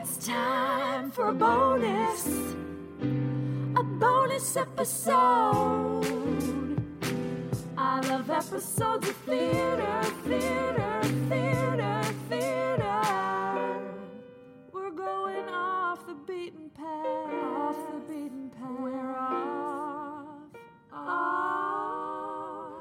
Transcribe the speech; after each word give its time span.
it's 0.00 0.16
time 0.24 1.10
for 1.10 1.28
a 1.28 1.34
bonus. 1.34 2.26
A 3.76 3.82
bonus 3.82 4.56
episode. 4.56 6.04
I 7.76 8.00
love 8.02 8.30
episodes 8.30 9.08
of 9.08 9.16
theater, 9.16 10.02
theater, 10.24 11.02
theater, 11.28 12.02
theater. 12.28 13.00
We're 14.72 14.90
going 14.90 15.48
off 15.48 16.06
the 16.06 16.14
beaten 16.14 16.70
path. 16.70 17.34
Off 17.56 17.76
the 17.92 17.98
beaten 18.12 18.50
path. 18.50 18.78
We're 18.78 19.16
off. 19.16 20.26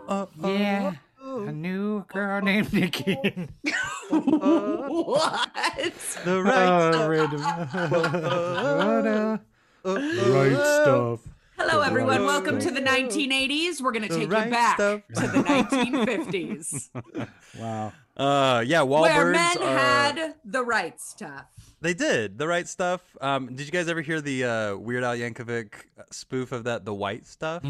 Off. 0.07 0.29
Yeah. 0.43 0.93
A 1.23 1.51
new 1.51 2.05
girl 2.09 2.41
named 2.41 2.71
Nikki. 2.71 3.17
what? 4.09 5.49
The 6.23 6.41
right 6.43 6.93
Oh, 6.93 7.07
random. 7.09 7.41
right 9.83 10.53
stuff. 10.53 11.19
Hello, 11.57 11.81
everyone. 11.81 12.19
right 12.19 12.25
Welcome 12.25 12.59
to 12.59 12.71
the 12.71 12.81
1980s. 12.81 13.81
We're 13.81 13.91
going 13.91 14.07
to 14.07 14.15
take 14.15 14.31
right 14.31 14.45
you 14.45 14.51
back 14.51 14.75
stuff. 14.75 15.01
to 15.15 15.21
the 15.27 15.43
1950s, 15.43 16.89
Wow. 17.59 17.91
Uh, 18.15 18.63
yeah, 18.65 18.79
Wahlbirds 18.79 19.01
where 19.15 19.31
men 19.31 19.57
are. 19.61 19.77
had 19.77 20.35
the 20.45 20.63
right 20.63 20.99
stuff. 21.01 21.45
They 21.81 21.93
did 21.93 22.37
the 22.39 22.47
right 22.47 22.67
stuff. 22.67 23.01
Um, 23.21 23.47
did 23.55 23.65
you 23.65 23.71
guys 23.71 23.87
ever 23.89 24.01
hear 24.01 24.21
the 24.21 24.43
uh, 24.43 24.75
Weird 24.77 25.03
Al 25.03 25.15
Yankovic 25.15 25.73
spoof 26.11 26.51
of 26.51 26.63
that, 26.63 26.85
the 26.85 26.93
white 26.93 27.27
stuff? 27.27 27.61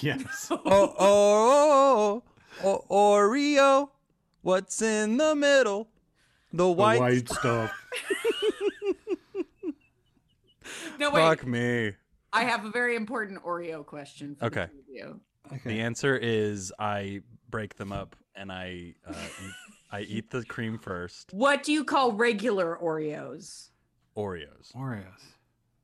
yes. 0.00 0.48
oh, 0.50 0.60
oh, 0.64 0.94
oh, 0.98 2.22
oh, 2.64 2.84
oh, 2.88 2.94
Oreo. 2.94 3.88
What's 4.48 4.80
in 4.80 5.18
the 5.18 5.34
middle? 5.36 5.90
The 6.52 6.56
The 6.64 6.68
white. 6.70 7.00
white 7.00 7.28
stuff. 7.28 7.70
No, 10.98 11.10
wait. 11.10 11.20
Fuck 11.22 11.46
me. 11.46 11.92
I 12.32 12.44
have 12.44 12.64
a 12.64 12.70
very 12.70 12.96
important 12.96 13.42
Oreo 13.44 13.84
question 13.86 14.34
for 14.36 14.46
Okay. 14.46 14.66
the 14.66 15.00
two 15.00 15.06
of 15.06 15.20
you. 15.52 15.60
The 15.64 15.80
answer 15.80 16.16
is 16.16 16.72
I 16.78 17.20
break 17.50 17.76
them 17.76 17.92
up 17.92 18.16
and 18.34 18.50
I 18.50 18.94
uh, 19.06 19.12
eat, 19.12 19.52
I 19.92 20.00
eat 20.00 20.30
the 20.30 20.44
cream 20.44 20.78
first. 20.78 21.32
What 21.32 21.62
do 21.62 21.72
you 21.72 21.84
call 21.84 22.12
regular 22.12 22.76
Oreos? 22.82 23.68
Oreos. 24.16 24.72
Oreos. 24.74 25.04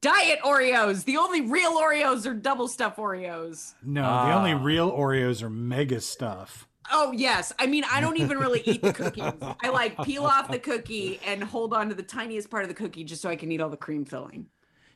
Diet 0.00 0.40
Oreos. 0.42 1.04
The 1.04 1.16
only 1.18 1.42
real 1.42 1.78
Oreos 1.78 2.26
are 2.26 2.34
double 2.34 2.68
stuff 2.68 2.96
Oreos. 2.96 3.74
No, 3.82 4.02
the 4.02 4.34
only 4.34 4.52
Ah. 4.52 4.62
real 4.62 4.90
Oreos 4.90 5.42
are 5.42 5.50
mega 5.50 6.00
stuff. 6.00 6.66
Oh 6.92 7.12
yes, 7.12 7.52
I 7.58 7.66
mean 7.66 7.84
I 7.90 8.00
don't 8.00 8.18
even 8.18 8.38
really 8.38 8.62
eat 8.64 8.82
the 8.82 8.92
cookies. 9.00 9.32
I 9.62 9.68
like 9.70 9.96
peel 10.04 10.24
off 10.24 10.50
the 10.50 10.58
cookie 10.58 11.20
and 11.26 11.42
hold 11.42 11.72
on 11.74 11.88
to 11.88 11.94
the 11.94 12.02
tiniest 12.02 12.50
part 12.50 12.62
of 12.62 12.68
the 12.68 12.74
cookie 12.74 13.04
just 13.04 13.22
so 13.22 13.28
I 13.30 13.36
can 13.36 13.50
eat 13.52 13.60
all 13.60 13.70
the 13.70 13.76
cream 13.76 14.04
filling. 14.04 14.46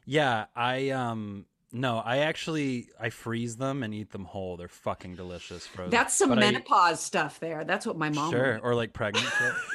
Yeah, 0.05 0.47
I 0.56 0.91
um 0.91 1.47
no, 1.70 1.98
I 1.98 2.19
actually 2.19 2.89
I 2.98 3.11
freeze 3.11 3.56
them 3.56 3.83
and 3.83 3.92
eat 3.92 4.11
them 4.11 4.25
whole. 4.25 4.56
They're 4.56 4.69
fucking 4.69 5.17
delicious 5.17 5.67
frozen. 5.67 5.91
That's 5.91 6.14
some 6.14 6.30
But 6.30 6.39
I- 6.39 6.41
menopause 6.42 7.00
stuff 7.00 7.41
there. 7.41 7.64
That's 7.64 7.86
what 7.86 7.97
my 7.98 8.08
mom. 8.11 8.30
Sure, 8.33 8.55
would- 8.55 8.62
or 8.62 8.75
like 8.75 8.92
pregnant. 8.95 9.27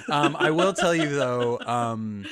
um, 0.10 0.36
I 0.40 0.50
will 0.52 0.74
tell 0.74 0.96
you 0.96 1.10
though, 1.10 1.60
um, 1.60 2.26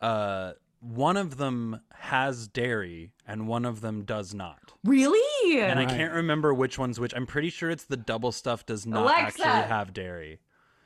uh, 0.00 0.52
one 0.82 1.16
of 1.16 1.36
them 1.36 1.80
has 1.94 2.48
dairy 2.48 3.12
and 3.26 3.46
one 3.46 3.64
of 3.64 3.80
them 3.80 4.02
does 4.04 4.34
not. 4.34 4.72
Really? 4.84 5.60
And 5.60 5.78
I 5.78 5.86
can't 5.86 6.12
remember 6.12 6.52
which 6.52 6.76
one's 6.78 6.98
which. 6.98 7.14
I'm 7.14 7.26
pretty 7.26 7.50
sure 7.50 7.70
it's 7.70 7.84
the 7.84 7.96
double 7.96 8.32
stuff 8.32 8.66
does 8.66 8.84
not 8.84 9.02
Alexa! 9.04 9.46
actually 9.46 9.68
have 9.68 9.92
dairy. 9.94 10.40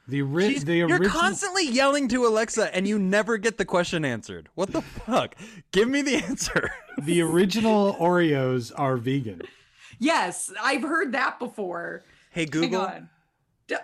The, 0.06 0.22
ori- 0.22 0.50
She's- 0.50 0.64
the 0.64 0.76
you're 0.76 1.08
constantly 1.08 1.66
yelling 1.68 2.08
to 2.08 2.26
Alexa 2.26 2.72
and 2.76 2.86
you 2.86 2.98
never 2.98 3.38
get 3.38 3.56
the 3.58 3.64
question 3.64 4.04
answered. 4.04 4.48
What 4.54 4.70
the 4.72 4.82
fuck? 4.82 5.34
Give 5.72 5.88
me 5.88 6.02
the 6.02 6.16
answer. 6.16 6.70
the 7.02 7.22
original 7.22 7.94
Oreos 7.94 8.70
are 8.76 8.98
vegan. 8.98 9.42
Yes, 9.98 10.52
I've 10.62 10.82
heard 10.82 11.12
that 11.12 11.38
before. 11.38 12.04
Hey 12.30 12.42
Hang 12.42 12.50
Google. 12.50 12.82
on. 12.82 13.08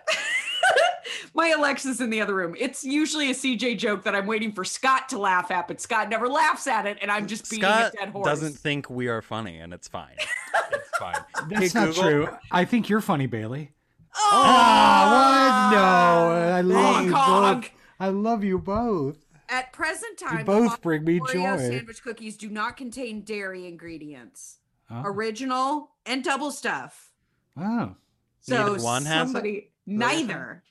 D- 1.04 1.10
My 1.34 1.48
Alexa's 1.56 2.00
in 2.00 2.10
the 2.10 2.20
other 2.20 2.34
room. 2.34 2.54
It's 2.58 2.84
usually 2.84 3.30
a 3.30 3.34
CJ 3.34 3.78
joke 3.78 4.02
that 4.04 4.14
I'm 4.14 4.26
waiting 4.26 4.52
for 4.52 4.64
Scott 4.64 5.08
to 5.10 5.18
laugh 5.18 5.50
at, 5.50 5.68
but 5.68 5.80
Scott 5.80 6.08
never 6.08 6.28
laughs 6.28 6.66
at 6.66 6.86
it, 6.86 6.98
and 7.02 7.10
I'm 7.10 7.26
just 7.26 7.50
beating 7.50 7.64
Scott 7.68 7.92
a 7.94 7.96
dead 7.96 8.08
horse. 8.10 8.26
doesn't 8.26 8.54
think 8.58 8.88
we 8.90 9.08
are 9.08 9.22
funny, 9.22 9.58
and 9.58 9.72
it's 9.72 9.88
fine. 9.88 10.16
It's 10.18 10.88
fine. 10.98 11.14
That's 11.48 11.72
Hey, 11.72 11.80
not 11.80 11.94
Google. 11.94 12.02
true. 12.02 12.28
I 12.50 12.64
think 12.64 12.88
you're 12.88 13.00
funny, 13.00 13.26
Bailey. 13.26 13.72
Oh, 14.14 14.30
ah, 14.34 15.68
what? 15.70 15.76
No, 15.76 16.54
I 16.56 16.60
love 16.60 16.94
Honk, 16.94 17.06
you 17.06 17.14
honk. 17.14 17.62
both. 17.62 17.70
I 18.00 18.08
love 18.08 18.44
you 18.44 18.58
both. 18.58 19.16
At 19.48 19.72
present 19.72 20.18
time, 20.18 20.44
both 20.46 20.80
bring 20.80 21.04
me 21.04 21.20
Oreo 21.20 21.32
joy. 21.32 21.56
sandwich 21.58 22.02
cookies 22.02 22.36
do 22.36 22.48
not 22.48 22.76
contain 22.76 23.20
dairy 23.22 23.66
ingredients. 23.66 24.58
Oh. 24.90 25.02
Original 25.04 25.90
and 26.06 26.22
double 26.24 26.50
stuff. 26.50 27.10
Oh. 27.56 27.94
So 28.40 28.56
Neither 28.72 28.82
one 28.84 29.04
has 29.04 29.22
it? 29.22 29.32
somebody, 29.32 29.70
neither. 29.86 30.62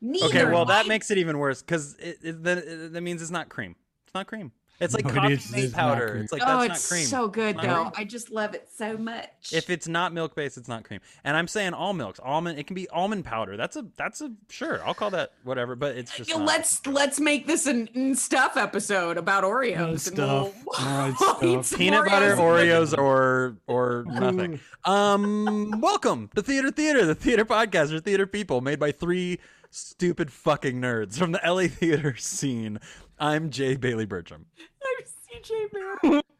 Neither. 0.00 0.26
Okay, 0.26 0.44
well 0.44 0.66
that 0.66 0.86
makes 0.86 1.10
it 1.10 1.18
even 1.18 1.38
worse 1.38 1.62
because 1.62 1.94
it, 1.96 2.18
it, 2.22 2.44
that, 2.44 2.58
it, 2.58 2.92
that 2.92 3.00
means 3.00 3.20
it's 3.22 3.30
not 3.30 3.48
cream. 3.48 3.74
It's 4.06 4.14
not 4.14 4.26
cream. 4.26 4.52
It's 4.80 4.94
like 4.94 5.04
No, 5.06 5.12
coffee 5.12 5.32
is- 5.34 5.50
made 5.50 5.64
it's 5.64 5.74
powder. 5.74 6.18
It's 6.22 6.32
like 6.32 6.40
oh, 6.46 6.60
that's 6.60 6.78
it's 6.78 6.90
not 6.90 6.94
cream. 6.96 7.06
so 7.06 7.26
good 7.28 7.56
Not 7.56 7.64
though. 7.66 7.82
cream. 7.90 7.92
I 7.96 8.04
just 8.04 8.30
love 8.30 8.54
it 8.54 8.68
so 8.76 8.96
much. 8.96 9.28
If 9.52 9.70
it's 9.70 9.88
not 9.88 10.12
milk 10.12 10.36
based, 10.36 10.56
it's 10.56 10.68
not 10.68 10.84
cream. 10.84 11.00
And 11.24 11.36
I'm 11.36 11.48
saying 11.48 11.74
all 11.74 11.92
milks, 11.94 12.20
almond. 12.20 12.60
It 12.60 12.68
can 12.68 12.74
be 12.74 12.88
almond 12.90 13.24
powder. 13.24 13.56
That's 13.56 13.74
a 13.74 13.86
that's 13.96 14.20
a 14.20 14.30
sure. 14.50 14.80
I'll 14.86 14.94
call 14.94 15.10
that 15.10 15.32
whatever. 15.42 15.74
But 15.74 15.96
it's 15.96 16.16
just 16.16 16.30
Yeah, 16.30 16.36
not. 16.36 16.46
let's 16.46 16.86
let's 16.86 17.18
make 17.18 17.48
this 17.48 17.66
an 17.66 18.14
stuff 18.14 18.56
episode 18.56 19.16
about 19.18 19.42
Oreos. 19.42 19.88
and 19.88 20.00
stuff. 20.00 20.54
we'll- 20.64 20.86
All 20.88 20.96
right, 20.98 21.14
we'll 21.20 21.34
stuff. 21.64 21.66
some 21.66 21.78
peanut 21.80 22.04
butter 22.06 22.36
Oreos. 22.36 22.94
Oreos 22.94 22.96
or 22.98 23.56
or 23.66 24.04
nothing. 24.08 24.60
Um, 24.84 25.80
welcome 25.80 26.30
to 26.36 26.42
Theater 26.42 26.70
Theater, 26.70 27.04
the 27.04 27.16
theater 27.16 27.44
podcast 27.44 27.92
or 27.92 27.98
theater 27.98 28.28
people, 28.28 28.60
made 28.60 28.78
by 28.78 28.92
three 28.92 29.40
stupid 29.70 30.32
fucking 30.32 30.80
nerds 30.80 31.18
from 31.18 31.32
the 31.32 31.40
LA 31.44 31.68
theater 31.68 32.16
scene. 32.16 32.78
I'm 33.18 33.50
Jay 33.50 33.76
Bailey 33.76 34.06
Bertram. 34.06 34.46
I'm 34.58 35.42
CJ 35.42 36.02
Barrett. 36.02 36.24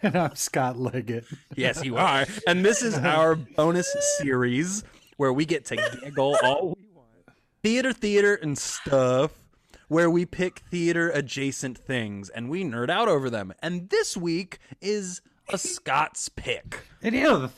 And 0.00 0.16
I'm 0.16 0.34
Scott 0.36 0.78
Leggett. 0.78 1.26
Yes, 1.54 1.84
you 1.84 1.98
are. 1.98 2.24
And 2.46 2.64
this 2.64 2.80
is 2.80 2.96
our 2.96 3.34
bonus 3.34 3.94
series 4.16 4.84
where 5.18 5.34
we 5.34 5.44
get 5.44 5.66
to 5.66 5.76
giggle 6.02 6.38
all 6.42 6.68
we 6.68 6.86
want. 6.94 7.36
Theater, 7.62 7.92
theater, 7.92 8.36
and 8.36 8.56
stuff. 8.56 9.32
Where 9.88 10.08
we 10.08 10.24
pick 10.24 10.60
theater 10.70 11.10
adjacent 11.10 11.76
things 11.76 12.30
and 12.30 12.48
we 12.48 12.64
nerd 12.64 12.88
out 12.88 13.06
over 13.08 13.28
them. 13.28 13.52
And 13.60 13.90
this 13.90 14.16
week 14.16 14.60
is 14.80 15.20
a 15.50 15.58
Scott's 15.58 16.30
pick. 16.30 16.86
It 17.02 17.12
is. 17.12 17.50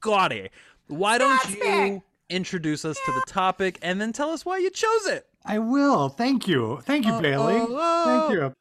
Scotty, 0.00 0.48
why 0.86 1.18
don't 1.18 1.38
Scott's 1.40 1.54
you 1.54 1.60
pick. 1.60 2.02
Introduce 2.28 2.84
us 2.84 2.96
to 3.06 3.12
the 3.12 3.22
topic 3.26 3.78
and 3.82 4.00
then 4.00 4.12
tell 4.12 4.30
us 4.30 4.44
why 4.44 4.58
you 4.58 4.70
chose 4.70 5.06
it? 5.06 5.26
I 5.44 5.58
will. 5.58 6.08
Thank 6.08 6.48
you. 6.48 6.80
Thank 6.84 7.06
you, 7.06 7.20
Bailey. 7.20 7.54
oh. 7.58 8.28
Thank 8.28 8.32
you. 8.40 8.52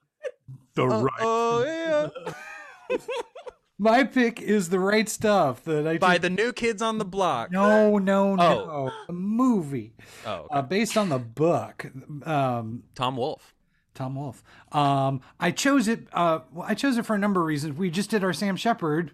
The 0.76 0.88
right. 0.88 1.14
Oh, 1.22 1.64
yeah. 2.90 2.98
My 3.78 4.06
pick 4.06 4.42
is 4.42 4.70
the 4.70 4.80
right 4.80 5.08
stuff. 5.10 5.64
That 5.66 5.86
I 5.86 5.98
By 5.98 6.18
the 6.18 6.30
new 6.30 6.54
kids 6.54 6.82
on 6.82 6.98
the 6.98 7.04
block. 7.06 7.52
no, 7.52 7.98
no, 7.98 8.32
Oh. 8.32 8.36
no. 8.36 8.92
A 9.10 9.12
movie 9.14 9.94
Oh, 10.26 10.32
okay. 10.34 10.48
uh, 10.52 10.62
based 10.62 10.96
on 10.98 11.10
the 11.10 11.20
book. 11.20 11.86
Um, 12.26 12.84
Tom 12.96 13.18
Wolfe. 13.18 13.54
Tom 13.94 14.16
Wolfe. 14.16 14.44
Um, 14.72 15.22
I 15.40 15.52
chose 15.52 15.88
it. 15.90 16.08
Uh, 16.14 16.40
well, 16.54 16.66
I 16.70 16.74
chose 16.74 16.98
it 16.98 17.06
for 17.06 17.16
a 17.16 17.20
number 17.20 17.42
of 17.42 17.48
reasons. 17.48 17.78
We 17.78 17.90
just 17.90 18.10
did 18.10 18.24
our 18.24 18.34
Sam 18.34 18.56
Shepard 18.56 19.12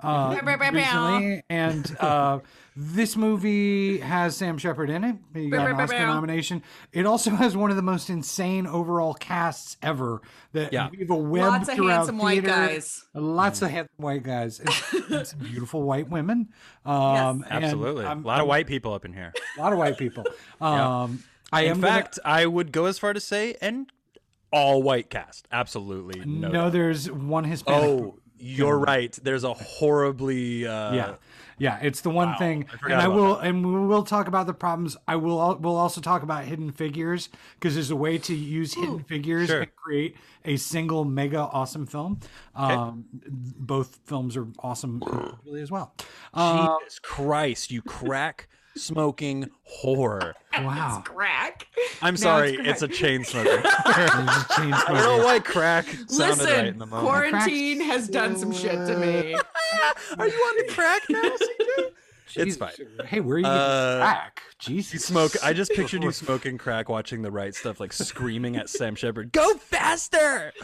uh, 0.00 0.38
recently, 0.72 1.42
and 1.50 1.96
uh, 1.98 2.38
this 2.76 3.16
movie 3.16 3.98
has 3.98 4.36
Sam 4.36 4.56
Shepard 4.58 4.90
in 4.90 5.02
it. 5.02 5.16
He 5.34 5.50
got 5.50 5.66
an 5.66 5.72
bow, 5.72 5.78
bow, 5.78 5.82
Oscar 5.84 6.06
nomination. 6.06 6.62
It 6.92 7.04
also 7.06 7.30
has 7.30 7.56
one 7.56 7.70
of 7.70 7.76
the 7.76 7.82
most 7.82 8.08
insane 8.08 8.66
overall 8.66 9.14
casts 9.14 9.76
ever. 9.82 10.20
That 10.52 10.72
Yeah. 10.72 10.88
we've 10.90 11.10
a 11.10 11.14
web 11.16 11.42
Lots 11.48 11.68
of 11.68 11.74
throughout 11.74 11.96
handsome 11.96 12.18
white 12.18 12.44
guys. 12.44 13.04
Lots 13.14 13.60
of 13.62 13.70
handsome 13.70 13.94
white 13.96 14.22
guys. 14.22 14.60
And, 14.60 14.70
and 15.12 15.26
some 15.26 15.40
beautiful 15.40 15.82
white 15.82 16.08
women. 16.08 16.48
Um, 16.86 17.44
and 17.50 17.64
Absolutely. 17.64 18.04
I'm- 18.04 18.24
a 18.24 18.26
lot 18.26 18.40
of 18.40 18.46
white 18.46 18.66
people 18.68 18.94
up 18.94 19.04
in 19.04 19.12
here. 19.12 19.32
a 19.56 19.60
lot 19.60 19.72
of 19.72 19.78
white 19.78 19.98
people. 19.98 20.24
Um, 20.60 21.22
I 21.52 21.62
In 21.62 21.70
am 21.72 21.80
gonna- 21.80 21.92
fact, 21.92 22.18
I 22.24 22.44
would 22.46 22.72
go 22.72 22.84
as 22.86 22.98
far 22.98 23.12
to 23.12 23.20
say, 23.20 23.56
and 23.60 23.90
all 24.52 24.82
white 24.82 25.08
cast. 25.10 25.46
Absolutely. 25.52 26.20
No. 26.24 26.48
no, 26.48 26.70
there's 26.70 27.10
one 27.10 27.44
Hispanic. 27.44 27.82
Oh, 27.84 28.18
you're 28.38 28.78
right. 28.78 29.18
There's 29.22 29.44
a 29.44 29.54
horribly. 29.54 30.66
Uh, 30.66 30.94
yeah. 30.94 31.14
Yeah 31.60 31.78
it's 31.82 32.02
the 32.02 32.10
one 32.10 32.28
wow, 32.28 32.38
thing 32.38 32.66
I 32.70 32.84
and 32.84 32.94
i 32.94 33.04
about 33.06 33.14
will 33.16 33.36
and 33.38 33.66
we 33.66 33.86
will 33.86 34.04
talk 34.04 34.28
about 34.28 34.46
the 34.46 34.54
problems. 34.54 34.96
I 35.08 35.16
will 35.16 35.56
we'll 35.56 35.76
also 35.76 36.00
talk 36.00 36.22
about 36.22 36.44
hidden 36.44 36.70
figures 36.70 37.30
because 37.54 37.74
there's 37.74 37.90
a 37.90 37.96
way 37.96 38.16
to 38.18 38.34
use 38.34 38.74
hidden 38.74 39.02
figures 39.02 39.48
Sure. 39.48 39.62
and 39.62 39.74
create 39.74 40.16
a 40.44 40.56
single 40.56 41.04
mega 41.04 41.40
awesome 41.40 41.84
film. 41.86 42.20
Um 42.54 43.06
both 43.12 43.98
films 44.04 44.36
are 44.36 44.46
awesome 44.60 45.02
really 45.44 45.60
as 45.60 45.70
well. 45.72 45.94
Um, 46.32 46.78
Jesus 46.84 47.00
Christ, 47.00 47.72
you 47.72 47.82
crack 47.82 48.48
smoking 48.76 49.48
horror. 49.64 50.34
Wow. 50.56 51.02
Crack. 51.04 51.66
I'm 52.02 52.14
it's 52.14 52.22
sorry, 52.22 52.56
crack. 52.56 52.66
it's 52.68 52.82
a 52.82 52.88
chain 52.88 53.24
smoker. 53.24 53.60
There's 53.62 53.64
a 53.64 54.46
chain 54.56 54.72
I 54.72 54.84
don't 54.88 55.18
know 55.18 55.24
why 55.24 55.38
crack 55.40 55.86
sounded 55.86 56.08
Listen, 56.38 56.46
right 56.46 56.66
in 56.66 56.78
the 56.78 56.86
moment. 56.86 57.06
quarantine 57.08 57.80
has 57.80 58.08
done 58.08 58.36
some 58.36 58.52
shit 58.52 58.72
to 58.72 58.96
me. 58.96 59.34
Are 60.18 60.28
you 60.28 60.34
on 60.34 60.66
the 60.66 60.72
crack 60.72 61.02
now? 61.08 61.22
CJ? 61.22 62.46
It's 62.46 62.56
fine. 62.56 62.70
Hey, 63.06 63.20
where 63.20 63.36
are 63.36 63.40
you 63.40 63.46
Uh, 63.46 63.98
getting 63.98 64.02
crack? 64.06 64.42
Jesus. 64.58 64.92
You 64.92 64.98
smoke. 64.98 65.32
I 65.42 65.52
just 65.52 65.70
pictured 65.72 66.02
you 66.02 66.10
smoking 66.12 66.58
crack, 66.58 66.88
watching 66.88 67.22
the 67.22 67.30
right 67.30 67.54
stuff, 67.54 67.78
like 67.80 67.92
screaming 67.92 68.56
at 68.56 68.68
Sam 68.68 68.94
Shepard, 68.94 69.32
"Go 69.32 69.54
faster!" 69.54 70.52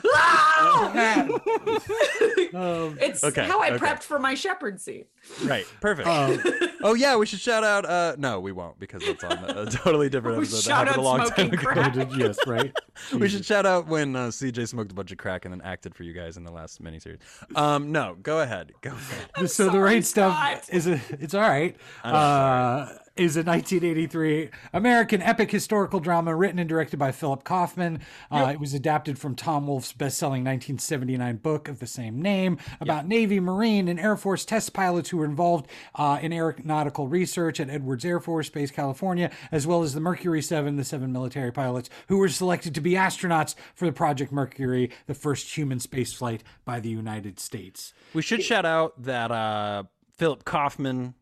Um, 2.54 2.98
It's 3.00 3.24
Okay, 3.24 3.44
how 3.44 3.60
I 3.60 3.70
okay. 3.72 3.84
prepped 3.84 4.02
for 4.02 4.18
my 4.18 4.34
shepherd 4.34 4.80
seat. 4.80 5.08
Right, 5.44 5.66
perfect. 5.80 6.06
um, 6.08 6.40
oh 6.82 6.94
yeah, 6.94 7.16
we 7.16 7.26
should 7.26 7.40
shout 7.40 7.64
out. 7.64 7.84
Uh, 7.84 8.14
no, 8.18 8.40
we 8.40 8.52
won't 8.52 8.78
because 8.78 9.02
that's 9.04 9.24
on 9.24 9.44
a 9.44 9.66
totally 9.66 10.08
different 10.08 10.38
We 10.38 10.44
episode. 10.44 10.56
that 10.58 10.62
shout 10.62 10.86
happened 10.88 10.96
out 10.96 11.00
a 11.00 11.02
long 11.02 11.18
time 11.18 11.26
smoking 11.28 11.54
ago. 11.54 11.62
crack. 11.72 12.08
yes, 12.16 12.38
right. 12.46 12.72
We 13.12 13.28
should 13.28 13.44
shout 13.44 13.66
out 13.66 13.86
when 13.88 14.14
uh, 14.14 14.28
CJ 14.28 14.68
smoked 14.68 14.92
a 14.92 14.94
bunch 14.94 15.10
of 15.12 15.18
crack 15.18 15.44
and 15.44 15.52
then 15.54 15.62
acted 15.62 15.94
for 15.94 16.02
you 16.04 16.12
guys 16.12 16.36
in 16.36 16.44
the 16.44 16.52
last 16.52 16.82
miniseries. 16.82 17.18
Um, 17.56 17.90
no, 17.92 18.16
go 18.22 18.40
ahead. 18.40 18.72
Go 18.82 18.90
ahead. 18.90 19.50
so 19.50 19.64
the 19.64 19.70
sorry, 19.72 19.78
right 19.78 20.04
stuff 20.04 20.68
is 20.70 20.86
a 20.86 21.00
it's 21.18 21.34
all 21.34 21.40
right 21.40 21.76
uh 22.04 22.88
is 23.16 23.36
a 23.36 23.44
1983 23.44 24.50
American 24.72 25.22
epic 25.22 25.50
historical 25.50 26.00
drama 26.00 26.34
written 26.34 26.58
and 26.58 26.68
directed 26.68 26.96
by 26.98 27.12
Philip 27.12 27.44
Kaufman. 27.44 28.00
Uh, 28.30 28.50
It 28.52 28.58
was 28.58 28.74
adapted 28.74 29.18
from 29.20 29.36
Tom 29.36 29.68
Wolfe's 29.68 29.92
best-selling 29.92 30.42
1979 30.42 31.36
book 31.36 31.68
of 31.68 31.78
the 31.78 31.86
same 31.86 32.20
name 32.20 32.58
about 32.80 33.06
Navy, 33.06 33.38
Marine, 33.38 33.86
and 33.86 34.00
Air 34.00 34.16
Force 34.16 34.44
test 34.44 34.72
pilots 34.72 35.10
who 35.10 35.18
were 35.18 35.24
involved 35.24 35.66
uh, 35.94 36.18
in 36.20 36.32
aeronautical 36.32 37.06
research 37.06 37.60
at 37.60 37.70
Edwards 37.70 38.04
Air 38.04 38.18
Force 38.18 38.48
Base, 38.48 38.72
California, 38.72 39.30
as 39.52 39.64
well 39.64 39.84
as 39.84 39.94
the 39.94 40.00
Mercury 40.00 40.42
7, 40.42 40.74
the 40.76 40.84
seven 40.84 41.12
military 41.12 41.52
pilots 41.52 41.88
who 42.08 42.18
were 42.18 42.28
selected 42.28 42.74
to 42.74 42.80
be 42.80 42.92
astronauts 42.92 43.54
for 43.76 43.86
the 43.86 43.92
Project 43.92 44.32
Mercury, 44.32 44.90
the 45.06 45.14
first 45.14 45.56
human 45.56 45.78
spaceflight 45.78 46.40
by 46.64 46.80
the 46.80 46.88
United 46.90 47.38
States. 47.38 47.92
We 48.12 48.22
should 48.22 48.42
shout 48.42 48.64
out 48.66 49.00
that 49.04 49.30
uh, 49.30 49.84
Philip 50.16 50.44
Kaufman, 50.44 51.14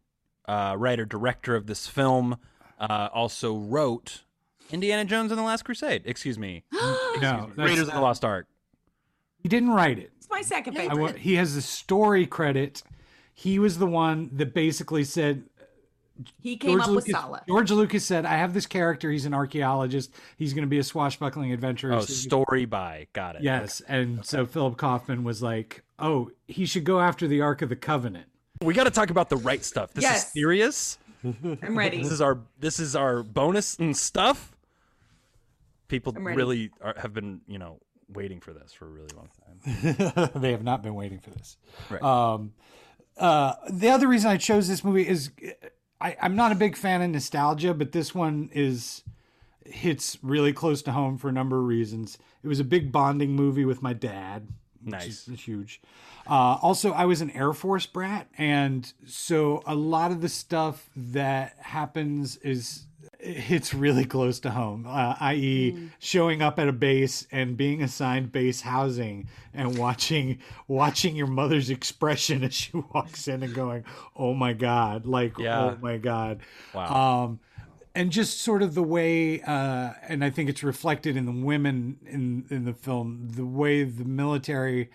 uh, 0.46 0.74
writer 0.78 1.04
director 1.04 1.54
of 1.56 1.66
this 1.66 1.86
film, 1.86 2.36
uh, 2.78 3.08
also 3.12 3.54
wrote 3.56 4.22
Indiana 4.70 5.04
Jones 5.04 5.30
and 5.32 5.38
the 5.38 5.44
Last 5.44 5.64
Crusade. 5.64 6.02
Excuse 6.04 6.38
me, 6.38 6.64
No, 6.72 7.18
that's- 7.20 7.56
Raiders 7.56 7.88
of 7.88 7.94
the 7.94 8.00
Lost 8.00 8.24
Ark. 8.24 8.46
he 9.38 9.48
didn't 9.48 9.70
write 9.70 9.98
it. 9.98 10.10
It's 10.16 10.28
my 10.30 10.42
second 10.42 10.76
I 10.78 10.88
favorite. 10.88 11.00
wa- 11.00 11.12
he 11.12 11.34
has 11.34 11.54
the 11.54 11.62
story 11.62 12.26
credit. 12.26 12.82
He 13.34 13.58
was 13.58 13.78
the 13.78 13.86
one 13.86 14.30
that 14.34 14.52
basically 14.54 15.04
said 15.04 15.44
he 16.40 16.56
came 16.56 16.72
George 16.72 16.82
up 16.82 16.88
Lucas. 16.88 17.06
with 17.06 17.16
Sala. 17.16 17.42
George 17.48 17.70
Lucas 17.70 18.04
said, 18.04 18.26
"I 18.26 18.34
have 18.36 18.52
this 18.54 18.66
character. 18.66 19.10
He's 19.10 19.24
an 19.24 19.34
archaeologist. 19.34 20.12
He's 20.36 20.52
going 20.52 20.62
to 20.64 20.68
be 20.68 20.78
a 20.78 20.84
swashbuckling 20.84 21.50
adventurer." 21.52 21.94
Oh, 21.94 22.00
So 22.00 22.06
he- 22.06 22.12
story 22.12 22.64
by. 22.66 23.08
Got 23.14 23.36
it. 23.36 23.42
yes, 23.42 23.80
and 23.88 24.24
so 24.24 24.44
Philip 24.46 24.76
Kaufman 24.76 25.24
was 25.24 25.42
like, 25.42 25.82
"Oh, 25.98 26.30
he 26.46 26.66
should 26.66 26.84
go 26.84 27.00
after 27.00 27.26
the 27.26 27.40
Ark 27.40 27.62
of 27.62 27.70
the 27.70 27.76
Covenant." 27.76 28.26
We 28.62 28.74
got 28.74 28.84
to 28.84 28.90
talk 28.90 29.10
about 29.10 29.28
the 29.28 29.36
right 29.36 29.64
stuff. 29.64 29.92
This 29.92 30.04
is 30.04 30.22
serious. 30.32 30.98
I'm 31.24 31.78
ready. 31.78 32.02
This 32.02 32.12
is 32.12 32.20
our 32.20 32.40
this 32.58 32.80
is 32.80 32.96
our 32.96 33.22
bonus 33.22 33.76
and 33.78 33.96
stuff. 33.96 34.56
People 35.88 36.12
really 36.14 36.70
are, 36.80 36.94
have 36.96 37.12
been, 37.12 37.42
you 37.46 37.58
know, 37.58 37.78
waiting 38.08 38.40
for 38.40 38.52
this 38.52 38.72
for 38.72 38.86
a 38.86 38.88
really 38.88 39.10
long 39.14 39.28
time. 39.44 40.30
they 40.34 40.52
have 40.52 40.64
not 40.64 40.82
been 40.82 40.94
waiting 40.94 41.18
for 41.18 41.30
this. 41.30 41.56
Right. 41.90 42.02
Um, 42.02 42.54
uh, 43.18 43.54
the 43.68 43.90
other 43.90 44.08
reason 44.08 44.30
I 44.30 44.38
chose 44.38 44.68
this 44.68 44.82
movie 44.82 45.06
is 45.06 45.30
I, 46.00 46.16
I'm 46.20 46.34
not 46.34 46.50
a 46.50 46.54
big 46.54 46.76
fan 46.76 47.02
of 47.02 47.10
nostalgia, 47.10 47.74
but 47.74 47.92
this 47.92 48.14
one 48.14 48.50
is 48.52 49.02
hits 49.64 50.18
really 50.22 50.52
close 50.52 50.82
to 50.82 50.92
home 50.92 51.18
for 51.18 51.28
a 51.28 51.32
number 51.32 51.58
of 51.58 51.64
reasons. 51.64 52.18
It 52.42 52.48
was 52.48 52.58
a 52.58 52.64
big 52.64 52.90
bonding 52.90 53.36
movie 53.36 53.64
with 53.64 53.82
my 53.82 53.92
dad. 53.92 54.48
Which 54.84 54.92
Nice. 54.92 55.28
is 55.28 55.40
huge. 55.40 55.80
Uh, 56.26 56.58
also, 56.62 56.92
I 56.92 57.04
was 57.04 57.20
an 57.20 57.30
Air 57.30 57.52
Force 57.52 57.86
brat, 57.86 58.28
and 58.38 58.90
so 59.06 59.62
a 59.66 59.74
lot 59.74 60.10
of 60.10 60.20
the 60.20 60.28
stuff 60.28 60.88
that 60.96 61.54
happens 61.58 62.36
is 62.38 62.86
it 63.20 63.36
hits 63.36 63.72
really 63.72 64.04
close 64.04 64.40
to 64.40 64.50
home, 64.50 64.84
uh, 64.86 65.14
i.e., 65.20 65.90
showing 66.00 66.42
up 66.42 66.58
at 66.58 66.66
a 66.66 66.72
base 66.72 67.24
and 67.30 67.56
being 67.56 67.80
assigned 67.80 68.32
base 68.32 68.60
housing 68.62 69.28
and 69.54 69.78
watching 69.78 70.38
watching 70.66 71.14
your 71.14 71.28
mother's 71.28 71.70
expression 71.70 72.42
as 72.42 72.52
she 72.54 72.72
walks 72.92 73.28
in 73.28 73.44
and 73.44 73.54
going, 73.54 73.84
"Oh 74.16 74.34
my 74.34 74.52
god!" 74.52 75.06
Like, 75.06 75.38
Yeah. 75.38 75.60
"Oh 75.60 75.78
my 75.80 75.98
god!" 75.98 76.40
Wow. 76.74 77.24
Um, 77.24 77.40
and 77.94 78.10
just 78.10 78.40
sort 78.40 78.62
of 78.62 78.74
the 78.74 78.82
way, 78.82 79.40
uh, 79.42 79.92
and 80.08 80.24
I 80.24 80.30
think 80.30 80.48
it's 80.48 80.62
reflected 80.62 81.16
in 81.16 81.26
the 81.26 81.32
women 81.32 81.98
in 82.06 82.46
in 82.50 82.64
the 82.64 82.72
film, 82.72 83.28
the 83.32 83.46
way 83.46 83.84
the 83.84 84.04
military 84.04 84.90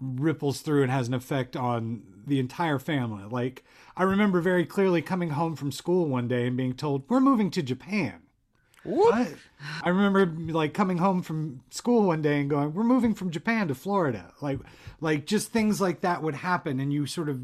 ripples 0.00 0.60
through 0.60 0.82
and 0.82 0.92
has 0.92 1.08
an 1.08 1.14
effect 1.14 1.56
on 1.56 2.02
the 2.26 2.38
entire 2.38 2.78
family. 2.78 3.24
Like 3.28 3.64
I 3.96 4.04
remember 4.04 4.40
very 4.40 4.64
clearly 4.64 5.02
coming 5.02 5.30
home 5.30 5.56
from 5.56 5.72
school 5.72 6.06
one 6.06 6.28
day 6.28 6.46
and 6.46 6.56
being 6.56 6.74
told, 6.74 7.04
"We're 7.08 7.20
moving 7.20 7.50
to 7.52 7.62
Japan." 7.62 8.22
What? 8.82 9.34
I 9.82 9.90
remember 9.90 10.24
like 10.52 10.72
coming 10.72 10.98
home 10.98 11.22
from 11.22 11.60
school 11.70 12.04
one 12.04 12.22
day 12.22 12.40
and 12.40 12.48
going, 12.48 12.72
"We're 12.72 12.84
moving 12.84 13.14
from 13.14 13.30
Japan 13.30 13.68
to 13.68 13.74
Florida." 13.74 14.32
Like 14.40 14.60
like 15.00 15.26
just 15.26 15.52
things 15.52 15.80
like 15.80 16.00
that 16.00 16.22
would 16.22 16.36
happen 16.36 16.80
and 16.80 16.92
you 16.92 17.06
sort 17.06 17.28
of 17.28 17.40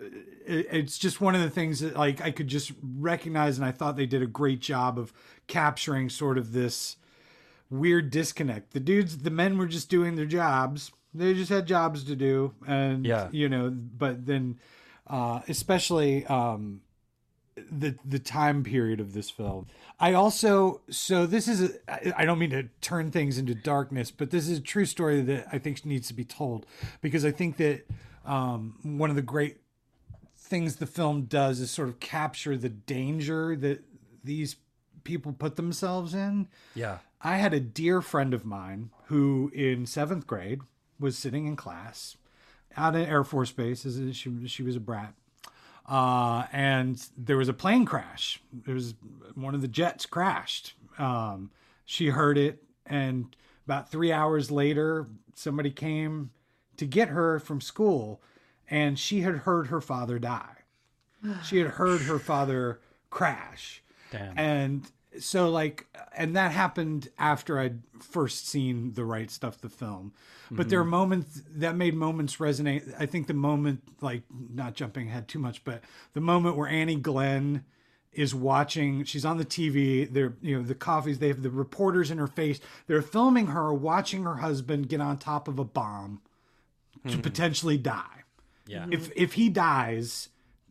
it's 0.00 0.98
just 0.98 1.20
one 1.20 1.34
of 1.34 1.40
the 1.40 1.50
things 1.50 1.80
that 1.80 1.96
like 1.96 2.20
I 2.20 2.30
could 2.30 2.48
just 2.48 2.72
recognize 2.82 3.58
and 3.58 3.66
I 3.66 3.72
thought 3.72 3.96
they 3.96 4.06
did 4.06 4.22
a 4.22 4.26
great 4.26 4.60
job 4.60 4.98
of 4.98 5.12
capturing 5.46 6.08
sort 6.08 6.38
of 6.38 6.52
this 6.52 6.96
weird 7.70 8.10
disconnect. 8.10 8.72
The 8.72 8.80
dudes 8.80 9.18
the 9.18 9.30
men 9.30 9.58
were 9.58 9.66
just 9.66 9.90
doing 9.90 10.14
their 10.16 10.26
jobs. 10.26 10.92
They 11.12 11.34
just 11.34 11.50
had 11.50 11.66
jobs 11.66 12.04
to 12.04 12.14
do 12.16 12.54
and 12.66 13.04
Yeah. 13.04 13.28
you 13.32 13.48
know, 13.48 13.70
but 13.70 14.26
then 14.26 14.58
uh 15.06 15.40
especially 15.48 16.24
um 16.26 16.82
the 17.56 17.96
the 18.04 18.20
time 18.20 18.62
period 18.62 19.00
of 19.00 19.14
this 19.14 19.30
film. 19.30 19.66
I 19.98 20.12
also 20.12 20.80
so 20.90 21.26
this 21.26 21.48
is 21.48 21.60
a, 21.62 21.90
I 21.90 22.22
I 22.22 22.24
don't 22.24 22.38
mean 22.38 22.50
to 22.50 22.68
turn 22.80 23.10
things 23.10 23.36
into 23.36 23.54
darkness, 23.54 24.12
but 24.12 24.30
this 24.30 24.48
is 24.48 24.58
a 24.58 24.62
true 24.62 24.84
story 24.84 25.20
that 25.22 25.48
I 25.52 25.58
think 25.58 25.84
needs 25.84 26.06
to 26.08 26.14
be 26.14 26.24
told 26.24 26.66
because 27.00 27.24
I 27.24 27.32
think 27.32 27.56
that 27.56 27.84
um, 28.24 28.76
one 28.82 29.10
of 29.10 29.16
the 29.16 29.22
great 29.22 29.56
things 30.48 30.76
the 30.76 30.86
film 30.86 31.22
does 31.22 31.60
is 31.60 31.70
sort 31.70 31.88
of 31.88 32.00
capture 32.00 32.56
the 32.56 32.68
danger 32.68 33.54
that 33.56 33.84
these 34.24 34.56
people 35.04 35.32
put 35.32 35.56
themselves 35.56 36.14
in. 36.14 36.48
yeah. 36.74 36.98
I 37.20 37.38
had 37.38 37.52
a 37.52 37.60
dear 37.60 38.00
friend 38.00 38.32
of 38.32 38.44
mine 38.44 38.90
who, 39.06 39.50
in 39.52 39.86
seventh 39.86 40.26
grade, 40.26 40.60
was 41.00 41.18
sitting 41.18 41.46
in 41.46 41.56
class 41.56 42.16
out 42.76 42.94
at 42.94 43.08
Air 43.08 43.24
Force 43.24 43.50
Base. 43.50 43.84
She 44.12 44.46
she 44.46 44.62
was 44.62 44.76
a 44.76 44.80
brat, 44.80 45.14
uh, 45.88 46.44
and 46.52 47.04
there 47.16 47.36
was 47.36 47.48
a 47.48 47.52
plane 47.52 47.84
crash. 47.84 48.40
There 48.52 48.74
was 48.74 48.94
one 49.34 49.54
of 49.54 49.62
the 49.62 49.68
jets 49.68 50.06
crashed. 50.06 50.74
Um, 50.96 51.50
she 51.84 52.08
heard 52.08 52.38
it, 52.38 52.62
and 52.86 53.34
about 53.66 53.90
three 53.90 54.12
hours 54.12 54.50
later, 54.50 55.06
somebody 55.34 55.70
came 55.70 56.30
to 56.76 56.86
get 56.86 57.08
her 57.08 57.40
from 57.40 57.60
school, 57.60 58.22
and 58.70 58.98
she 58.98 59.22
had 59.22 59.36
heard 59.36 59.68
her 59.68 59.80
father 59.80 60.18
die. 60.18 60.58
She 61.42 61.58
had 61.58 61.68
heard 61.68 62.02
her 62.02 62.18
father 62.18 62.80
crash. 63.10 63.82
Damn. 64.12 64.38
And 64.38 64.90
so 65.18 65.50
like 65.50 65.86
and 66.16 66.36
that 66.36 66.52
happened 66.52 67.08
after 67.18 67.58
I'd 67.58 67.80
first 68.00 68.46
seen 68.46 68.92
the 68.92 69.04
right 69.04 69.30
stuff 69.30 69.58
the 69.58 69.68
film. 69.68 70.12
But 70.50 70.70
there 70.70 70.78
are 70.78 70.82
mm-hmm. 70.82 70.90
moments 70.90 71.42
that 71.56 71.76
made 71.76 71.94
moments 71.94 72.36
resonate. 72.36 72.94
I 72.98 73.06
think 73.06 73.26
the 73.26 73.34
moment 73.34 73.82
like 74.00 74.22
not 74.30 74.74
jumping 74.74 75.08
ahead 75.08 75.28
too 75.28 75.38
much, 75.38 75.64
but 75.64 75.82
the 76.14 76.20
moment 76.20 76.56
where 76.56 76.68
Annie 76.68 76.96
Glenn 76.96 77.64
is 78.12 78.34
watching 78.34 79.04
she's 79.04 79.24
on 79.24 79.36
the 79.36 79.44
TV, 79.44 80.10
they're 80.10 80.34
you 80.40 80.56
know, 80.56 80.62
the 80.62 80.74
coffees, 80.74 81.18
they 81.18 81.28
have 81.28 81.42
the 81.42 81.50
reporters 81.50 82.10
in 82.10 82.18
her 82.18 82.26
face. 82.26 82.60
They're 82.86 83.02
filming 83.02 83.48
her 83.48 83.74
watching 83.74 84.24
her 84.24 84.36
husband 84.36 84.88
get 84.88 85.00
on 85.00 85.18
top 85.18 85.48
of 85.48 85.58
a 85.58 85.64
bomb 85.64 86.22
to 87.06 87.16
hmm. 87.16 87.20
potentially 87.20 87.76
die 87.76 88.18
Yeah. 88.68 88.86
if 88.90 89.10
if 89.16 89.32
he 89.32 89.48
dies 89.48 90.28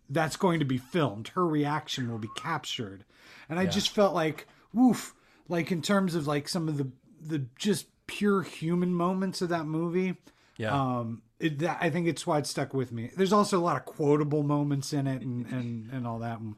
that's 0.10 0.38
going 0.38 0.60
to 0.60 0.66
be 0.66 0.78
filmed 0.78 1.30
her 1.30 1.46
reaction 1.46 2.10
will 2.10 2.18
be 2.20 2.30
captured 2.38 3.04
and 3.50 3.60
i 3.60 3.66
just 3.66 3.90
felt 3.90 4.14
like 4.14 4.48
woof 4.74 5.14
like 5.50 5.72
in 5.72 5.82
terms 5.82 6.16
of 6.16 6.28
like 6.28 6.48
some 6.48 6.70
of 6.70 6.78
the 6.78 6.88
the 7.22 7.46
just 7.58 7.88
pure 8.08 8.42
human 8.44 8.94
moments 8.94 9.42
of 9.42 9.50
that 9.50 9.66
movie 9.66 10.16
Yeah. 10.58 10.74
um 11.00 11.22
it, 11.40 11.60
that, 11.60 11.80
i 11.82 11.90
think 11.90 12.08
it's 12.08 12.26
why 12.26 12.38
it 12.38 12.48
stuck 12.48 12.74
with 12.74 12.92
me 12.94 13.12
there's 13.18 13.34
also 13.34 13.58
a 13.60 13.66
lot 13.66 13.76
of 13.76 13.86
quotable 13.86 14.44
moments 14.44 14.94
in 14.94 15.08
it 15.08 15.22
and 15.24 15.46
and 15.48 15.92
and 15.92 16.08
all 16.08 16.20
that 16.20 16.40
and 16.40 16.56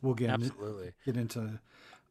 we'll 0.00 0.14
get 0.14 0.30
into, 0.30 0.46
Absolutely. 0.46 0.92
get 1.04 1.16
into 1.16 1.58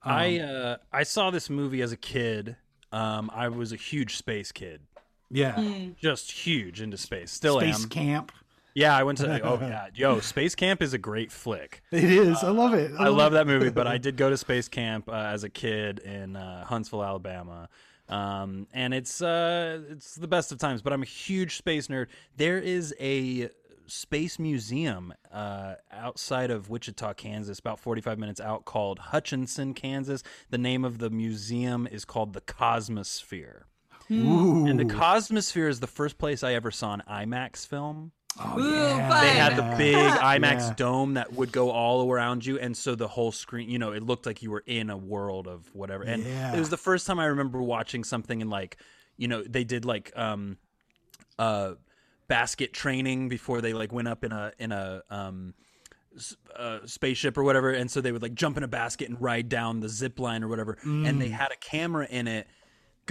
I 0.04 0.40
uh 0.40 0.78
I 0.92 1.04
saw 1.04 1.30
this 1.30 1.50
movie 1.50 1.82
as 1.84 1.92
a 1.92 1.98
kid. 1.98 2.56
Um 2.92 3.30
I 3.34 3.48
was 3.50 3.72
a 3.72 3.76
huge 3.76 4.18
space 4.18 4.52
kid. 4.52 4.82
yeah 5.30 5.54
Mm. 5.56 5.96
Just 5.98 6.32
huge 6.32 6.82
into 6.82 6.98
space. 6.98 7.32
Still 7.32 7.60
space 7.60 7.84
am. 7.84 7.90
camp 7.90 8.32
Yeah, 8.74 8.96
I 8.96 9.04
went 9.04 9.18
to. 9.20 9.42
Oh 9.42 9.58
yeah, 9.62 9.88
yo, 9.94 10.20
Space 10.20 10.56
Camp 10.56 10.82
is 10.82 10.94
a 10.94 10.98
great 10.98 11.32
flick. 11.32 11.82
It 11.92 12.04
is. 12.04 12.44
I 12.44 12.50
love 12.50 12.74
it. 12.74 12.92
I 12.98 13.10
love 13.10 13.34
that 13.34 13.48
movie, 13.48 13.70
but 13.70 13.88
I 13.88 13.98
did 14.00 14.18
go 14.18 14.30
to 14.30 14.38
Space 14.38 14.68
Camp 14.68 15.10
uh, 15.10 15.14
as 15.14 15.44
a 15.44 15.50
kid 15.50 16.00
in 16.00 16.36
uh, 16.36 16.66
Huntsville, 16.66 17.04
Alabama. 17.04 17.70
Um, 18.10 18.68
and 18.74 18.94
it's 18.94 19.22
uh, 19.22 19.82
it's 19.90 20.16
the 20.16 20.28
best 20.28 20.52
of 20.52 20.58
times. 20.58 20.82
But 20.82 20.94
I'm 20.94 21.02
a 21.02 21.06
huge 21.06 21.58
space 21.58 21.88
nerd. 21.88 22.08
There 22.38 22.60
is 22.60 22.94
a 23.00 23.50
space 23.88 24.40
museum 24.40 25.14
uh, 25.32 25.76
outside 25.92 26.50
of 26.50 26.70
Wichita, 26.70 27.14
Kansas, 27.16 27.60
about 27.60 27.80
45 27.80 28.18
minutes 28.20 28.40
out, 28.40 28.66
called 28.66 29.00
Hutchinson, 29.00 29.74
Kansas. 29.74 30.24
The 30.50 30.58
name 30.58 30.86
of 30.86 30.98
the 31.00 31.10
museum 31.10 31.88
is 31.92 32.06
called 32.06 32.34
the 32.34 32.42
Cosmosphere. 32.42 33.64
Ooh. 34.12 34.66
And 34.66 34.80
the 34.80 34.86
Cosmosphere 34.86 35.70
is 35.70 35.80
the 35.80 35.88
first 35.88 36.18
place 36.18 36.44
I 36.44 36.54
ever 36.54 36.72
saw 36.72 36.94
an 36.94 37.04
IMAX 37.10 37.66
film. 37.66 38.12
Oh, 38.40 38.60
Ooh, 38.60 38.98
yeah. 38.98 39.20
They 39.22 39.38
had 39.38 39.56
the 39.56 39.76
big 39.78 40.12
IMAX 40.14 40.68
Yeah. 40.70 40.74
dome 40.76 41.14
that 41.16 41.34
would 41.34 41.52
go 41.52 41.70
all 41.72 42.10
around 42.12 42.46
you, 42.46 42.58
and 42.60 42.76
so 42.76 42.96
the 42.96 43.08
whole 43.08 43.32
screen, 43.32 43.70
you 43.70 43.80
know, 43.80 43.92
it 43.92 44.04
looked 44.04 44.26
like 44.26 44.42
you 44.42 44.52
were 44.52 44.64
in 44.66 44.90
a 44.90 44.98
world 44.98 45.48
of 45.48 45.74
whatever. 45.74 46.04
And 46.04 46.24
Yeah. 46.24 46.56
it 46.56 46.60
was 46.60 46.70
the 46.70 46.78
first 46.78 47.06
time 47.08 47.20
I 47.20 47.26
remember 47.26 47.62
watching 47.62 48.04
something 48.04 48.42
in 48.42 48.50
like, 48.50 48.78
you 49.18 49.28
know, 49.28 49.44
they 49.44 49.64
did 49.64 49.86
like 49.86 50.12
um, 50.16 50.58
uh, 51.38 51.74
basket 52.28 52.74
training 52.74 53.30
before 53.30 53.62
they 53.62 53.74
like 53.74 53.92
went 53.92 54.08
up 54.08 54.24
in 54.24 54.32
a 54.32 54.52
in 54.58 54.72
a 54.72 55.02
um, 55.10 55.54
s- 56.16 56.36
uh, 56.56 56.80
spaceship 56.86 57.38
or 57.38 57.44
whatever, 57.44 57.72
and 57.72 57.92
so 57.92 58.02
they 58.02 58.12
would 58.12 58.22
like 58.22 58.34
jump 58.34 58.58
in 58.58 58.64
a 58.64 58.68
basket 58.68 59.10
and 59.10 59.22
ride 59.22 59.50
down 59.50 59.80
the 59.82 59.90
zip 59.90 60.20
line 60.20 60.44
or 60.44 60.48
whatever, 60.48 60.78
and 60.84 61.06
Mm. 61.06 61.20
they 61.20 61.30
had 61.30 61.52
a 61.52 61.58
camera 61.58 62.08
in 62.10 62.28
it. 62.28 62.48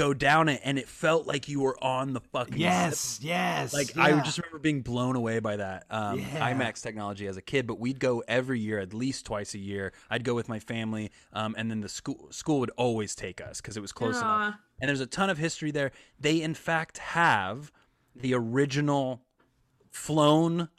Go 0.00 0.14
down 0.14 0.49
it, 0.49 0.62
and 0.64 0.78
it 0.78 0.88
felt 0.88 1.26
like 1.26 1.47
you 1.47 1.61
were 1.61 1.76
on 1.85 2.14
the 2.14 2.21
fucking 2.21 2.54
zip 2.54 2.61
Yes, 2.61 3.19
yes. 3.23 3.75
like 3.75 3.95
yeah. 3.95 4.02
I 4.04 4.21
just 4.23 4.38
remember 4.38 4.59
being 4.59 4.80
blown 4.80 5.14
away 5.14 5.40
by 5.40 5.57
that 5.57 5.85
um, 5.90 6.19
Yeah. 6.19 6.52
IMAX 6.54 6.80
technology 6.83 7.26
as 7.26 7.37
a 7.37 7.42
kid. 7.42 7.66
But 7.66 7.78
we'd 7.78 8.00
go 8.00 8.23
every 8.26 8.61
year, 8.61 8.78
at 8.78 8.95
least 8.95 9.26
twice 9.26 9.52
a 9.52 9.59
year. 9.59 9.92
I'd 10.09 10.25
go 10.25 10.35
with 10.35 10.49
my 10.49 10.59
family, 10.59 11.11
um, 11.35 11.54
and 11.59 11.71
then 11.71 11.80
the 11.83 11.88
school 11.90 12.28
school 12.30 12.61
would 12.61 12.71
always 12.78 13.14
take 13.14 13.42
us 13.42 13.61
because 13.61 13.76
it 13.76 13.80
was 13.80 13.92
close 13.92 14.16
enough. 14.16 14.54
And 14.80 14.88
there's 14.88 15.00
a 15.00 15.07
ton 15.07 15.28
of 15.28 15.37
history 15.37 15.71
there. 15.71 15.92
They 16.19 16.40
in 16.40 16.54
fact 16.54 16.97
have 16.99 17.71
the 18.16 18.33
original 18.33 19.21
flown 19.90 20.71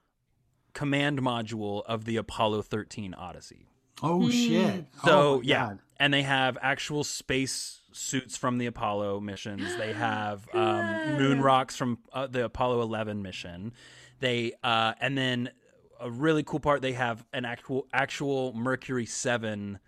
command 0.73 1.19
module 1.21 1.83
of 1.85 2.05
the 2.05 2.17
Apollo 2.17 2.63
13 2.63 3.13
Odyssey. 3.13 3.67
Oh 4.01 4.31
shit. 4.31 4.85
So 5.05 5.11
Oh, 5.35 5.41
yeah, 5.43 5.67
God. 5.67 5.79
And 6.01 6.11
they 6.11 6.23
have 6.23 6.57
actual 6.63 7.03
space 7.03 7.79
suits 7.91 8.35
from 8.35 8.57
the 8.57 8.65
Apollo 8.65 9.19
missions. 9.19 9.77
They 9.77 9.93
have 10.09 10.47
um, 10.53 11.17
moon 11.19 11.41
rocks 11.41 11.75
from 11.77 11.99
uh, 12.11 12.25
the 12.25 12.45
Apollo 12.45 12.81
11 12.81 13.21
mission. 13.21 13.73
They 14.19 14.53
uh, 14.63 14.93
and 14.99 15.15
then 15.15 15.51
a 15.99 16.09
really 16.09 16.41
cool 16.41 16.59
part. 16.59 16.81
They 16.81 16.93
have 16.93 17.23
an 17.33 17.45
actual 17.45 17.85
actual 17.93 18.51
Mercury 18.53 19.05
7. 19.05 19.79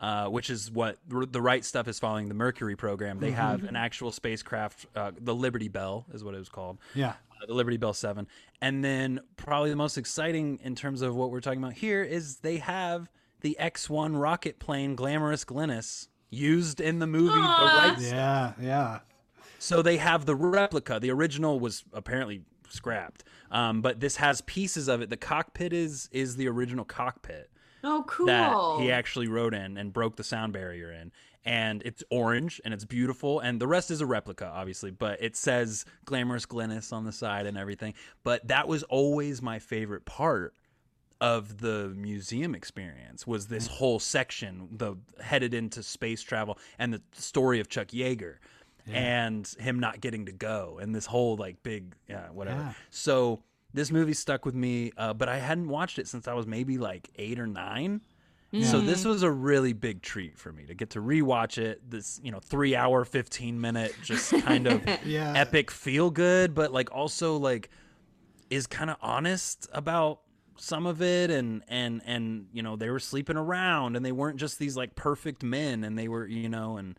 Uh, 0.00 0.26
which 0.26 0.50
is 0.50 0.70
what 0.72 0.98
the 1.06 1.40
right 1.40 1.64
stuff 1.64 1.86
is 1.88 1.98
following 1.98 2.28
the 2.28 2.34
Mercury 2.34 2.76
program. 2.76 3.20
They 3.20 3.30
have 3.30 3.62
an 3.62 3.76
actual 3.76 4.10
spacecraft, 4.10 4.84
uh, 4.94 5.12
the 5.18 5.34
Liberty 5.34 5.68
Bell 5.68 6.04
is 6.12 6.22
what 6.22 6.34
it 6.34 6.38
was 6.38 6.48
called 6.50 6.78
Yeah. 6.94 7.10
uh, 7.10 7.46
the 7.46 7.54
Liberty 7.54 7.78
Bell 7.78 7.94
7. 7.94 8.26
And 8.60 8.84
then 8.84 9.20
probably 9.36 9.70
the 9.70 9.76
most 9.76 9.96
exciting 9.96 10.58
in 10.62 10.74
terms 10.74 11.00
of 11.00 11.14
what 11.14 11.30
we're 11.30 11.40
talking 11.40 11.62
about 11.62 11.74
here 11.74 12.02
is 12.02 12.38
they 12.38 12.56
have 12.58 13.08
the 13.44 13.56
X1 13.60 14.18
rocket 14.18 14.58
plane 14.58 14.96
Glamorous 14.96 15.44
Glennis 15.44 16.08
used 16.30 16.80
in 16.80 16.98
the 16.98 17.06
movie 17.06 17.26
The 17.28 17.38
Right 17.38 17.96
Yeah. 18.00 18.52
Yeah. 18.60 18.98
so 19.58 19.82
they 19.82 19.98
have 19.98 20.24
the 20.24 20.34
replica. 20.34 20.98
The 20.98 21.10
original 21.10 21.60
was 21.60 21.84
apparently 21.92 22.40
scrapped, 22.70 23.22
um, 23.50 23.82
but 23.82 24.00
this 24.00 24.16
has 24.16 24.40
pieces 24.40 24.88
of 24.88 25.02
it. 25.02 25.10
The 25.10 25.18
cockpit 25.18 25.74
is 25.74 26.08
is 26.10 26.36
the 26.36 26.48
original 26.48 26.86
cockpit 26.86 27.50
Oh, 27.84 28.02
cool. 28.08 28.26
that 28.26 28.82
he 28.82 28.90
actually 28.90 29.28
wrote 29.28 29.52
in 29.52 29.76
and 29.76 29.92
broke 29.92 30.16
the 30.16 30.24
sound 30.24 30.54
barrier 30.54 30.90
in. 30.90 31.12
And 31.44 31.82
it's 31.84 32.02
orange 32.10 32.58
and 32.64 32.72
it's 32.72 32.86
beautiful. 32.86 33.40
And 33.40 33.60
the 33.60 33.66
rest 33.66 33.90
is 33.90 34.00
a 34.00 34.06
replica, 34.06 34.46
obviously, 34.46 34.90
but 34.90 35.22
it 35.22 35.36
says 35.36 35.84
Glamorous 36.06 36.46
Glennis 36.46 36.90
on 36.94 37.04
the 37.04 37.12
side 37.12 37.44
and 37.46 37.58
everything. 37.58 37.92
But 38.22 38.48
that 38.48 38.66
was 38.66 38.82
always 38.84 39.42
my 39.42 39.58
favorite 39.58 40.06
part 40.06 40.54
of 41.32 41.58
the 41.66 41.78
museum 41.96 42.54
experience 42.54 43.26
was 43.26 43.46
this 43.46 43.66
whole 43.66 43.98
section 43.98 44.68
the 44.72 44.90
headed 45.20 45.52
into 45.54 45.82
space 45.82 46.22
travel 46.22 46.58
and 46.78 46.92
the 46.92 47.00
story 47.12 47.58
of 47.60 47.68
Chuck 47.68 47.88
Yeager 47.88 48.36
and 48.92 49.46
him 49.58 49.80
not 49.80 50.00
getting 50.00 50.26
to 50.26 50.32
go 50.32 50.78
and 50.82 50.94
this 50.94 51.06
whole 51.06 51.36
like 51.36 51.62
big 51.62 51.94
yeah 52.08 52.28
whatever. 52.38 52.60
Yeah. 52.60 52.72
so 52.90 53.40
this 53.72 53.90
movie 53.90 54.12
stuck 54.12 54.44
with 54.44 54.54
me 54.54 54.92
uh, 54.98 55.14
but 55.14 55.28
I 55.28 55.38
hadn't 55.38 55.68
watched 55.68 55.98
it 55.98 56.06
since 56.06 56.28
I 56.28 56.34
was 56.34 56.46
maybe 56.46 56.76
like 56.78 57.08
eight 57.16 57.38
or 57.38 57.46
nine. 57.46 58.00
So 58.62 58.80
this 58.80 59.04
was 59.04 59.24
a 59.24 59.30
really 59.32 59.72
big 59.72 60.00
treat 60.00 60.38
for 60.38 60.52
me 60.52 60.64
to 60.66 60.74
get 60.74 60.90
to 60.90 61.00
rewatch 61.00 61.58
it 61.58 61.90
this 61.90 62.20
you 62.22 62.30
know 62.30 62.38
three 62.38 62.76
hour 62.76 63.04
15 63.04 63.60
minute 63.60 63.92
just 64.02 64.30
kind 64.44 64.66
of 64.68 64.80
Yeah. 65.04 65.32
epic 65.34 65.72
feel 65.72 66.08
good 66.10 66.54
but 66.54 66.72
like 66.72 66.92
also 66.92 67.36
like 67.36 67.68
is 68.50 68.68
kind 68.68 68.90
of 68.90 68.96
honest 69.02 69.66
about 69.72 70.20
some 70.56 70.86
of 70.86 71.02
it 71.02 71.30
and 71.30 71.62
and 71.68 72.00
and 72.06 72.46
you 72.52 72.62
know 72.62 72.76
they 72.76 72.90
were 72.90 73.00
sleeping 73.00 73.36
around 73.36 73.96
and 73.96 74.04
they 74.04 74.12
weren't 74.12 74.36
just 74.38 74.58
these 74.58 74.76
like 74.76 74.94
perfect 74.94 75.42
men 75.42 75.84
and 75.84 75.98
they 75.98 76.08
were 76.08 76.26
you 76.26 76.48
know 76.48 76.76
and 76.76 76.98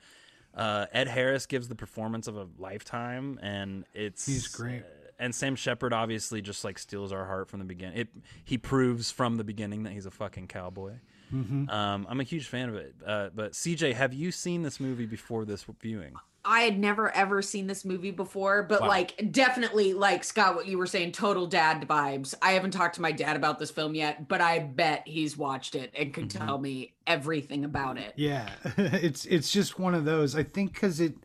uh, 0.53 0.85
Ed 0.93 1.07
Harris 1.09 1.45
gives 1.45 1.67
the 1.67 1.75
performance 1.75 2.27
of 2.27 2.37
a 2.37 2.47
lifetime 2.57 3.39
and 3.41 3.85
it's 3.93 4.25
He's 4.25 4.47
great. 4.47 4.81
uh, 4.81 4.85
and 5.19 5.33
Sam 5.35 5.55
Shepard 5.55 5.93
obviously 5.93 6.41
just 6.41 6.63
like 6.63 6.77
steals 6.79 7.11
our 7.11 7.25
heart 7.25 7.49
from 7.49 7.59
the 7.59 7.65
beginning. 7.65 7.97
It 7.97 8.07
he 8.43 8.57
proves 8.57 9.11
from 9.11 9.35
the 9.35 9.43
beginning 9.43 9.83
that 9.83 9.93
he's 9.93 10.05
a 10.05 10.11
fucking 10.11 10.47
cowboy. 10.47 10.93
Mm-hmm. 11.33 11.69
Um, 11.69 12.05
I'm 12.09 12.19
a 12.19 12.23
huge 12.23 12.47
fan 12.47 12.69
of 12.69 12.75
it. 12.75 12.95
Uh, 13.05 13.29
but 13.33 13.53
CJ, 13.53 13.93
have 13.93 14.13
you 14.13 14.31
seen 14.31 14.61
this 14.61 14.79
movie 14.79 15.05
before 15.05 15.43
this 15.45 15.65
viewing? 15.81 16.13
I 16.45 16.61
had 16.61 16.77
never 16.79 17.09
ever 17.15 17.41
seen 17.41 17.67
this 17.67 17.83
movie 17.83 18.11
before, 18.11 18.63
but 18.63 18.81
Wow. 18.81 18.87
like 18.87 19.31
definitely 19.31 19.93
like 19.93 20.23
Scott, 20.23 20.55
what 20.55 20.67
you 20.67 20.77
were 20.77 20.85
saying, 20.87 21.11
total 21.13 21.47
dad 21.47 21.85
vibes. 21.87 22.35
I 22.41 22.51
haven't 22.51 22.71
talked 22.71 22.95
to 22.95 23.01
my 23.01 23.11
dad 23.11 23.35
about 23.35 23.57
this 23.59 23.71
film 23.71 23.95
yet, 23.95 24.27
but 24.27 24.41
I 24.41 24.59
bet 24.59 25.03
he's 25.07 25.35
watched 25.35 25.75
it 25.75 25.91
and 25.97 26.13
can 26.13 26.27
Mm-hmm. 26.27 26.45
tell 26.45 26.57
me 26.57 26.93
everything 27.07 27.65
about 27.65 27.97
it. 27.97 28.13
Yeah, 28.15 28.49
it's 28.77 29.25
it's 29.25 29.51
just 29.51 29.79
one 29.79 29.95
of 29.95 30.05
those. 30.05 30.35
I 30.35 30.43
think 30.43 30.73
because 30.73 30.99
it 30.99 31.15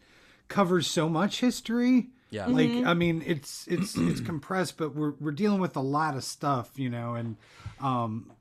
covers 0.49 0.87
so 0.87 1.09
much 1.09 1.41
history. 1.41 2.09
Yeah. 2.31 2.47
Like 2.47 2.71
I 2.87 2.95
mean, 2.95 3.23
it's 3.27 3.67
it's 3.69 3.97
it's 3.97 4.21
compressed, 4.33 4.77
but 4.79 4.95
we're 4.95 5.13
we're 5.21 5.33
dealing 5.33 5.61
with 5.61 5.77
a 5.77 5.81
lot 5.81 6.17
of 6.17 6.25
stuff, 6.25 6.71
you 6.77 6.89
know. 6.89 7.15
And 7.15 7.37
um, 7.81 8.33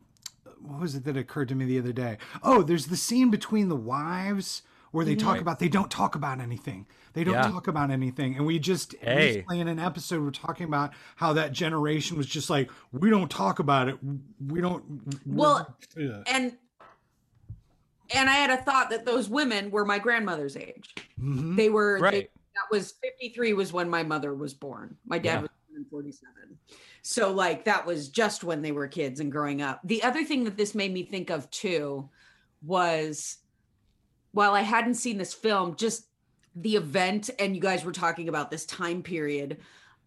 what 0.62 0.79
was 0.81 0.95
it 0.95 1.03
that 1.05 1.17
occurred 1.17 1.50
to 1.50 1.55
me 1.55 1.65
the 1.65 1.79
other 1.79 1.93
day? 1.93 2.17
Oh, 2.43 2.62
there's 2.62 2.88
the 2.88 2.98
scene 2.98 3.29
between 3.31 3.67
the 3.69 3.75
wives 3.75 4.62
where 4.91 5.05
they 5.05 5.15
talk 5.15 5.39
about 5.39 5.60
they 5.60 5.69
don't 5.69 5.91
talk 5.91 6.15
about 6.15 6.39
anything. 6.39 6.86
They 7.13 7.24
don't 7.24 7.36
Yeah. 7.36 7.43
talk 7.50 7.67
about 7.67 7.91
anything. 7.91 8.36
And 8.36 8.46
we 8.46 8.60
just 8.60 8.96
Hey. 9.01 9.46
in 9.51 9.67
an 9.67 9.79
episode 9.79 10.24
we're 10.24 10.31
talking 10.31 10.65
about 10.65 10.93
how 11.15 11.34
that 11.34 11.51
generation 11.51 12.17
was 12.17 12.27
just 12.27 12.50
like 12.50 12.69
we 12.91 13.10
don't 13.10 13.29
talk 13.29 13.60
about 13.60 13.88
it. 13.89 13.98
We 14.48 14.62
don't. 14.62 14.84
Well, 15.25 15.75
Yeah. 15.96 16.24
and 16.27 16.58
and 18.15 18.27
I 18.29 18.34
had 18.34 18.50
a 18.50 18.58
thought 18.63 18.89
that 18.89 19.05
those 19.05 19.29
women 19.29 19.69
were 19.69 19.86
my 19.86 20.00
grandmother's 20.00 20.58
age. 20.58 20.96
Mhm. 21.19 21.55
They 21.55 21.69
were 21.69 21.98
they- 22.00 22.01
Right. 22.03 22.31
that 22.55 22.72
was 22.72 22.93
53 23.03 23.53
was 23.53 23.72
when 23.72 23.88
my 23.89 24.01
mother 24.03 24.34
was 24.34 24.53
born. 24.55 24.98
My 25.05 25.19
dad 25.19 25.34
Yeah. 25.36 25.41
was 25.41 25.50
born 25.69 25.81
in 25.81 25.86
47. 25.86 26.58
So 27.03 27.31
like 27.31 27.65
that 27.65 27.86
was 27.86 28.10
just 28.10 28.43
when 28.43 28.62
they 28.63 28.72
were 28.72 28.88
kids 28.88 29.19
and 29.19 29.31
growing 29.31 29.62
up. 29.62 29.79
The 29.84 30.01
other 30.03 30.24
thing 30.24 30.43
that 30.46 30.58
this 30.58 30.74
made 30.74 30.91
me 30.91 31.03
think 31.03 31.29
of 31.29 31.50
too 31.51 32.10
was 32.63 33.38
while 34.39 34.53
I 34.55 34.62
hadn't 34.62 34.96
seen 34.96 35.17
this 35.17 35.34
film, 35.34 35.75
just 35.75 36.08
the 36.55 36.75
event 36.77 37.29
and 37.39 37.55
you 37.55 37.62
guys 37.62 37.84
were 37.84 37.91
talking 37.91 38.29
about 38.29 38.50
this 38.50 38.65
time 38.65 39.03
period 39.03 39.58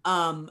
um 0.05 0.51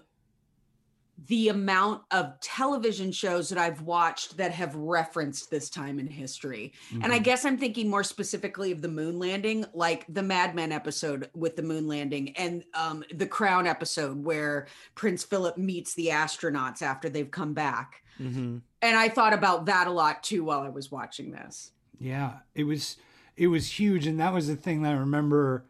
the 1.28 1.50
amount 1.50 2.02
of 2.10 2.40
television 2.40 3.12
shows 3.12 3.50
that 3.50 3.58
I've 3.60 3.82
watched 3.82 4.38
that 4.38 4.52
have 4.52 4.74
referenced 4.76 5.52
this 5.52 5.70
time 5.70 6.00
in 6.00 6.08
history. 6.08 6.74
And 6.92 7.06
I 7.06 7.18
Mm-hmm. 7.18 7.24
guess 7.24 7.46
I'm 7.46 7.58
thinking 7.58 7.90
more 7.90 8.04
specifically 8.04 8.72
of 8.72 8.82
the 8.82 8.88
moon 8.88 9.20
landing, 9.20 9.66
like 9.74 10.06
the 10.10 10.24
Mad 10.24 10.56
Men 10.56 10.72
episode 10.72 11.30
with 11.36 11.56
the 11.56 11.62
moon 11.62 11.88
landing 11.88 12.36
and 12.38 12.64
um, 12.74 13.04
the 13.14 13.28
Crown 13.28 13.68
episode 13.68 14.24
where 14.24 14.66
Prince 14.96 15.24
Philip 15.24 15.58
meets 15.60 15.94
the 15.94 16.08
astronauts 16.08 16.82
after 16.82 17.08
they've 17.08 17.30
come 17.30 17.54
back. 17.54 18.02
Mm-hmm. 18.20 18.58
And 18.82 18.98
I 18.98 19.10
thought 19.10 19.34
about 19.34 19.66
that 19.68 19.86
a 19.86 19.92
lot 19.92 20.24
too 20.24 20.44
while 20.44 20.62
I 20.62 20.70
was 20.70 20.92
watching 20.92 21.32
this. 21.32 21.72
Yeah, 22.00 22.40
it 22.56 22.64
was 22.64 22.98
it 23.42 23.48
was 23.48 23.80
huge, 23.80 24.06
and 24.06 24.20
that 24.20 24.34
was 24.34 24.48
the 24.48 24.56
thing 24.56 24.84
that 24.84 24.92
I 24.92 24.98
remember 24.98 25.66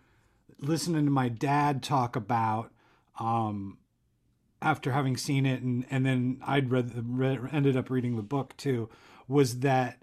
listening 0.60 1.06
to 1.06 1.12
my 1.12 1.30
dad 1.30 1.82
talk 1.82 2.16
about 2.18 2.70
um, 3.20 3.78
after 4.62 4.92
having 4.92 5.16
seen 5.16 5.46
it, 5.46 5.62
and 5.62 5.86
and 5.90 6.06
then 6.06 6.42
I'd 6.46 6.70
read, 6.70 6.90
the- 6.90 7.02
read 7.02 7.40
ended 7.52 7.78
up 7.78 7.90
reading 7.90 8.18
the 8.18 8.24
book 8.24 8.56
too. 8.58 8.90
Was 9.28 9.60
that 9.62 10.02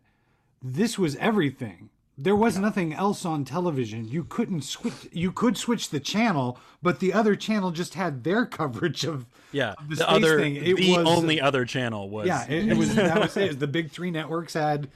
this 0.62 0.98
was 0.98 1.14
everything? 1.16 1.90
there 2.20 2.34
was 2.34 2.58
nothing 2.58 2.92
else 2.92 3.24
on 3.24 3.44
television. 3.44 4.08
You 4.08 4.24
couldn't 4.24 4.62
switch. 4.62 5.06
You 5.12 5.30
could 5.30 5.56
switch 5.56 5.90
the 5.90 6.00
channel, 6.00 6.58
but 6.82 6.98
the 6.98 7.12
other 7.12 7.36
channel 7.36 7.70
just 7.70 7.94
had 7.94 8.24
their 8.24 8.44
coverage 8.60 9.04
of 9.04 9.26
Yeah, 9.52 9.74
of 9.78 9.88
the, 9.90 9.96
space 9.96 10.08
other, 10.08 10.40
thing. 10.40 10.56
It 10.56 10.76
the 10.78 10.96
was- 10.96 11.06
only 11.06 11.40
other 11.40 11.64
channel 11.64 12.10
was 12.10 12.26
yeah. 12.26 12.44
It, 12.48 12.70
it 12.70 12.76
was 12.76 12.94
that 12.96 13.20
was 13.20 13.36
it. 13.36 13.60
The 13.60 13.68
big 13.68 13.92
three 13.92 14.10
networks 14.10 14.54
had 14.54 14.88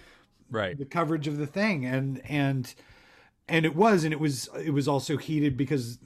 right. 0.53 0.79
the 0.79 0.85
coverage 0.85 1.27
of 1.27 1.39
the 1.39 1.47
thing, 1.47 1.85
and 1.85 2.23
and 2.29 2.73
and 3.49 3.67
it 3.67 3.75
was, 3.75 4.05
and 4.05 4.13
it 4.13 4.21
was 4.21 4.49
it 4.65 4.71
was 4.71 4.87
also 4.87 5.17
heated 5.17 5.57
because 5.57 5.99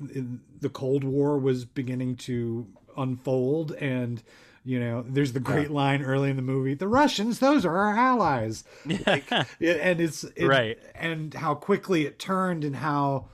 the 0.60 0.70
Cold 0.70 1.04
War 1.04 1.38
was 1.38 1.64
beginning 1.66 2.16
to 2.16 2.66
unfold, 2.96 3.72
and 3.72 4.22
you 4.64 4.80
know, 4.80 5.04
there's 5.06 5.32
the 5.32 5.40
great 5.40 5.70
line 5.70 6.02
early 6.02 6.30
in 6.30 6.36
the 6.36 6.42
movie: 6.42 6.74
"The 6.74 6.88
Russians, 6.88 7.38
those 7.38 7.64
are 7.66 7.76
our 7.76 7.96
allies." 7.96 8.64
Like, 9.06 9.30
and 9.30 10.00
it's 10.00 10.24
it, 10.24 10.46
Right. 10.46 10.78
and 10.94 11.34
how 11.34 11.54
quickly 11.54 12.06
it 12.06 12.18
turned, 12.18 12.64
and 12.64 12.74
how 12.76 13.26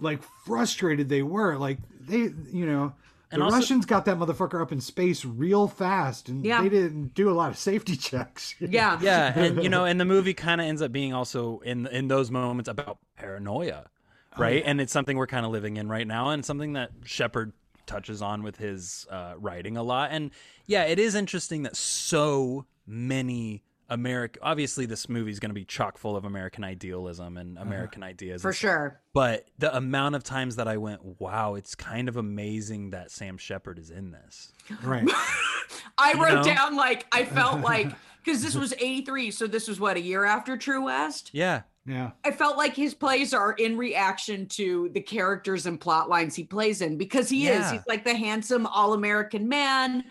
like 0.00 0.20
frustrated 0.46 1.08
they 1.08 1.22
were. 1.22 1.56
Like 1.56 1.78
they, 2.00 2.32
you 2.50 2.66
know. 2.66 2.94
The 3.38 3.44
also- 3.44 3.56
Russians 3.56 3.86
got 3.86 4.04
that 4.06 4.18
motherfucker 4.18 4.60
up 4.62 4.72
in 4.72 4.80
space 4.80 5.24
real 5.24 5.68
fast, 5.68 6.28
and 6.28 6.44
Yeah. 6.44 6.62
they 6.62 6.68
didn't 6.68 7.14
do 7.14 7.30
a 7.30 7.32
lot 7.32 7.50
of 7.50 7.58
safety 7.58 7.96
checks. 8.08 8.54
Yeah. 8.60 8.98
yeah 9.02 9.38
and 9.38 9.62
you 9.62 9.68
know 9.68 9.84
and 9.84 10.00
the 10.00 10.04
movie 10.04 10.34
kind 10.34 10.60
of 10.60 10.66
ends 10.66 10.82
up 10.82 10.92
being 10.92 11.12
also 11.12 11.58
in 11.60 11.86
in 11.88 12.08
those 12.08 12.30
moments 12.30 12.68
about 12.68 12.98
paranoia 13.16 13.86
right 14.36 14.62
and 14.66 14.80
it's 14.80 14.92
something 14.92 15.16
we're 15.16 15.26
kind 15.28 15.46
of 15.46 15.52
living 15.52 15.76
in 15.76 15.88
right 15.88 16.06
now 16.06 16.30
and 16.30 16.44
something 16.44 16.72
that 16.72 16.90
shepard 17.04 17.52
touches 17.86 18.20
on 18.22 18.42
with 18.42 18.56
his 18.56 19.06
uh, 19.10 19.34
writing 19.38 19.76
a 19.76 19.82
lot 19.82 20.10
and 20.10 20.30
yeah 20.66 20.82
it 20.84 20.98
is 20.98 21.14
interesting 21.14 21.62
that 21.62 21.76
so 21.76 22.64
many 22.86 23.62
america 23.94 24.38
obviously 24.42 24.86
this 24.86 25.08
movie 25.08 25.30
is 25.30 25.40
going 25.40 25.50
to 25.50 25.54
be 25.54 25.64
chock 25.64 25.96
full 25.96 26.16
of 26.16 26.24
american 26.24 26.64
idealism 26.64 27.36
and 27.36 27.56
uh-huh. 27.56 27.66
american 27.66 28.02
ideas 28.02 28.42
For 28.42 28.52
sure. 28.52 29.00
but 29.12 29.46
the 29.58 29.74
amount 29.74 30.14
of 30.14 30.24
times 30.24 30.56
that 30.56 30.68
i 30.68 30.76
went 30.76 31.00
wow 31.20 31.54
it's 31.54 31.74
kind 31.74 32.08
of 32.08 32.16
amazing 32.16 32.90
that 32.90 33.10
sam 33.10 33.38
shepard 33.38 33.78
is 33.78 33.90
in 33.90 34.10
this 34.10 34.52
right. 34.82 35.08
I 35.98 36.14
wrote 36.14 36.34
know? 36.34 36.42
down 36.42 36.76
like 36.76 37.06
I 37.12 37.24
felt 37.24 37.60
like 37.62 37.92
because 38.24 38.42
this 38.42 38.54
was 38.54 38.72
83, 38.78 39.30
so 39.30 39.46
this 39.46 39.68
was 39.68 39.78
what 39.78 39.96
a 39.96 40.00
year 40.00 40.24
after 40.24 40.56
True 40.56 40.84
West. 40.84 41.30
yeah 41.32 41.62
Yeah. 41.86 42.12
I 42.24 42.30
felt 42.30 42.56
like 42.56 42.74
his 42.74 42.94
plays 42.94 43.34
are 43.34 43.52
in 43.52 43.76
reaction 43.76 44.46
to 44.48 44.88
the 44.92 45.00
characters 45.00 45.66
and 45.66 45.80
plot 45.80 46.08
lines 46.08 46.34
he 46.34 46.44
plays 46.44 46.80
in 46.80 46.96
because 46.96 47.28
he 47.28 47.48
is. 47.48 47.70
He's 47.70 47.86
like 47.86 48.04
the 48.04 48.14
handsome 48.14 48.66
all-American 48.66 49.48
man. 49.48 50.04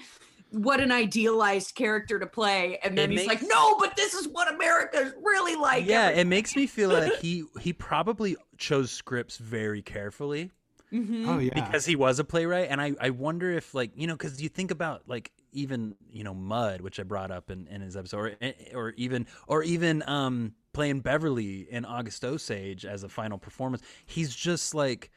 What 0.53 0.79
an 0.79 0.91
idealized 0.91 1.74
character 1.75 2.19
to 2.19 2.27
play. 2.27 2.77
And 2.83 2.98
then 2.98 3.12
It 3.12 3.17
he's 3.19 3.27
makes- 3.27 3.41
like, 3.41 3.50
no, 3.51 3.77
but 3.79 3.95
this 3.95 4.13
is 4.13 4.27
what 4.27 4.53
America's 4.53 5.13
really 5.22 5.55
like. 5.55 5.86
yeah 5.86 6.05
Every- 6.10 6.22
it 6.22 6.27
makes 6.27 6.55
me 6.55 6.67
feel 6.67 6.89
like 6.89 7.15
he 7.22 7.43
he 7.60 7.74
probably 7.74 8.36
chose 8.57 8.91
scripts 8.91 9.38
very 9.38 9.81
carefully 9.81 10.51
Mhm. 10.91 11.27
Oh 11.27 11.39
yeah. 11.39 11.55
because 11.55 11.88
he 11.88 11.95
was 11.95 12.19
a 12.19 12.24
playwright 12.24 12.67
and 12.69 12.79
i 12.79 12.93
i 13.01 13.10
wonder 13.10 13.50
if 13.50 13.74
like 13.74 13.91
you 13.95 14.05
know 14.05 14.13
because 14.13 14.39
you 14.39 14.48
think 14.48 14.69
about 14.69 15.01
like 15.07 15.31
even 15.51 15.95
you 16.12 16.24
know 16.24 16.36
mud 16.36 16.81
which 16.81 17.00
i 17.00 17.03
brought 17.03 17.31
up 17.31 17.50
in, 17.50 17.65
in 17.67 17.81
his 17.81 17.98
episode 17.98 18.17
or, 18.19 18.31
eh, 18.41 18.53
or 18.75 18.91
even 18.91 19.25
or 19.48 19.63
even 19.63 20.03
um 20.07 20.53
playing 20.72 21.00
beverly 21.00 21.62
in 21.72 21.83
august 21.83 22.24
osage 22.24 22.86
as 22.86 23.01
a 23.03 23.10
final 23.10 23.39
performance 23.39 23.81
he's 24.05 24.36
just 24.36 24.75
like 24.75 25.10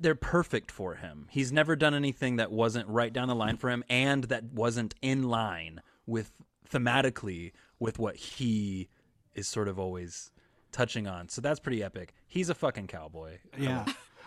they're 0.00 0.14
perfect 0.14 0.70
for 0.70 0.94
him 0.96 1.26
he's 1.30 1.52
never 1.52 1.76
done 1.76 1.94
anything 1.94 2.36
that 2.36 2.50
wasn't 2.50 2.86
right 2.88 3.12
down 3.12 3.28
the 3.28 3.34
line 3.34 3.56
for 3.56 3.68
him 3.70 3.84
and 3.88 4.24
that 4.24 4.44
wasn't 4.44 4.94
in 5.02 5.22
line 5.28 5.80
with 6.06 6.32
thematically 6.68 7.52
with 7.78 7.98
what 7.98 8.16
he 8.16 8.88
is 9.34 9.46
sort 9.46 9.68
of 9.68 9.78
always 9.78 10.30
touching 10.70 11.06
on 11.06 11.28
so 11.28 11.40
that's 11.40 11.60
pretty 11.60 11.82
epic 11.82 12.14
he's 12.26 12.48
a 12.48 12.54
fucking 12.54 12.86
cowboy 12.86 13.38
yeah. 13.58 13.84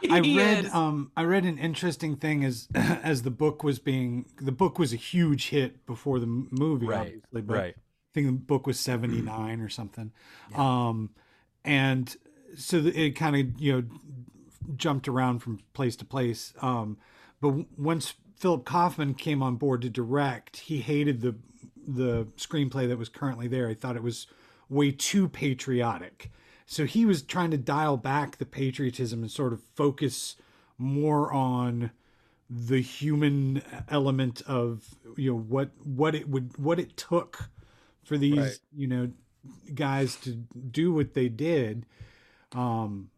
I 0.09 0.19
read 0.19 0.65
is. 0.65 0.74
um 0.74 1.12
I 1.17 1.24
read 1.24 1.45
an 1.45 1.57
interesting 1.57 2.15
thing 2.17 2.43
as 2.43 2.67
as 2.75 3.24
the 3.24 3.31
book 3.31 3.63
was 3.63 3.79
being 3.79 4.25
the 4.39 4.51
book 4.51 4.77
was 4.77 4.93
a 4.93 4.97
huge 4.97 5.50
hit 5.50 5.85
before 5.85 6.19
the 6.19 6.27
movie 6.27 6.85
Right, 6.85 7.00
obviously 7.00 7.41
but 7.41 7.47
right. 7.47 7.75
I 7.77 8.12
think 8.13 8.27
the 8.27 8.33
book 8.33 8.67
was 8.67 8.79
79 8.79 9.59
or 9.59 9.69
something. 9.69 10.12
Um 10.55 11.09
and 11.63 12.15
so 12.57 12.77
it 12.77 13.15
kind 13.15 13.35
of 13.35 13.59
you 13.59 13.74
know 13.74 13.83
jumped 14.75 15.07
around 15.07 15.39
from 15.39 15.60
place 15.74 15.95
to 15.98 16.05
place. 16.05 16.53
Um 16.62 16.98
but 17.41 17.50
w- 17.50 17.65
once 17.77 18.13
Philip 18.38 18.65
Kaufman 18.65 19.13
came 19.13 19.41
on 19.41 19.56
board 19.56 19.82
to 19.84 19.89
direct 19.89 20.58
he 20.58 20.80
hated 20.80 21.21
the 21.21 21.36
the 21.88 22.25
screenplay 22.38 22.88
that 22.88 22.97
was 22.97 23.10
currently 23.10 23.47
there. 23.47 23.69
He 23.69 23.75
thought 23.75 23.95
it 23.95 24.04
was 24.04 24.28
way 24.69 24.91
too 24.91 25.28
patriotic. 25.30 26.32
So 26.65 26.86
he 26.86 27.06
was 27.06 27.21
trying 27.21 27.51
to 27.51 27.58
dial 27.58 27.95
back 27.97 28.38
the 28.38 28.45
patriotism 28.45 29.21
and 29.21 29.30
sort 29.32 29.54
of 29.54 29.62
focus 29.75 30.36
more 30.80 31.32
on 31.32 31.91
the 32.49 32.82
human 32.82 33.62
element 33.89 34.41
of 34.47 34.95
you 35.17 35.32
know 35.32 35.38
what 35.39 35.69
what 35.84 36.13
it 36.15 36.28
would 36.30 36.58
what 36.58 36.80
it 36.80 36.95
took 36.97 37.49
for 38.04 38.17
these 38.17 38.38
Right. 38.38 38.58
you 38.75 38.88
know 38.88 39.12
guys 39.73 40.15
to 40.17 40.32
do 40.71 40.91
what 40.93 41.13
they 41.13 41.30
did. 41.30 41.86
Um 42.51 43.10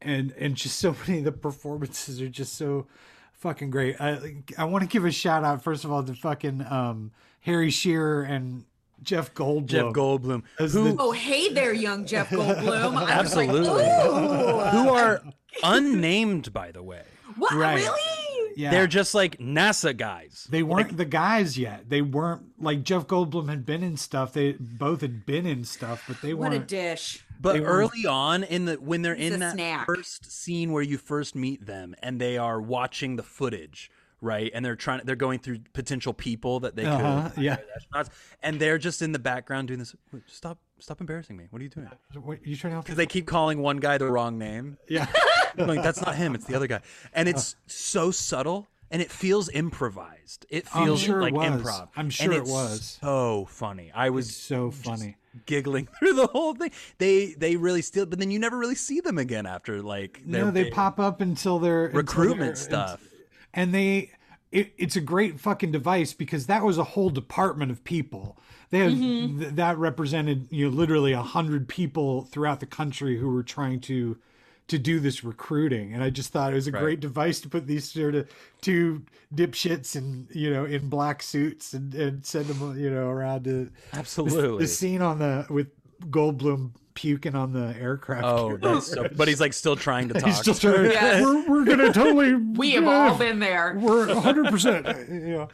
and 0.00 0.32
and 0.38 0.54
just 0.54 0.78
so 0.78 0.94
many 1.06 1.18
of 1.20 1.24
the 1.24 1.32
performances 1.32 2.20
are 2.20 2.28
just 2.28 2.54
so 2.56 2.86
fucking 3.32 3.70
great 3.70 4.00
i 4.00 4.36
i 4.58 4.64
want 4.64 4.82
to 4.82 4.88
give 4.88 5.04
a 5.04 5.10
shout 5.10 5.44
out 5.44 5.62
first 5.62 5.84
of 5.84 5.92
all 5.92 6.02
to 6.02 6.14
fucking 6.14 6.64
um 6.70 7.10
harry 7.40 7.70
shearer 7.70 8.22
and 8.22 8.64
jeff 9.02 9.32
goldblum 9.34 9.66
jeff 9.66 9.84
goldblum 9.92 10.42
who 10.58 10.66
the- 10.68 10.96
Oh, 10.98 11.12
hey 11.12 11.52
there, 11.52 11.72
young 11.74 12.06
Jeff 12.06 12.30
Goldblum. 12.30 12.96
I 12.96 13.20
was 13.20 13.36
like, 13.36 13.48
Absolutely. 13.50 13.84
"Ooh." 13.84 14.70
who 14.70 14.88
are 14.88 15.22
unnamed 15.62 16.52
by 16.52 16.72
the 16.72 16.82
way 16.82 17.02
What? 17.36 17.52
Right. 17.52 17.76
Really? 17.76 18.52
yeah 18.56 18.70
they're 18.70 18.86
just 18.86 19.14
like 19.14 19.36
nasa 19.38 19.94
guys 19.94 20.46
They 20.50 20.62
weren't 20.62 20.96
the 20.96 21.04
guys 21.04 21.58
yet. 21.58 21.90
They 21.90 22.00
weren't 22.00 22.42
like 22.58 22.82
Jeff 22.84 23.06
Goldblum 23.06 23.48
had 23.50 23.66
been 23.66 23.82
in 23.82 23.96
stuff. 23.98 24.32
They 24.32 24.52
both 24.52 25.02
had 25.02 25.26
been 25.26 25.44
in 25.44 25.64
stuff, 25.64 26.04
but 26.08 26.22
they 26.22 26.32
What 26.32 26.52
weren't. 26.52 26.62
What 26.62 26.62
A 26.62 26.66
dish. 26.66 27.25
But 27.40 27.60
were- 27.60 27.66
early 27.66 28.06
on 28.06 28.44
in 28.44 28.64
the 28.66 28.74
when 28.74 29.02
they're 29.02 29.14
in 29.14 29.40
that 29.40 29.54
snack. 29.54 29.86
first 29.86 30.30
scene 30.30 30.72
where 30.72 30.82
you 30.82 30.98
first 30.98 31.34
meet 31.34 31.66
them 31.66 31.94
and 32.02 32.20
they 32.20 32.36
are 32.38 32.60
watching 32.60 33.16
the 33.16 33.22
footage 33.22 33.90
right 34.20 34.50
and 34.54 34.64
they're 34.64 34.76
trying 34.76 35.00
they're 35.04 35.14
going 35.16 35.38
through 35.38 35.58
potential 35.74 36.14
people 36.14 36.60
that 36.60 36.74
they 36.74 36.86
Uh-huh, 36.86 37.28
could 37.34 37.42
yeah. 37.42 37.56
and 38.42 38.58
they're 38.58 38.78
just 38.78 39.02
in 39.02 39.12
the 39.12 39.18
background 39.18 39.68
doing 39.68 39.78
this 39.78 39.94
stop 40.26 40.58
stop 40.78 41.00
embarrassing 41.00 41.36
me 41.36 41.46
what 41.50 41.60
are 41.60 41.62
you 41.64 41.68
doing 41.70 41.88
What, 42.22 42.46
you 42.46 42.56
turning 42.56 42.78
off? 42.78 42.84
because 42.84 42.96
they 42.96 43.06
keep 43.06 43.26
calling 43.26 43.60
one 43.60 43.76
guy 43.78 43.98
the 43.98 44.06
wrong 44.10 44.38
name 44.38 44.78
Yeah, 44.88 45.06
like 45.58 45.82
that's 45.82 46.00
not 46.00 46.14
him 46.16 46.34
it's 46.34 46.46
the 46.46 46.54
other 46.54 46.66
guy 46.66 46.80
and 47.12 47.28
it's 47.28 47.56
so 47.66 48.10
subtle 48.10 48.66
and 48.90 49.02
it 49.02 49.10
feels 49.10 49.48
improvised 49.50 50.46
it 50.48 50.66
feels 50.68 51.00
sure 51.00 51.20
like 51.20 51.34
was. 51.34 51.62
improv 51.62 51.88
I'm 51.96 52.08
sure 52.10 52.32
it 52.32 52.44
was. 52.44 52.98
so 53.00 53.46
funny 53.50 53.92
i 53.94 54.08
was 54.10 54.28
it's 54.28 54.36
so 54.36 54.70
funny. 54.70 55.16
Giggling 55.44 55.86
through 55.98 56.14
the 56.14 56.26
whole 56.28 56.54
thing 56.54 56.70
they 56.98 57.34
they 57.34 57.56
really 57.56 57.82
steal 57.82 58.06
but 58.06 58.18
then 58.18 58.30
you 58.30 58.38
never 58.38 58.56
really 58.56 58.74
see 58.74 59.00
them 59.00 59.18
again 59.18 59.46
after 59.46 59.82
like 59.82 60.22
No, 60.24 60.50
they 60.50 60.70
pop 60.70 60.98
up 60.98 61.20
until 61.20 61.58
they're 61.58 61.86
until 61.86 62.00
recruitment 62.00 62.56
they're- 62.56 62.56
stuff 62.56 63.02
and 63.56 63.74
they. 63.74 64.12
It, 64.52 64.72
it's 64.78 64.94
a 64.94 65.00
great 65.00 65.40
fucking 65.40 65.72
device 65.72 66.14
because 66.14 66.46
that 66.46 66.62
was 66.62 66.78
a 66.78 66.84
whole 66.84 67.10
department 67.10 67.72
of 67.72 67.82
people. 67.82 68.38
They 68.70 68.78
had 68.78 68.92
mm-hmm. 68.92 69.40
th- 69.40 69.54
that 69.54 69.76
represented 69.76 70.46
you 70.50 70.70
know 70.70 70.76
literally 70.76 71.12
a 71.12 71.20
hundred 71.20 71.68
people 71.68 72.22
throughout 72.22 72.60
the 72.60 72.66
country 72.66 73.18
who 73.18 73.28
were 73.28 73.42
trying 73.42 73.80
to 73.80 74.16
to 74.68 74.78
do 74.78 74.98
this 74.98 75.22
recruiting, 75.22 75.94
and 75.94 76.02
I 76.02 76.10
just 76.10 76.32
thought 76.32 76.52
it 76.52 76.56
was 76.56 76.66
a 76.66 76.72
Right. 76.72 76.80
great 76.82 77.00
device 77.00 77.40
to 77.42 77.48
put 77.48 77.66
these 77.66 77.84
sort 77.90 78.14
of 78.16 78.28
two 78.60 79.02
dipshits 79.34 79.94
in 79.96 80.26
you 80.32 80.50
know 80.52 80.64
in 80.64 80.88
black 80.88 81.22
suits 81.22 81.72
and, 81.74 81.94
and 81.94 82.24
send 82.26 82.46
them 82.46 82.78
you 82.78 82.90
know 82.90 83.08
around 83.08 83.44
to 83.44 83.70
absolutely 83.92 84.64
the 84.64 84.68
scene 84.68 85.02
on 85.02 85.18
the 85.18 85.46
with 85.50 85.68
Goldblum 86.10 86.72
puking 86.94 87.34
on 87.34 87.52
the 87.52 87.74
aircraft. 87.80 88.24
oh 88.24 88.46
carrier. 88.48 88.58
that's 88.58 88.86
so 88.86 89.08
but 89.16 89.28
he's 89.28 89.40
like 89.40 89.52
still 89.52 89.76
trying 89.76 90.08
to 90.08 90.14
talk 90.20 90.24
He's 90.24 90.38
still 90.38 90.54
trying. 90.54 90.90
Yes. 90.90 91.22
We're, 91.22 91.48
we're 91.48 91.64
gonna 91.64 91.92
totally. 91.92 92.34
We 92.56 92.72
have 92.72 92.86
all 92.86 93.16
been 93.16 93.38
there. 93.38 93.76
We're 93.78 94.06
100. 94.08 94.46
percent 94.50 94.86
You 95.08 95.20
know. 95.20 95.48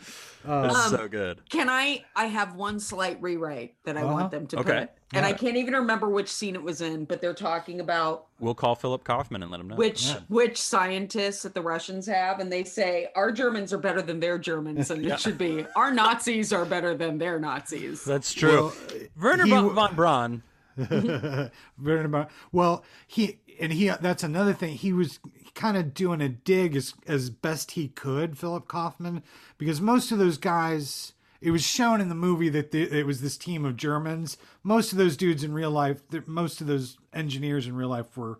That's 0.44 0.74
Um, 0.76 0.90
so 0.90 1.08
good 1.08 1.48
Can 1.50 1.68
I? 1.68 2.04
I 2.16 2.24
have 2.26 2.54
one 2.56 2.80
slight 2.80 3.20
rewrite 3.22 3.74
that 3.84 3.96
I 3.96 4.02
Uh-huh. 4.02 4.12
want 4.12 4.30
them 4.32 4.46
to 4.48 4.58
Okay. 4.60 4.80
put, 4.80 4.90
and 5.12 5.26
I 5.26 5.32
can't 5.32 5.56
even 5.56 5.74
remember 5.74 6.08
which 6.08 6.28
scene 6.28 6.54
it 6.54 6.62
was 6.62 6.80
in. 6.80 7.04
But 7.04 7.20
they're 7.20 7.34
talking 7.34 7.80
about 7.80 8.26
we'll 8.40 8.54
call 8.54 8.74
philip 8.74 9.04
kaufman 9.04 9.42
and 9.42 9.50
let 9.50 9.60
him 9.60 9.68
know 9.68 9.76
which 9.76 10.12
which 10.28 10.60
scientists 10.60 11.42
that 11.42 11.54
the 11.54 11.62
Russians 11.62 12.06
have, 12.06 12.40
and 12.40 12.52
they 12.52 12.64
say 12.64 13.08
our 13.14 13.32
Germans 13.32 13.72
are 13.72 13.78
better 13.78 14.02
than 14.02 14.20
their 14.20 14.38
Germans, 14.38 14.90
and 14.90 15.04
it 15.04 15.20
should 15.20 15.38
be 15.38 15.66
our 15.76 15.92
Nazis 15.92 16.52
are 16.52 16.64
better 16.64 16.94
than 16.94 17.18
their 17.18 17.38
Nazis. 17.38 18.04
that's 18.04 18.32
true 18.32 18.50
Well, 18.50 18.74
werner 19.20 19.44
he 19.44 19.50
von, 19.50 19.74
von 19.74 19.94
braun 19.94 20.42
Very 20.76 21.50
about 22.04 22.30
well, 22.50 22.84
he 23.06 23.40
and 23.60 23.72
he. 23.72 23.88
That's 23.88 24.22
another 24.22 24.54
thing. 24.54 24.74
He 24.74 24.92
was 24.92 25.20
kind 25.54 25.76
of 25.76 25.92
doing 25.92 26.22
a 26.22 26.30
dig 26.30 26.74
as 26.74 26.94
as 27.06 27.28
best 27.28 27.72
he 27.72 27.88
could, 27.88 28.38
Philip 28.38 28.68
Kaufman, 28.68 29.22
because 29.58 29.80
most 29.82 30.12
of 30.12 30.18
those 30.18 30.38
guys, 30.38 31.12
it 31.42 31.50
was 31.50 31.62
shown 31.62 32.00
in 32.00 32.08
the 32.08 32.14
movie 32.14 32.48
that 32.50 32.70
the, 32.70 32.82
it 32.98 33.04
was 33.06 33.20
this 33.20 33.36
team 33.36 33.64
of 33.64 33.76
Germans. 33.76 34.36
Most 34.62 34.92
of 34.92 34.98
those 34.98 35.16
dudes 35.16 35.42
in 35.44 35.52
real 35.52 35.70
life, 35.70 36.00
most 36.26 36.60
of 36.60 36.66
those 36.66 36.96
engineers 37.12 37.66
in 37.66 37.74
real 37.74 37.88
life 37.88 38.16
were 38.16 38.38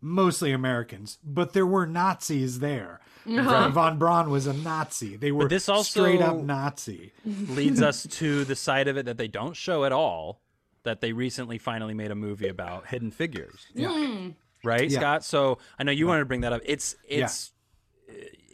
mostly 0.00 0.52
Americans, 0.52 1.18
but 1.24 1.52
there 1.52 1.66
were 1.66 1.86
Nazis 1.86 2.60
there. 2.60 3.00
Von 3.26 3.98
Braun 3.98 4.30
was 4.30 4.46
a 4.46 4.52
Nazi. 4.52 5.16
They 5.16 5.32
were 5.32 5.48
this 5.48 5.68
also- 5.68 6.02
straight 6.02 6.20
up 6.20 6.36
Nazi. 6.36 7.12
leads 7.24 7.80
us 7.90 8.06
to 8.18 8.44
the 8.44 8.54
side 8.54 8.86
of 8.86 8.96
it 8.96 9.06
that 9.06 9.16
they 9.18 9.28
don't 9.28 9.56
show 9.56 9.84
at 9.84 9.92
all 9.92 10.40
that 10.84 11.00
they 11.00 11.12
recently 11.12 11.56
finally 11.58 11.94
made 11.94 12.10
a 12.10 12.14
movie 12.14 12.48
about 12.48 12.86
hidden 12.86 13.10
figures 13.10 13.66
hmm. 13.74 14.28
right 14.62 14.90
Yeah. 14.90 14.98
scott 14.98 15.24
so 15.24 15.56
i 15.78 15.82
know 15.82 15.92
you 15.92 16.06
wanted 16.06 16.20
to 16.20 16.26
bring 16.26 16.42
that 16.42 16.52
up 16.52 16.60
it's 16.66 16.94
it's 17.08 17.52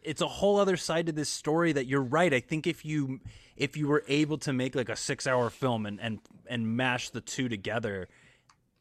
it's 0.04 0.20
a 0.20 0.28
whole 0.28 0.58
other 0.58 0.76
side 0.76 1.06
to 1.06 1.12
this 1.12 1.28
story 1.28 1.72
that 1.72 1.86
you're 1.86 2.00
right 2.02 2.32
i 2.32 2.38
think 2.38 2.68
if 2.68 2.84
you 2.84 3.18
if 3.61 3.77
you 3.77 3.87
were 3.87 4.03
able 4.09 4.38
to 4.38 4.53
make 4.53 4.75
like 4.75 4.88
a 4.88 4.96
six 4.96 5.27
hour 5.27 5.51
film 5.51 5.87
and 5.87 6.01
and 6.01 6.18
and 6.49 6.77
mash 6.77 7.11
the 7.11 7.20
two 7.20 7.49
together 7.49 8.09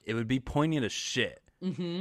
it 0.05 0.13
would 0.15 0.27
be 0.27 0.39
poignant 0.39 0.83
as 0.85 0.91
shit 0.91 1.41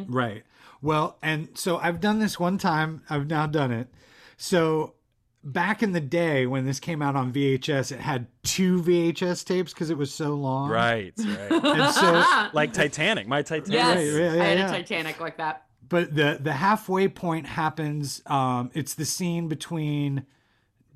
Right. 0.09 0.45
Well, 0.81 1.19
and 1.21 1.49
so 1.59 1.79
I've 1.79 2.01
done 2.01 2.21
this 2.21 2.39
one 2.39 2.59
time. 2.59 3.03
I've 3.11 3.27
now 3.27 3.47
done 3.49 3.73
it. 3.73 3.89
So 4.37 4.95
back 5.43 5.83
in 5.83 5.91
the 5.93 6.01
day 6.01 6.47
when 6.47 6.65
this 6.65 6.79
came 6.79 7.03
out 7.03 7.17
on 7.17 7.33
VHS, 7.33 7.91
it 7.91 7.99
had 7.99 8.29
two 8.45 8.81
VHS 8.81 9.45
tapes 9.45 9.73
because 9.73 9.91
it 9.91 9.99
was 9.99 10.15
so 10.15 10.35
long. 10.35 10.71
right 10.71 11.13
right 11.19 11.51
And 11.65 11.93
so, 11.93 12.25
like 12.53 12.73
titanic 12.73 13.27
my 13.27 13.43
titanic 13.43 13.73
Yes, 13.73 13.97
Right, 13.97 14.05
yeah, 14.23 14.35
yeah, 14.35 14.43
I 14.43 14.47
had 14.47 14.59
yeah. 14.59 14.69
a 14.71 14.71
Titanic 14.79 15.19
like 15.21 15.39
that. 15.39 15.65
but 15.89 16.15
the 16.15 16.39
the 16.41 16.53
halfway 16.53 17.09
point 17.09 17.47
happens. 17.47 18.23
Um, 18.27 18.71
it's 18.75 18.95
the 18.95 19.05
scene 19.05 19.49
between 19.49 20.25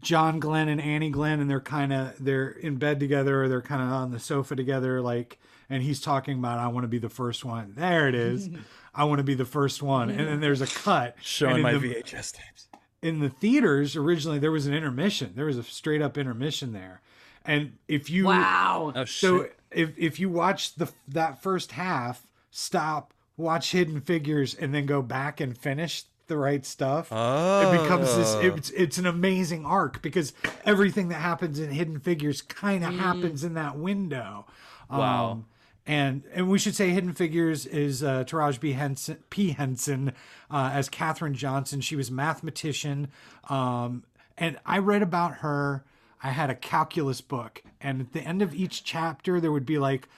John 0.02 0.40
Glenn 0.40 0.68
and 0.68 0.80
Annie 0.80 1.10
Glenn, 1.10 1.40
and 1.40 1.48
they're 1.48 1.60
kind 1.60 1.92
of 1.92 2.14
they're 2.18 2.50
in 2.50 2.76
bed 2.76 3.00
together, 3.00 3.42
or 3.44 3.48
they're 3.48 3.62
kind 3.62 3.80
of 3.82 3.88
on 3.88 4.10
the 4.10 4.18
sofa 4.20 4.54
together, 4.56 5.00
like. 5.00 5.38
And 5.70 5.82
he's 5.82 6.02
talking 6.02 6.38
about, 6.38 6.58
"I 6.58 6.66
want 6.68 6.84
to 6.84 6.88
be 6.88 6.98
the 6.98 7.08
first 7.08 7.46
one." 7.46 7.72
There 7.76 8.06
it 8.06 8.14
is. 8.14 8.50
I 8.94 9.04
want 9.04 9.20
to 9.20 9.24
be 9.24 9.34
the 9.34 9.46
first 9.46 9.82
one. 9.82 10.10
And 10.10 10.28
then 10.28 10.40
there's 10.40 10.60
a 10.60 10.66
cut 10.66 11.16
showing 11.22 11.62
my 11.62 11.72
the- 11.72 11.94
vhs 11.94 12.32
tapes 12.32 12.68
in 13.00 13.18
the 13.18 13.28
theaters 13.30 13.96
originally 13.96 14.38
there 14.38 14.52
was 14.52 14.66
an 14.66 14.72
intermission 14.74 15.32
there 15.34 15.46
was 15.46 15.58
a 15.58 15.62
straight 15.64 16.00
up 16.00 16.16
intermission 16.16 16.72
there 16.72 17.00
and 17.44 17.72
if 17.88 18.08
you 18.08 18.26
Wow. 18.26 18.92
oh 18.94 19.04
so 19.06 19.42
shit 19.42 19.58
if 19.72 19.98
if 19.98 20.20
you 20.20 20.28
watch 20.28 20.76
the 20.76 20.88
that 21.08 21.42
first 21.42 21.72
half 21.72 22.22
stop 22.52 23.12
watch 23.36 23.72
hidden 23.72 24.00
figures 24.00 24.54
and 24.54 24.72
then 24.72 24.86
go 24.86 25.02
back 25.02 25.40
and 25.40 25.58
finish 25.58 26.04
the 26.32 26.38
right 26.38 26.64
stuff 26.64 27.08
oh 27.12 27.60
it 27.74 27.82
becomes 27.82 28.14
this 28.16 28.34
it's 28.36 28.70
it's 28.70 28.96
an 28.98 29.04
amazing 29.06 29.66
arc 29.66 30.00
because 30.00 30.32
everything 30.64 31.08
that 31.08 31.16
happens 31.20 31.60
in 31.60 31.70
hidden 31.70 32.00
figures 32.00 32.40
kind 32.40 32.82
of 32.84 32.94
happens 32.94 33.44
in 33.44 33.52
that 33.54 33.76
window 33.76 34.46
Wow. 34.90 35.30
um, 35.32 35.46
and 35.86 36.22
and 36.34 36.48
we 36.48 36.58
should 36.58 36.74
say 36.76 36.90
Hidden 36.90 37.14
Figures 37.14 37.66
is 37.66 38.02
uh, 38.04 38.22
Taraji 38.24 38.60
B. 38.60 38.72
Henson, 38.72 39.18
P. 39.30 39.50
Henson 39.50 40.12
uh, 40.50 40.70
as 40.72 40.88
Katherine 40.88 41.34
Johnson. 41.34 41.80
She 41.80 41.96
was 41.96 42.08
a 42.08 42.12
mathematician, 42.12 43.08
um, 43.48 44.04
and 44.38 44.58
I 44.64 44.78
read 44.78 45.02
about 45.02 45.38
her. 45.38 45.82
I 46.22 46.30
had 46.30 46.50
a 46.50 46.54
calculus 46.54 47.20
book, 47.20 47.62
and 47.80 48.00
at 48.00 48.12
the 48.12 48.20
end 48.20 48.42
of 48.42 48.54
each 48.54 48.84
chapter, 48.84 49.40
there 49.40 49.50
would 49.50 49.66
be 49.66 49.78
like 49.78 50.08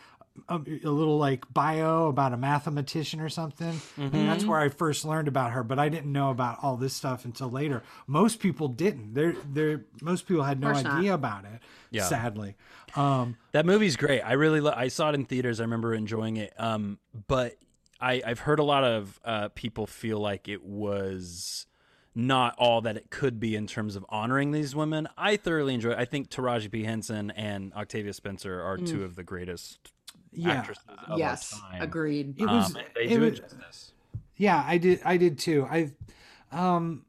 a, 0.48 0.56
a 0.56 0.90
little 0.90 1.16
like 1.18 1.44
bio 1.52 2.08
about 2.08 2.32
a 2.32 2.36
mathematician 2.36 3.20
or 3.20 3.28
something. 3.28 3.80
And 3.96 4.12
that's 4.28 4.44
where 4.44 4.58
I 4.58 4.68
first 4.68 5.04
learned 5.04 5.28
about 5.28 5.52
her, 5.52 5.62
but 5.62 5.78
I 5.78 5.88
didn't 5.88 6.10
know 6.12 6.30
about 6.30 6.58
all 6.62 6.76
this 6.76 6.92
stuff 6.94 7.24
until 7.24 7.50
later. 7.50 7.82
Most 8.06 8.40
people 8.40 8.68
didn't. 8.68 9.14
They're, 9.14 9.36
they're, 9.52 9.84
most 10.02 10.26
people 10.26 10.42
had 10.44 10.60
no 10.60 10.72
course 10.72 10.82
not. 10.84 10.98
idea 10.98 11.14
about 11.14 11.44
it, 11.44 11.60
Yeah. 11.90 12.04
sadly. 12.04 12.56
Um, 12.96 13.36
That 13.52 13.64
movie's 13.66 13.96
great. 13.96 14.20
I 14.22 14.32
really 14.32 14.60
lo- 14.60 14.74
I 14.76 14.88
saw 14.88 15.08
it 15.10 15.14
in 15.14 15.24
theaters. 15.24 15.60
I 15.60 15.64
remember 15.64 15.94
enjoying 15.94 16.36
it. 16.36 16.52
Um, 16.58 16.98
but 17.28 17.56
I 18.00 18.20
I've 18.26 18.40
heard 18.40 18.58
a 18.58 18.64
lot 18.64 18.84
of 18.84 19.20
uh, 19.24 19.48
people 19.54 19.86
feel 19.86 20.18
like 20.18 20.48
it 20.48 20.62
was 20.64 21.66
not 22.14 22.54
all 22.58 22.80
that 22.82 22.96
it 22.96 23.10
could 23.10 23.40
be 23.40 23.56
in 23.56 23.66
terms 23.66 23.96
of 23.96 24.04
honoring 24.08 24.52
these 24.52 24.74
women. 24.76 25.08
I 25.16 25.36
thoroughly 25.36 25.74
enjoy. 25.74 25.90
it. 25.92 25.98
I 25.98 26.04
think 26.04 26.28
Taraji 26.30 26.70
P 26.70 26.84
Henson 26.84 27.30
and 27.32 27.72
Octavia 27.74 28.12
Spencer 28.12 28.60
are 28.62 28.76
two 28.78 29.02
of 29.04 29.16
the 29.16 29.24
greatest 29.24 29.92
Yeah. 30.34 30.50
actresses 30.52 30.84
of 31.08 31.18
yes, 31.18 31.52
our 31.64 31.70
time. 31.72 31.82
agreed. 31.82 32.34
it 32.40 32.46
was, 32.46 32.74
Um, 32.74 32.82
they 32.94 33.02
it 33.04 33.08
do 33.08 33.20
was- 33.20 33.38
it 33.38 33.42
justice. 33.42 33.92
Yeah, 34.36 34.64
I 34.66 34.78
did. 34.78 35.00
I 35.04 35.16
did 35.16 35.38
too. 35.38 35.66
I, 35.70 35.92
um, 36.50 37.04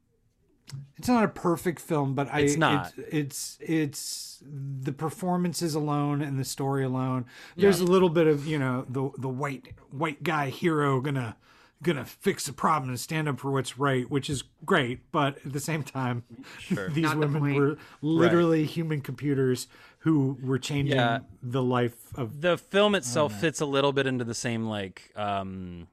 it's 0.96 1.08
not 1.08 1.24
a 1.24 1.28
perfect 1.28 1.80
film, 1.80 2.14
but 2.14 2.28
I. 2.32 2.40
It's 2.40 2.56
not. 2.56 2.92
It's 2.96 3.58
it's, 3.58 3.58
it's 3.60 4.42
the 4.48 4.92
performances 4.92 5.74
alone 5.74 6.22
and 6.22 6.38
the 6.38 6.44
story 6.44 6.84
alone. 6.84 7.24
There's 7.56 7.80
a 7.80 7.84
little 7.84 8.10
bit 8.10 8.26
of 8.28 8.46
you 8.46 8.58
know 8.58 8.84
the 8.88 9.10
the 9.18 9.28
white 9.28 9.74
white 9.90 10.22
guy 10.22 10.50
hero 10.50 11.00
gonna 11.00 11.36
gonna 11.82 12.04
fix 12.04 12.46
the 12.46 12.52
problem 12.52 12.88
and 12.90 12.98
stand 12.98 13.28
up 13.28 13.38
for 13.38 13.50
what's 13.50 13.78
right, 13.78 14.10
which 14.10 14.30
is 14.30 14.42
great. 14.64 15.10
But 15.12 15.36
at 15.44 15.52
the 15.52 15.60
same 15.60 15.82
time, 15.82 16.24
these 16.70 17.04
Not 17.04 17.18
women 17.18 17.40
point. 17.42 17.56
were 17.56 17.76
literally 18.00 18.64
human 18.64 19.00
computers 19.02 19.68
who 19.98 20.38
were 20.42 20.58
changing 20.58 20.96
Yeah. 20.96 21.20
the 21.42 21.62
life 21.62 22.14
of. 22.16 22.40
The 22.40 22.56
film 22.56 22.94
itself 22.94 23.38
fits 23.40 23.60
a 23.60 23.66
little 23.66 23.92
bit 23.92 24.06
into 24.06 24.24
the 24.24 24.34
same 24.34 24.64
like 24.66 25.10
um, 25.16 25.88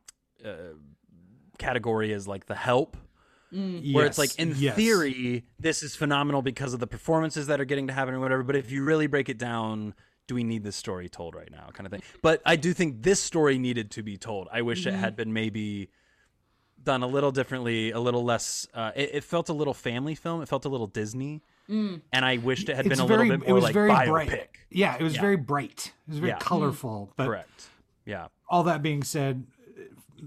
uh, 0.46 0.52
category 1.58 2.14
as 2.14 2.28
like 2.28 2.46
The 2.46 2.56
Help. 2.56 2.98
where 3.52 4.06
it's 4.08 4.18
like 4.18 4.34
in 4.40 4.56
yes. 4.58 4.76
theory 4.76 5.46
this 5.60 5.84
is 5.84 5.96
phenomenal 5.96 6.42
because 6.42 6.74
of 6.74 6.80
the 6.80 6.88
performances 6.88 7.46
that 7.46 7.62
are 7.62 7.66
getting 7.66 7.86
to 7.86 7.94
happen 7.94 8.16
or 8.16 8.20
whatever 8.20 8.42
but 8.42 8.56
if 8.56 8.72
you 8.72 8.84
really 8.84 9.06
break 9.06 9.30
it 9.30 9.38
down 9.38 9.94
do 10.28 10.36
we 10.36 10.44
need 10.44 10.64
this 10.64 10.76
story 10.76 11.10
told 11.10 11.36
right 11.36 11.52
now 11.52 11.70
kind 11.74 11.86
of 11.86 11.92
thing 11.92 12.02
but 12.22 12.42
i 12.46 12.56
do 12.56 12.74
think 12.74 13.02
this 13.04 13.20
story 13.20 13.58
needed 13.58 13.92
to 13.92 14.02
be 14.04 14.18
told 14.18 14.48
i 14.52 14.62
wish 14.62 14.86
Mm-hmm. 14.86 14.96
it 14.96 15.00
had 15.00 15.16
been 15.16 15.34
maybe 15.34 15.90
done 16.84 17.04
a 17.04 17.08
little 17.08 17.32
differently 17.32 17.92
a 17.92 18.00
little 18.00 18.24
less 18.24 18.68
uh, 18.74 18.92
it, 18.96 19.16
it 19.16 19.24
felt 19.24 19.50
a 19.50 19.54
little 19.54 19.74
family 19.74 20.16
film 20.16 20.42
it 20.42 20.48
felt 20.50 20.66
a 20.66 20.70
little 20.70 20.88
disney 20.88 21.42
and 21.70 22.02
i 22.14 22.38
wished 22.38 22.68
it 22.70 22.76
had 22.76 22.88
been 22.90 23.00
a 23.00 23.06
very. 23.08 23.26
little 23.30 23.38
bit 23.38 23.44
it 23.46 23.50
more 23.50 23.56
was 23.56 23.64
like 23.64 23.74
very 23.74 23.90
biopic 23.90 24.06
bright. 24.08 24.50
Yeah, 24.70 24.96
it 25.00 25.04
was 25.04 25.16
Yeah. 25.16 25.22
very 25.22 25.38
bright. 25.38 25.94
It 26.08 26.12
was 26.12 26.20
very 26.20 26.32
Yeah. 26.32 26.40
colorful. 26.40 27.14
But 27.16 27.26
correct 27.28 27.70
yeah 28.06 28.28
all 28.50 28.64
that 28.64 28.82
being 28.82 29.04
said, 29.04 29.46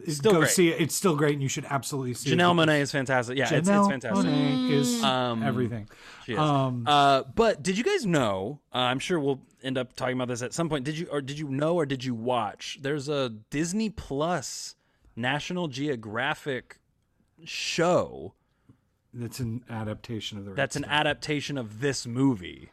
Still 0.08 0.32
go 0.32 0.38
great. 0.40 0.50
see 0.50 0.68
it. 0.68 0.80
It's 0.80 0.94
still 0.94 1.16
great, 1.16 1.32
and 1.34 1.42
you 1.42 1.48
should 1.48 1.64
absolutely 1.66 2.12
see 2.14 2.30
it. 2.32 2.36
janelle 2.36 2.52
it. 2.52 2.66
Monáe 2.68 2.80
is 2.80 2.90
fantastic 2.92 3.36
yeah 3.38 3.44
it's, 3.44 3.52
it's 3.52 3.68
Janelle 3.68 3.88
fantastic 3.90 4.26
Monáe 4.30 4.70
is 4.70 5.02
Um, 5.02 5.42
everything. 5.42 5.88
She 6.24 6.32
is. 6.32 6.38
Um, 6.38 6.84
uh, 6.86 7.22
but 7.34 7.62
did 7.62 7.76
you 7.78 7.84
guys 7.84 8.04
know? 8.06 8.60
Uh, 8.74 8.78
I'm 8.78 8.98
sure 8.98 9.18
we'll 9.20 9.40
end 9.66 9.76
up 9.76 9.94
talking 9.96 10.14
about 10.14 10.28
this 10.28 10.42
at 10.42 10.54
some 10.54 10.68
point. 10.68 10.84
Did 10.84 10.96
you 10.96 11.06
or 11.10 11.20
did 11.20 11.38
you 11.38 11.48
know 11.48 11.74
or 11.74 11.84
did 11.86 12.04
you 12.04 12.14
watch? 12.14 12.78
There's 12.80 13.08
a 13.08 13.28
Disney 13.50 13.90
Plus 13.90 14.74
National 15.16 15.68
Geographic 15.68 16.78
show 17.44 18.34
That's 19.12 19.40
an 19.40 19.64
adaptation 19.68 20.38
of 20.38 20.44
the. 20.44 20.52
that's 20.52 20.76
an 20.76 20.82
Red 20.82 20.90
adaptation 20.92 21.58
of 21.58 21.80
this 21.80 22.06
movie. 22.06 22.56
State. 22.56 22.70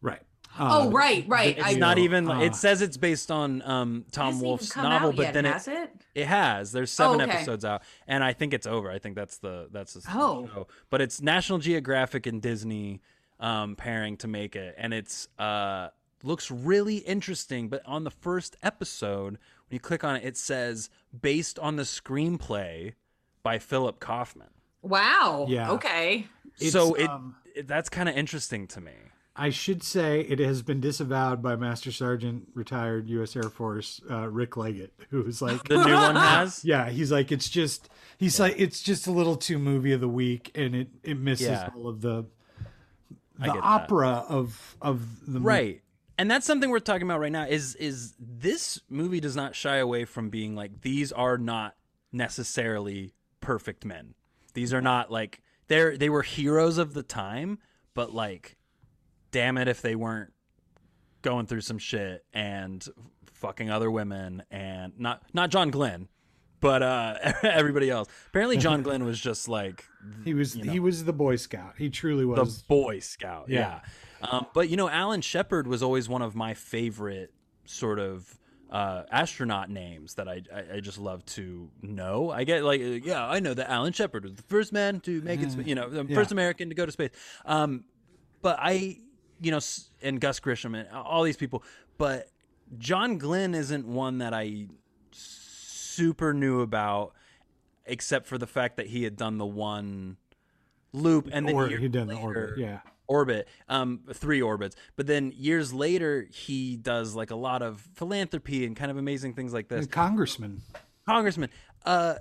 right. 0.00 0.22
oh, 0.58 0.88
Uh, 0.88 0.90
right, 0.90 1.24
right. 1.28 1.56
It's 1.58 1.66
I, 1.66 1.72
not 1.74 1.98
even. 1.98 2.30
uh, 2.30 2.40
it 2.40 2.54
says 2.54 2.82
it's 2.82 2.96
based 2.96 3.30
on 3.30 3.62
um, 3.62 4.04
Tom 4.12 4.40
Wolfe's 4.40 4.74
novel, 4.76 5.10
out 5.10 5.16
but 5.16 5.22
yet, 5.22 5.34
then 5.34 5.46
it, 5.46 5.52
has 5.52 5.68
it? 5.68 5.90
It 6.14 6.26
has. 6.26 6.72
There's 6.72 6.90
seven 6.90 7.20
Oh, 7.20 7.24
okay. 7.24 7.32
episodes 7.32 7.64
out, 7.64 7.82
and 8.06 8.22
I 8.24 8.32
think 8.32 8.52
it's 8.54 8.66
over. 8.66 8.90
I 8.90 8.98
think 8.98 9.16
that's 9.16 9.38
the 9.38 9.68
that's 9.72 9.94
the 9.94 10.02
Oh. 10.12 10.46
show. 10.52 10.66
But 10.90 11.00
it's 11.00 11.20
National 11.22 11.58
Geographic 11.58 12.26
and 12.26 12.40
Disney 12.42 13.00
um, 13.40 13.76
pairing 13.76 14.16
to 14.18 14.28
make 14.28 14.54
it, 14.56 14.74
and 14.78 14.92
it's 14.94 15.26
uh 15.38 15.88
looks 16.24 16.50
really 16.50 16.96
interesting. 16.98 17.68
But 17.68 17.82
on 17.86 18.04
the 18.04 18.10
first 18.10 18.56
episode, 18.62 19.32
when 19.34 19.38
you 19.70 19.80
click 19.80 20.04
on 20.04 20.16
it, 20.16 20.24
it 20.24 20.36
says 20.36 20.90
based 21.18 21.58
on 21.58 21.76
the 21.76 21.82
screenplay 21.84 22.94
by 23.42 23.58
Philip 23.58 24.00
Kaufman. 24.00 24.48
Wow. 24.82 25.46
Yeah. 25.48 25.72
Okay. 25.72 26.26
so 26.56 26.94
it, 26.94 27.08
um, 27.08 27.36
it 27.54 27.66
that's 27.68 27.88
kind 27.88 28.08
of 28.08 28.16
interesting 28.16 28.66
to 28.68 28.80
me. 28.80 28.92
I 29.34 29.48
should 29.48 29.82
say 29.82 30.20
it 30.20 30.38
has 30.40 30.60
been 30.60 30.80
disavowed 30.80 31.40
by 31.40 31.56
Master 31.56 31.90
Sergeant, 31.90 32.48
retired 32.52 33.08
U.S. 33.08 33.34
Air 33.34 33.44
Force 33.44 33.98
uh, 34.10 34.28
Rick 34.28 34.58
Leggett, 34.58 34.92
who 35.08 35.22
was 35.22 35.40
like, 35.40 35.64
The 35.64 35.82
new 35.82 35.94
one 35.94 36.16
has. 36.16 36.62
yeah, 36.66 36.90
he's 36.90 37.10
like, 37.10 37.32
it's 37.32 37.48
just, 37.48 37.88
he's 38.18 38.38
like, 38.38 38.56
it's 38.58 38.82
just 38.82 39.06
a 39.06 39.10
little 39.10 39.36
too 39.36 39.58
movie 39.58 39.92
of 39.92 40.02
the 40.02 40.08
week, 40.08 40.50
and 40.54 40.74
it 40.76 40.88
it 41.02 41.16
misses 41.16 41.46
Yeah. 41.46 41.70
all 41.74 41.88
of 41.88 42.02
the 42.02 42.26
the 43.38 43.46
get 43.46 43.54
that. 43.54 43.62
opera 43.64 44.24
of 44.28 44.76
of 44.82 45.00
the 45.26 45.40
mo- 45.40 45.46
right 45.46 45.80
and 46.18 46.30
that's 46.30 46.46
something 46.46 46.70
we're 46.70 46.78
talking 46.78 47.02
about 47.02 47.20
right 47.20 47.32
now 47.32 47.44
is 47.44 47.74
is 47.76 48.14
this 48.18 48.80
movie 48.88 49.20
does 49.20 49.36
not 49.36 49.54
shy 49.54 49.76
away 49.76 50.04
from 50.04 50.30
being 50.30 50.54
like 50.54 50.82
these 50.82 51.12
are 51.12 51.38
not 51.38 51.74
necessarily 52.12 53.12
perfect 53.40 53.84
men 53.84 54.14
these 54.54 54.72
are 54.72 54.80
not 54.82 55.10
like 55.10 55.40
they're 55.68 55.96
they 55.96 56.08
were 56.10 56.22
heroes 56.22 56.78
of 56.78 56.94
the 56.94 57.02
time 57.02 57.58
but 57.94 58.12
like 58.14 58.56
damn 59.30 59.56
it 59.58 59.68
if 59.68 59.82
they 59.82 59.94
weren't 59.94 60.32
going 61.22 61.46
through 61.46 61.60
some 61.60 61.78
shit 61.78 62.24
and 62.32 62.86
fucking 63.26 63.70
other 63.70 63.90
women 63.90 64.42
and 64.50 64.92
not 64.98 65.22
not 65.32 65.50
john 65.50 65.70
glenn 65.70 66.08
but 66.60 66.82
uh 66.82 67.16
everybody 67.42 67.90
else 67.90 68.08
apparently 68.28 68.56
john 68.56 68.82
glenn 68.84 69.04
was 69.04 69.18
just 69.18 69.48
like 69.48 69.84
He 70.24 70.34
was 70.34 70.52
he 70.54 70.80
was 70.80 71.04
the 71.04 71.12
Boy 71.12 71.36
Scout. 71.36 71.74
He 71.78 71.88
truly 71.90 72.24
was 72.24 72.62
the. 72.62 72.64
Boy 72.68 72.98
Scout. 72.98 73.46
Yeah. 73.48 73.58
Yeah. 73.58 73.80
Um, 74.30 74.46
but 74.54 74.68
you 74.68 74.76
know, 74.76 74.88
Alan 74.88 75.20
Shepard 75.20 75.66
was 75.66 75.82
always 75.82 76.08
one 76.08 76.22
of 76.22 76.34
my 76.34 76.54
favorite 76.54 77.32
sort 77.64 77.98
of 77.98 78.38
uh, 78.70 79.02
astronaut 79.10 79.68
names 79.68 80.14
that 80.14 80.28
I, 80.28 80.42
I 80.54 80.76
I 80.76 80.80
just 80.80 80.98
love 80.98 81.24
to 81.26 81.68
know. 81.82 82.30
I 82.30 82.44
get 82.44 82.62
like, 82.64 82.80
uh, 82.80 82.84
yeah, 82.84 83.26
I 83.28 83.40
know 83.40 83.52
that 83.54 83.70
Alan 83.70 83.92
Shepard 83.92 84.24
was 84.24 84.34
the 84.34 84.42
first 84.44 84.72
man 84.72 85.00
to 85.00 85.20
make 85.22 85.42
it, 85.42 85.50
sp- 85.52 85.66
you 85.66 85.74
know, 85.74 85.90
the 85.90 86.04
Yeah. 86.04 86.14
first 86.14 86.32
American 86.32 86.68
to 86.70 86.74
go 86.74 86.86
to 86.86 86.92
space. 86.92 87.10
Um, 87.44 87.84
but 88.40 88.56
I, 88.60 88.98
you 89.40 89.50
know, 89.50 89.60
and 90.02 90.20
Gus 90.20 90.40
Grissom 90.40 90.74
and 90.74 90.88
all 90.90 91.22
these 91.22 91.36
people, 91.36 91.62
but 91.98 92.28
John 92.78 93.18
Glenn 93.18 93.54
isn't 93.54 93.86
one 93.86 94.18
that 94.18 94.32
I 94.32 94.66
super 95.10 96.32
knew 96.32 96.60
about, 96.62 97.12
except 97.84 98.26
for 98.26 98.38
the 98.38 98.46
fact 98.46 98.76
that 98.78 98.86
he 98.86 99.02
had 99.04 99.16
done 99.16 99.36
the 99.38 99.46
one 99.46 100.16
loop 100.92 101.28
and 101.32 101.46
then 101.46 101.54
or 101.54 101.68
years 101.68 101.80
he 101.82 101.88
done 101.88 102.06
the 102.06 102.14
orbit. 102.16 102.58
Yeah. 102.58 102.80
Orbit 103.08 103.48
um 103.68 104.00
three 104.12 104.40
orbits 104.40 104.76
but 104.96 105.06
then 105.06 105.32
years 105.36 105.72
later 105.72 106.26
he 106.30 106.76
does 106.76 107.14
like 107.14 107.30
a 107.30 107.36
lot 107.36 107.60
of 107.62 107.80
philanthropy 107.94 108.64
and 108.64 108.76
kind 108.76 108.90
of 108.90 108.96
amazing 108.96 109.34
things 109.34 109.52
like 109.52 109.68
this 109.68 109.86
Congressman. 109.86 110.62
congressman 111.06 111.50
uh 111.84 112.14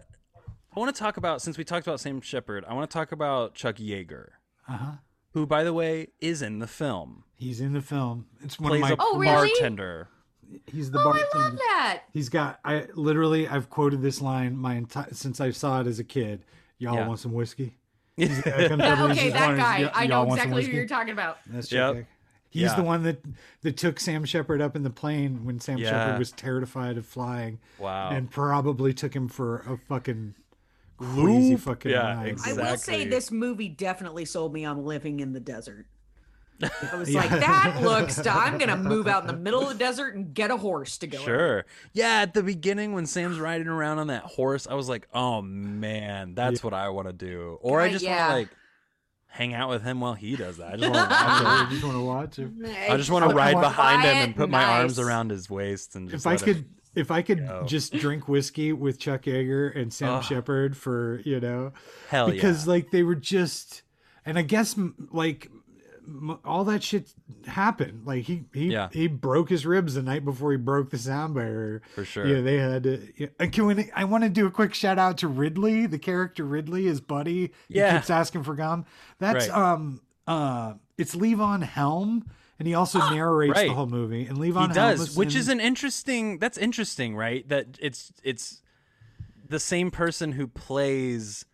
i 0.76 0.80
want 0.80 0.94
to 0.94 1.00
talk 1.00 1.18
about 1.18 1.42
since 1.42 1.58
we 1.58 1.64
talked 1.64 1.86
about 1.88 2.00
sam 2.00 2.20
shepard 2.20 2.66
i 2.68 2.74
want 2.74 2.90
to 2.90 2.94
talk 2.94 3.12
about 3.12 3.54
chuck 3.56 3.76
yeager 3.78 4.30
Uh-huh. 4.68 4.94
who 5.34 5.46
by 5.46 5.64
the 5.64 5.74
way 5.74 6.08
is 6.20 6.42
in 6.42 6.60
the 6.60 6.68
film 6.68 7.24
He's 7.36 7.60
in 7.60 7.74
the 7.74 7.82
film. 7.82 8.28
It's 8.44 8.60
one 8.60 8.70
plays 8.70 8.84
of 8.92 9.00
my. 9.00 9.04
a 9.04 9.08
Oh, 9.08 9.18
really? 9.18 9.50
bartender 9.50 10.10
he's 10.68 10.92
the 10.92 11.00
Oh, 11.00 11.10
I 11.10 11.24
bartender. 11.24 11.40
love 11.40 11.58
that. 11.58 12.04
He's 12.14 12.30
got. 12.30 12.60
I 12.64 12.86
literally. 12.94 13.48
I've 13.48 13.68
quoted 13.72 14.04
this 14.04 14.22
line 14.22 14.56
my 14.56 14.76
entire 14.76 15.12
since 15.12 15.42
I 15.42 15.50
saw 15.50 15.82
it 15.82 15.88
as 15.88 15.98
a 15.98 16.04
kid. 16.04 16.46
Y'all 16.78 16.94
Yeah. 16.94 17.08
want 17.08 17.20
some 17.20 17.34
whiskey? 17.34 17.78
He's- 18.18 18.42
Yeah, 18.46 19.06
okay, 19.12 19.30
that 19.32 19.48
line, 19.50 19.58
guy. 19.58 19.82
"Y- 19.84 19.92
I 19.94 20.08
know 20.08 20.24
exactly 20.32 20.64
who 20.66 20.72
you're 20.72 20.88
talking 20.88 21.14
about. 21.14 21.38
That's 21.48 21.72
Yep. 21.72 22.06
He's 22.50 22.64
Yeah. 22.64 22.76
the 22.76 22.84
one 22.84 23.04
that 23.04 23.24
that 23.62 23.78
took 23.78 24.00
Sam 24.00 24.26
Shepard 24.26 24.62
up 24.62 24.76
in 24.76 24.84
the 24.84 24.90
plane 24.90 25.46
when 25.46 25.60
Sam 25.62 25.78
Yeah. 25.78 25.90
Shepard 25.92 26.20
was 26.20 26.32
terrified 26.34 26.98
of 26.98 27.06
flying. 27.06 27.60
Wow. 27.80 28.10
And 28.10 28.30
probably 28.30 28.94
took 28.94 29.16
him 29.16 29.30
for 29.30 29.60
a 29.60 29.78
fucking 29.88 30.36
crazy 30.98 31.52
Loop. 31.52 31.60
fucking 31.62 31.92
Yeah, 31.92 32.16
ride. 32.18 32.28
exactly. 32.28 32.64
I 32.64 32.72
will 32.72 32.78
say 32.78 33.08
this 33.08 33.32
movie 33.32 33.70
definitely 33.70 34.26
sold 34.26 34.54
me 34.54 34.66
on 34.66 34.84
living 34.86 35.20
in 35.22 35.32
the 35.34 35.40
desert. 35.40 35.88
I 36.64 36.96
was 36.96 37.10
Yeah. 37.14 37.22
like, 37.22 37.30
that 37.32 37.80
looks. 37.82 38.26
I'm 38.28 38.58
gonna 38.58 38.78
move 38.78 39.08
out 39.08 39.22
in 39.24 39.28
the 39.28 39.34
middle 39.38 39.62
of 39.62 39.70
the 39.70 39.76
desert 39.76 40.16
and 40.16 40.34
get 40.34 40.52
a 40.52 40.58
horse 40.58 40.98
to 41.00 41.08
go. 41.08 41.18
in. 41.20 41.24
Sure. 41.26 41.66
Yeah, 41.94 42.22
at 42.22 42.34
the 42.34 42.44
beginning 42.44 42.94
when 42.94 43.06
Sam's 43.06 43.40
riding 43.40 43.68
around 43.68 44.00
on 44.00 44.08
that 44.08 44.24
horse, 44.24 44.68
I 44.68 44.74
was 44.76 44.88
like, 44.90 45.08
"Oh 45.14 45.42
man, 45.42 46.34
that's 46.36 46.64
what 46.64 46.74
I 46.74 46.90
want 46.90 47.08
to 47.08 47.14
do." 47.14 47.58
Or 47.62 47.82
I 47.82 47.88
uh, 47.88 47.92
just 47.92 48.04
yeah. 48.06 48.20
want 48.20 48.30
to 48.32 48.36
like 48.40 48.50
hang 49.28 49.54
out 49.54 49.70
with 49.70 49.82
him 49.84 50.02
while 50.02 50.14
he 50.14 50.36
does 50.36 50.58
that. 50.58 50.74
I 50.74 50.78
just 50.78 50.92
want 50.92 51.10
to 51.10 51.16
I 51.16 51.44
watch 51.62 51.70
just 51.72 51.84
want 51.84 51.96
to 51.96 52.04
watch 52.04 52.40
it. 52.40 52.52
it. 52.70 52.92
I 52.92 52.98
just 52.98 53.10
want 53.12 53.30
to 53.30 53.36
ride 53.36 53.60
behind 53.62 54.02
him 54.04 54.16
and 54.18 54.36
put 54.36 54.50
my 54.50 54.64
arms 54.64 55.00
around 55.00 55.32
his 55.32 55.50
waist 55.50 55.96
and 55.96 56.10
just 56.10 56.26
If 56.26 56.32
I 56.32 56.36
could, 56.36 56.56
him- 56.58 56.76
if 56.96 57.12
I 57.12 57.22
could 57.22 57.48
go. 57.48 57.64
just 57.66 57.94
drink 57.94 58.28
whiskey 58.28 58.74
with 58.74 59.00
Chuck 59.00 59.22
Yeager 59.24 59.74
and 59.74 59.94
Sam 59.94 60.16
Ugh. 60.16 60.24
Shepard 60.26 60.76
for 60.76 61.22
you 61.24 61.40
know, 61.40 61.72
hell 62.10 62.30
because 62.30 62.66
yeah. 62.68 62.72
like 62.74 62.92
they 62.92 63.04
were 63.04 63.16
just, 63.16 63.84
and 64.26 64.38
I 64.38 64.42
guess 64.42 64.76
like 65.14 65.46
m- 65.50 65.61
all 66.44 66.64
that 66.66 66.84
shit 66.84 67.14
happened. 67.48 68.06
Like 68.06 68.24
he 68.24 68.44
he 68.54 68.68
Yeah. 68.72 68.90
he 68.92 69.08
broke 69.08 69.50
his 69.50 69.66
ribs 69.66 69.94
the 69.96 70.02
night 70.02 70.26
before 70.26 70.52
he 70.52 70.58
broke 70.58 70.90
the 70.90 70.98
sound 70.98 71.36
barrier. 71.36 71.82
For 71.96 72.04
sure. 72.06 72.26
Yeah, 72.28 72.42
they 72.42 72.58
had. 72.58 72.84
To, 72.84 73.08
yeah. 73.18 73.28
And 73.40 73.52
can 73.52 73.66
we, 73.66 73.92
I 73.96 74.04
want 74.06 74.24
to 74.24 74.30
do 74.30 74.46
a 74.48 74.52
quick 74.52 74.74
shout 74.74 74.98
out 75.00 75.18
to 75.20 75.28
Ridley, 75.28 75.86
the 75.86 76.00
character 76.00 76.44
Ridley, 76.44 76.86
his 76.86 77.02
buddy. 77.02 77.52
He 77.68 77.76
Yeah. 77.76 77.98
keeps 77.98 78.10
asking 78.10 78.44
for 78.44 78.56
gum. 78.56 78.86
That's 79.20 79.48
Right. 79.50 79.58
um 79.74 80.02
uh 80.28 80.74
it's 80.98 81.16
Levon 81.16 81.64
Helm, 81.64 82.26
and 82.60 82.68
he 82.68 82.74
also 82.74 83.00
narrates 83.10 83.56
Right. 83.56 83.68
the 83.70 83.74
whole 83.74 83.88
movie. 83.88 84.26
And 84.26 84.38
Levon 84.38 84.68
he 84.70 84.74
does, 84.74 85.00
was 85.00 85.16
which 85.18 85.34
in- 85.36 85.40
is 85.42 85.48
an 85.50 85.60
interesting. 85.60 86.38
That's 86.40 86.58
interesting, 86.58 87.16
right? 87.16 87.48
That 87.48 87.78
it's 87.82 88.12
it's 88.24 88.62
the 89.48 89.60
same 89.60 89.92
person 89.92 90.34
who 90.34 90.48
plays 90.48 91.46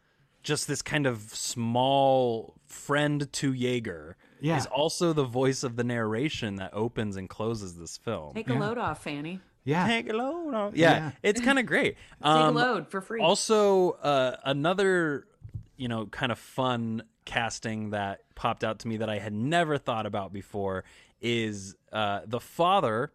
just 0.44 0.68
this 0.68 0.82
kind 0.82 1.06
of 1.06 1.22
small 1.34 2.56
friend 2.68 3.32
to 3.34 3.54
Yeager. 3.54 4.14
Yeah. 4.42 4.58
Is 4.58 4.66
also 4.68 5.14
the 5.14 5.24
voice 5.24 5.64
of 5.64 5.76
the 5.76 5.84
narration 5.84 6.56
that 6.58 6.74
opens 6.74 7.16
and 7.18 7.28
closes 7.30 7.78
this 7.78 7.98
film. 7.98 8.34
Take 8.34 8.50
a 8.50 8.54
load 8.54 8.78
off, 8.78 9.04
Fanny. 9.04 9.40
yeah. 9.64 9.88
Take 9.88 10.10
a 10.10 10.14
load 10.14 10.54
off. 10.54 10.76
Yeah, 10.76 10.92
Yeah. 10.98 11.12
it's 11.24 11.42
kind 11.42 11.60
of 11.60 11.66
great. 11.66 11.96
Take 12.24 12.26
Um, 12.32 12.56
a 12.56 12.60
load 12.60 12.88
for 12.90 13.02
free. 13.02 13.22
also, 13.22 13.92
uh, 13.94 14.38
another, 14.46 15.28
you 15.76 15.88
know, 15.88 16.06
kind 16.08 16.32
of 16.32 16.40
fun 16.40 17.04
casting 17.26 17.90
that 17.92 18.22
popped 18.36 18.64
out 18.64 18.80
to 18.80 18.88
me 18.88 18.98
that 18.98 19.10
I 19.10 19.20
had 19.20 19.34
never 19.34 19.78
thought 19.78 20.06
about 20.06 20.32
before 20.32 20.84
is 21.22 21.76
uh, 21.92 22.22
the 22.26 22.40
father 22.40 23.12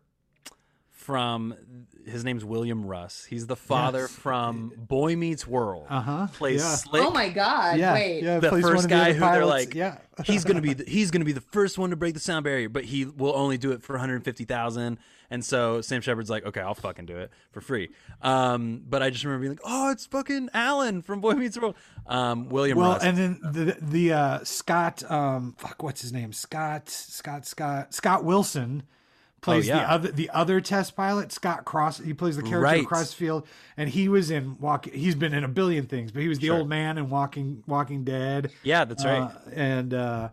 from 1.03 1.55
his 2.07 2.25
name's 2.25 2.45
William 2.45 2.85
Russ. 2.87 3.25
He's 3.25 3.47
the 3.47 3.57
father 3.57 4.01
Yes. 4.03 4.11
from 4.11 4.73
Boy 4.77 5.15
Meets 5.17 5.47
World. 5.47 5.87
Uh-huh. 5.91 6.27
Plays 6.33 6.61
Yeah. 6.63 6.75
Slick. 6.77 7.03
oh 7.05 7.11
my 7.11 7.29
god! 7.29 7.79
Yeah, 7.79 7.93
Wait. 7.95 8.23
yeah. 8.23 8.39
the 8.41 8.49
plays 8.49 8.65
one 8.65 8.73
first 8.73 8.85
of 8.85 8.91
the 8.91 8.97
guy 8.97 9.11
other 9.11 9.13
who 9.15 9.21
they're 9.21 9.47
like, 9.47 9.75
yeah, 9.75 9.99
he's 10.25 10.45
gonna 10.45 10.61
be 10.61 10.73
the, 10.81 10.85
he's 10.85 11.11
gonna 11.11 11.25
be 11.25 11.33
the 11.33 11.41
first 11.41 11.79
one 11.79 11.91
to 11.91 11.97
break 11.97 12.15
the 12.15 12.21
sound 12.21 12.45
barrier, 12.45 12.69
but 12.69 12.85
he 12.85 13.05
will 13.05 13.35
only 13.37 13.59
do 13.59 13.73
it 13.73 13.83
for 13.83 13.93
150,000. 13.95 14.99
And 15.31 15.43
so 15.45 15.81
Sam 15.81 16.03
Shepard's 16.03 16.29
like, 16.29 16.45
okay, 16.45 16.61
I'll 16.61 16.75
fucking 16.75 17.07
do 17.07 17.17
it 17.17 17.31
for 17.53 17.61
free. 17.63 17.89
Um, 18.21 18.83
but 18.87 19.03
I 19.03 19.09
just 19.09 19.25
remember 19.25 19.41
being 19.43 19.53
like, 19.53 19.61
oh, 19.65 19.91
it's 19.91 20.05
fucking 20.07 20.51
Alan 20.53 21.01
from 21.03 21.21
Boy 21.23 21.33
Meets 21.35 21.59
World. 21.59 21.75
Um, 22.07 22.49
William 22.51 22.77
Well, 22.79 22.93
Russ. 22.93 23.03
and 23.05 23.17
then 23.17 23.41
the 23.43 23.77
the 23.81 24.13
uh, 24.13 24.45
Scott, 24.45 25.03
um, 25.11 25.55
fuck, 25.57 25.83
what's 25.83 26.03
his 26.03 26.13
name? 26.13 26.33
Scott, 26.33 26.89
Scott, 26.91 27.47
Scott, 27.47 27.95
Scott 27.95 28.25
Wilson 28.25 28.83
plays 29.43 29.69
Oh, 29.69 29.75
yeah. 29.75 29.81
the 29.85 29.91
other 29.93 30.13
the 30.13 30.31
other 30.31 30.61
test 30.63 30.97
pilot. 30.97 31.31
Scott 31.33 31.65
Cross, 31.67 31.99
he 31.99 32.15
plays 32.15 32.37
the 32.37 32.43
character 32.43 32.61
Right. 32.61 32.81
of 32.81 32.87
Crossfield, 32.87 33.47
and 33.77 33.91
he 33.91 34.09
was 34.09 34.31
in 34.31 34.57
Walk. 34.59 34.87
He's 34.87 35.15
been 35.15 35.35
in 35.35 35.45
a 35.45 35.49
billion 35.49 35.87
things, 35.87 36.11
but 36.13 36.23
he 36.23 36.29
was 36.29 36.39
the 36.39 36.47
Sure. 36.47 36.61
old 36.61 36.69
man 36.69 36.97
in 36.97 37.11
Walking 37.11 37.63
Walking 37.67 38.05
Dead. 38.05 38.51
yeah, 38.63 38.85
that's 38.87 39.05
right. 39.05 39.23
Uh, 39.23 39.31
and 39.53 39.93
uh, 39.93 40.29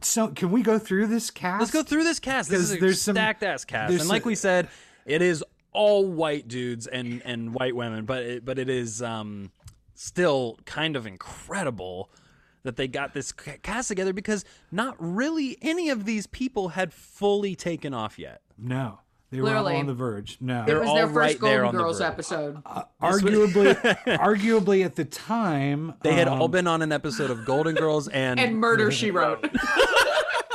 so, 0.00 0.28
can 0.28 0.50
we 0.50 0.62
go 0.62 0.78
through 0.78 1.08
this 1.08 1.30
cast? 1.30 1.60
Let's 1.60 1.72
go 1.72 1.82
through 1.82 2.04
this 2.04 2.18
cast. 2.18 2.48
This 2.48 2.60
is 2.60 2.72
a 2.72 2.76
there's 2.78 3.02
some- 3.02 3.14
stacked 3.16 3.42
ass 3.42 3.64
cast, 3.66 3.92
and 3.92 4.08
like 4.08 4.24
we 4.24 4.34
said, 4.34 4.68
it 5.04 5.20
is 5.20 5.44
all 5.72 6.06
white 6.06 6.48
dudes 6.48 6.86
and 6.86 7.20
and 7.24 7.52
white 7.52 7.76
women, 7.76 8.04
but 8.06 8.22
it, 8.22 8.44
but 8.44 8.58
it 8.58 8.70
is 8.70 9.02
um, 9.02 9.50
still 9.94 10.58
kind 10.64 10.96
of 10.96 11.06
incredible 11.06 12.08
that 12.64 12.76
they 12.76 12.88
got 12.88 13.14
this 13.14 13.32
cast 13.32 13.88
together 13.88 14.12
because 14.12 14.44
not 14.70 14.96
really 14.98 15.56
any 15.62 15.88
of 15.90 16.04
these 16.04 16.26
people 16.26 16.68
had 16.70 16.92
fully 16.92 17.54
taken 17.54 17.94
off 17.94 18.18
yet. 18.18 18.40
No, 18.56 19.00
they 19.30 19.40
were 19.40 19.54
all 19.54 19.66
on 19.66 19.86
the 19.86 19.94
verge. 19.94 20.38
No, 20.40 20.62
it 20.62 20.66
They're 20.66 20.80
was 20.80 20.88
all 20.88 20.94
their 20.96 21.06
first 21.06 21.16
right 21.16 21.40
there 21.40 21.62
Golden 21.62 21.66
on 21.68 21.74
the 21.74 21.82
Girls 21.82 21.98
verge. 21.98 22.08
episode. 22.08 22.62
arguably, 23.02 23.74
arguably 24.18 24.84
at 24.84 24.96
the 24.96 25.04
time 25.04 25.94
They 26.02 26.14
had 26.14 26.28
all 26.28 26.44
um, 26.44 26.50
been 26.50 26.66
on 26.66 26.82
an 26.82 26.92
episode 26.92 27.30
of 27.30 27.44
Golden 27.44 27.74
Girls 27.74 28.08
and 28.08 28.40
and 28.40 28.56
Murder 28.56 28.90
She 28.90 29.10
Wrote. 29.10 29.48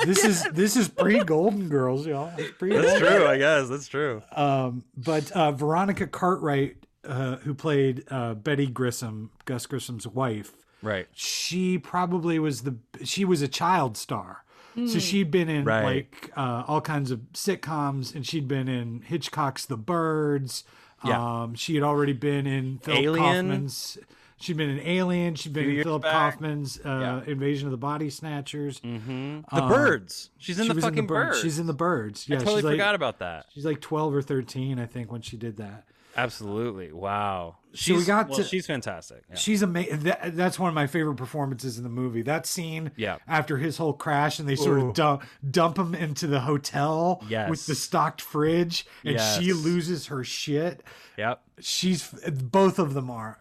This 0.05 0.25
is 0.25 0.43
this 0.51 0.75
is 0.75 0.89
pre 0.89 1.23
Golden 1.23 1.69
Girls, 1.69 2.05
y'all. 2.05 2.29
It's 2.37 2.51
pre. 2.57 2.75
That's 2.75 2.99
true, 2.99 3.25
I 3.25 3.37
guess. 3.37 3.69
That's 3.69 3.87
true. 3.87 4.21
Um, 4.33 4.83
but 4.97 5.31
uh, 5.31 5.53
Veronica 5.53 6.07
Cartwright, 6.07 6.75
uh, 7.05 7.37
who 7.37 7.53
played 7.53 8.03
uh, 8.09 8.33
Betty 8.33 8.67
Grissom, 8.67 9.29
Gus 9.45 9.65
Grissom's 9.65 10.05
wife, 10.05 10.51
Right. 10.83 11.07
she 11.13 11.77
probably 11.79 12.37
was 12.37 12.61
the 12.61 12.75
she 13.03 13.25
was 13.25 13.41
a 13.41 13.47
child 13.47 13.97
star. 13.97 14.43
So 14.87 14.97
she'd 14.97 15.29
been 15.29 15.49
in 15.49 15.65
Right. 15.65 15.83
like 15.83 16.31
uh, 16.35 16.63
all 16.67 16.81
kinds 16.81 17.11
of 17.11 17.19
sitcoms, 17.33 18.15
and 18.15 18.25
she'd 18.25 18.47
been 18.47 18.67
in 18.67 19.01
Hitchcock's 19.01 19.65
The 19.67 19.77
Birds. 19.77 20.63
Yeah. 21.05 21.41
Um, 21.43 21.53
she 21.53 21.75
had 21.75 21.83
already 21.83 22.13
been 22.13 22.47
in 22.47 22.79
Philip 22.79 22.99
Alien. 23.03 23.23
Kaufman's. 23.49 23.99
She'd 24.39 24.57
been 24.57 24.71
in 24.71 24.79
Alien. 24.79 25.35
She'd 25.35 25.53
been 25.53 25.69
in 25.69 25.83
Philip 25.83 26.01
back. 26.01 26.33
Kaufman's 26.33 26.79
uh, 26.83 27.21
Yeah. 27.25 27.31
Invasion 27.31 27.67
of 27.67 27.71
the 27.71 27.77
Body 27.77 28.09
Snatchers. 28.09 28.79
The 28.79 29.43
birds. 29.51 30.31
She's 30.39 30.57
in 30.57 30.63
She 30.63 30.69
the 30.69 30.75
was 30.75 30.83
fucking 30.85 31.05
Birds. 31.05 31.29
birds. 31.37 31.41
She's 31.43 31.59
in 31.59 31.67
the 31.67 31.73
Birds. 31.73 32.27
Yeah, 32.27 32.37
I 32.37 32.39
totally 32.39 32.57
she's 32.57 32.63
like, 32.63 32.73
forgot 32.73 32.95
about 32.95 33.19
that. 33.19 33.45
She's 33.53 33.65
like 33.65 33.79
twelve 33.79 34.15
or 34.15 34.23
thirteen, 34.23 34.79
I 34.79 34.87
think, 34.87 35.11
when 35.11 35.21
she 35.21 35.37
did 35.37 35.57
that. 35.57 35.85
Absolutely. 36.15 36.91
Wow. 36.91 37.56
we 37.71 37.78
She's 37.78 38.06
got 38.06 38.30
well, 38.30 38.38
to- 38.38 38.43
she's 38.43 38.65
fantastic. 38.67 39.23
Yeah. 39.30 39.36
She's 39.36 39.62
amazing. 39.62 39.99
That, 40.02 40.36
that's 40.36 40.60
one 40.60 40.69
of 40.69 40.76
my 40.76 40.86
favorite 40.88 41.15
performances 41.15 41.78
in 41.78 41.84
the 41.84 41.89
movie. 41.89 42.21
That 42.21 42.45
scene 42.45 42.91
Yeah. 42.95 43.17
after 43.28 43.58
his 43.58 43.78
whole 43.78 43.93
crash 43.93 44.38
and 44.39 44.47
they 44.47 44.56
sort 44.56 44.80
of 44.80 44.93
dump, 44.93 45.23
dump 45.49 45.78
him 45.78 45.95
into 45.95 46.28
the 46.28 46.41
hotel 46.41 47.23
Yes. 47.28 47.49
with 47.49 47.65
the 47.65 47.76
stocked 47.76 48.21
fridge 48.21 48.86
and 49.04 49.19
she 49.19 49.54
loses 49.54 50.08
her 50.08 50.23
shit. 50.23 50.84
Yep. 51.17 51.41
She's 51.60 52.08
both 52.08 52.78
of 52.80 52.93
them 52.93 53.10
are. 53.10 53.39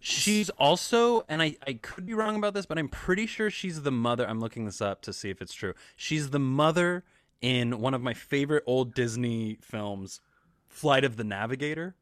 She's 0.00 0.48
also, 0.50 1.24
and 1.28 1.42
I, 1.42 1.56
I 1.66 1.72
could 1.74 2.06
be 2.06 2.14
wrong 2.14 2.36
about 2.36 2.54
this, 2.54 2.66
but 2.66 2.78
I'm 2.78 2.88
pretty 2.88 3.26
sure 3.26 3.50
she's 3.50 3.82
the 3.82 3.90
mother. 3.90 4.26
I'm 4.28 4.38
looking 4.38 4.64
this 4.64 4.80
up 4.80 5.02
to 5.02 5.12
see 5.12 5.28
if 5.30 5.42
it's 5.42 5.52
true. 5.52 5.74
She's 5.96 6.30
the 6.30 6.38
mother 6.38 7.04
in 7.40 7.80
one 7.80 7.92
of 7.92 8.00
my 8.00 8.14
favorite 8.14 8.62
old 8.66 8.94
Disney 8.94 9.58
films, 9.60 10.20
Flight 10.68 11.02
of 11.04 11.16
the 11.16 11.24
Navigator. 11.24 11.96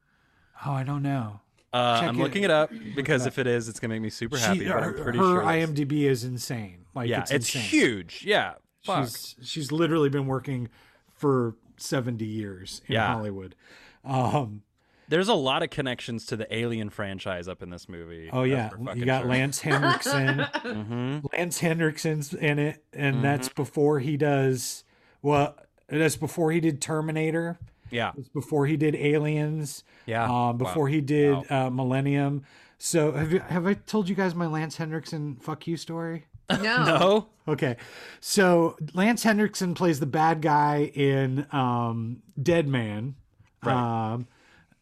Oh, 0.66 0.72
I 0.72 0.82
don't 0.84 1.02
know. 1.02 1.40
Uh, 1.72 2.00
I'm 2.04 2.16
it- 2.16 2.22
looking 2.22 2.44
it 2.44 2.50
up 2.50 2.70
because 2.94 3.26
if 3.26 3.38
it 3.38 3.46
is, 3.46 3.68
it's 3.68 3.80
gonna 3.80 3.94
make 3.94 4.02
me 4.02 4.10
super 4.10 4.38
happy. 4.38 4.60
She, 4.60 4.64
but 4.66 4.82
her 4.82 4.96
I'm 4.96 5.02
pretty 5.02 5.18
her 5.18 5.24
sure. 5.24 5.42
it's- 5.42 5.68
IMDb 5.70 6.02
is 6.04 6.24
insane. 6.24 6.84
Like 6.94 7.08
yeah, 7.08 7.20
it's, 7.20 7.30
it's, 7.32 7.48
huge. 7.48 8.22
Yeah, 8.24 8.54
Fuck. 8.84 9.04
She's 9.08 9.34
she's 9.42 9.72
literally 9.72 10.08
been 10.08 10.26
working 10.26 10.68
for 11.12 11.56
70 11.76 12.24
years 12.24 12.80
in 12.86 12.94
Yeah. 12.94 13.08
Hollywood. 13.14 13.56
Um, 14.04 14.62
There's 15.08 15.28
a 15.28 15.34
lot 15.34 15.62
of 15.64 15.70
connections 15.70 16.24
to 16.26 16.36
the 16.36 16.54
Alien 16.54 16.90
franchise 16.90 17.48
up 17.48 17.62
in 17.62 17.70
this 17.70 17.88
movie. 17.88 18.30
oh 18.32 18.44
yeah, 18.44 18.70
you 18.94 19.04
got 19.04 19.26
Lance 19.26 19.60
Henriksen. 19.62 20.38
hmm 20.62 21.18
Lance 21.32 21.60
Henriksen's 21.60 22.32
in 22.32 22.58
it, 22.60 22.84
and 22.92 23.24
that's 23.24 23.48
before 23.48 23.98
he 23.98 24.16
does 24.16 24.84
well. 25.22 25.56
That's 25.88 26.16
before 26.16 26.52
he 26.52 26.60
did 26.60 26.80
Terminator. 26.80 27.58
Yeah. 27.94 28.12
It's 28.18 28.28
before 28.28 28.66
he 28.66 28.76
did 28.76 28.94
Aliens. 28.96 29.84
Yeah. 30.06 30.24
Um, 30.30 30.58
before 30.58 30.84
Wow. 30.84 30.90
he 30.92 31.00
did 31.00 31.32
Wow. 31.32 31.66
uh, 31.66 31.70
Millennium. 31.70 32.42
So 32.78 33.12
have 33.12 33.32
you, 33.32 33.38
have 33.38 33.66
I 33.66 33.74
told 33.74 34.08
you 34.08 34.14
guys 34.14 34.34
my 34.34 34.46
Lance 34.46 34.76
Henriksen 34.76 35.36
fuck 35.36 35.66
you 35.66 35.76
story? 35.76 36.26
No. 36.50 36.56
No. 36.62 37.26
Okay, 37.46 37.76
so 38.20 38.76
Lance 38.94 39.22
Henriksen 39.22 39.74
plays 39.74 40.00
the 40.00 40.06
bad 40.06 40.40
guy 40.40 40.90
in 40.94 41.46
um, 41.52 42.22
Dead 42.42 42.66
Man, 42.66 43.16
Right. 43.62 44.12
um, 44.14 44.26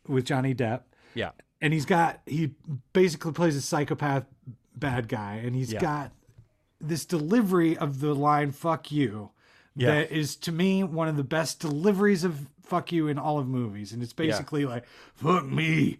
with 0.06 0.24
Johnny 0.26 0.54
Depp, 0.54 0.82
Yeah. 1.14 1.30
and 1.60 1.72
he's 1.72 1.84
got 1.84 2.20
he 2.24 2.52
basically 2.92 3.32
plays 3.32 3.56
a 3.56 3.60
psychopath 3.60 4.26
bad 4.76 5.08
guy, 5.08 5.40
and 5.44 5.54
he's 5.56 5.72
Yeah. 5.72 5.80
got 5.80 6.12
this 6.80 7.04
delivery 7.04 7.76
of 7.76 7.98
the 8.00 8.14
line 8.14 8.52
"fuck 8.52 8.90
you" 8.92 9.30
Yeah. 9.76 9.88
that 9.94 10.12
is 10.12 10.36
to 10.36 10.52
me 10.52 10.84
one 10.84 11.08
of 11.08 11.16
the 11.16 11.24
best 11.24 11.58
deliveries 11.60 12.22
of 12.22 12.46
"fuck 12.72 12.90
you" 12.90 13.06
in 13.06 13.18
all 13.18 13.38
of 13.38 13.46
movies, 13.46 13.92
and 13.92 14.02
it's 14.02 14.14
basically 14.14 14.64
like 14.64 14.86
"fuck 15.14 15.44
me." 15.44 15.98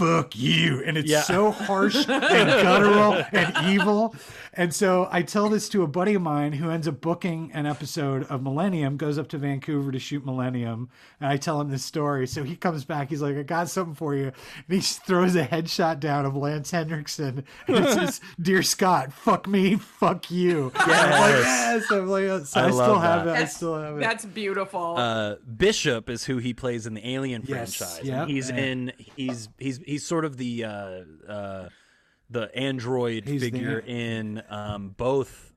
Fuck 0.00 0.34
you. 0.36 0.82
And 0.84 0.96
it's 0.96 1.10
Yeah. 1.10 1.20
so 1.22 1.50
harsh 1.50 1.94
and 1.96 2.06
guttural 2.08 3.22
and 3.32 3.68
evil. 3.70 4.14
And 4.54 4.74
so 4.74 5.08
I 5.12 5.22
tell 5.22 5.48
this 5.48 5.68
to 5.70 5.82
a 5.82 5.86
buddy 5.86 6.14
of 6.14 6.22
mine 6.22 6.54
who 6.54 6.70
ends 6.70 6.88
up 6.88 7.00
booking 7.00 7.50
an 7.54 7.66
episode 7.66 8.24
of 8.24 8.42
Millennium, 8.42 8.96
goes 8.96 9.18
up 9.18 9.28
to 9.28 9.38
Vancouver 9.38 9.92
to 9.92 9.98
shoot 9.98 10.24
Millennium. 10.24 10.88
And 11.20 11.28
I 11.30 11.36
tell 11.36 11.60
him 11.60 11.70
this 11.70 11.84
story. 11.84 12.26
So 12.26 12.42
he 12.42 12.56
comes 12.56 12.84
back. 12.84 13.10
He's 13.10 13.22
like, 13.22 13.36
I 13.36 13.42
got 13.42 13.68
something 13.68 13.94
for 13.94 14.14
you. 14.14 14.24
And 14.26 14.34
he 14.68 14.80
throws 14.80 15.36
a 15.36 15.44
headshot 15.46 16.00
down 16.00 16.24
of 16.26 16.34
Lance 16.34 16.70
Henriksen. 16.70 17.44
And 17.68 17.76
it 17.76 17.92
says, 17.92 18.20
Dear 18.40 18.62
Scott, 18.62 19.12
fuck 19.12 19.46
me, 19.46 19.76
fuck 19.76 20.30
you. 20.30 20.72
I'm 20.74 20.88
like, 20.88 21.44
yes. 21.44 21.90
I'm 21.92 22.06
like, 22.08 22.46
so 22.46 22.60
I 22.60 22.64
I, 22.64 22.70
love 22.70 22.74
still 22.74 22.98
have 22.98 23.24
that. 23.26 23.38
it. 23.38 23.42
I 23.42 23.44
still 23.44 23.80
have 23.80 23.96
it. 23.98 24.00
That's 24.00 24.24
beautiful. 24.24 24.96
Uh, 24.96 25.36
Bishop 25.56 26.08
is 26.10 26.24
who 26.24 26.38
he 26.38 26.54
plays 26.54 26.86
in 26.86 26.94
the 26.94 27.06
Alien 27.08 27.42
Yes, 27.46 27.74
franchise. 27.76 27.98
and 27.98 28.06
yep. 28.08 28.28
He's 28.28 28.50
Yeah. 28.50 28.56
in. 28.56 28.92
He's 29.16 29.48
he's 29.58 29.78
he's 29.90 30.06
sort 30.06 30.24
of 30.24 30.36
the 30.36 30.64
uh, 30.64 31.00
uh, 31.28 31.68
the 32.30 32.54
android 32.56 33.24
He's 33.26 33.40
the- 33.42 33.50
figure 33.50 33.80
in 33.80 34.42
um, 34.48 34.94
both 34.96 35.48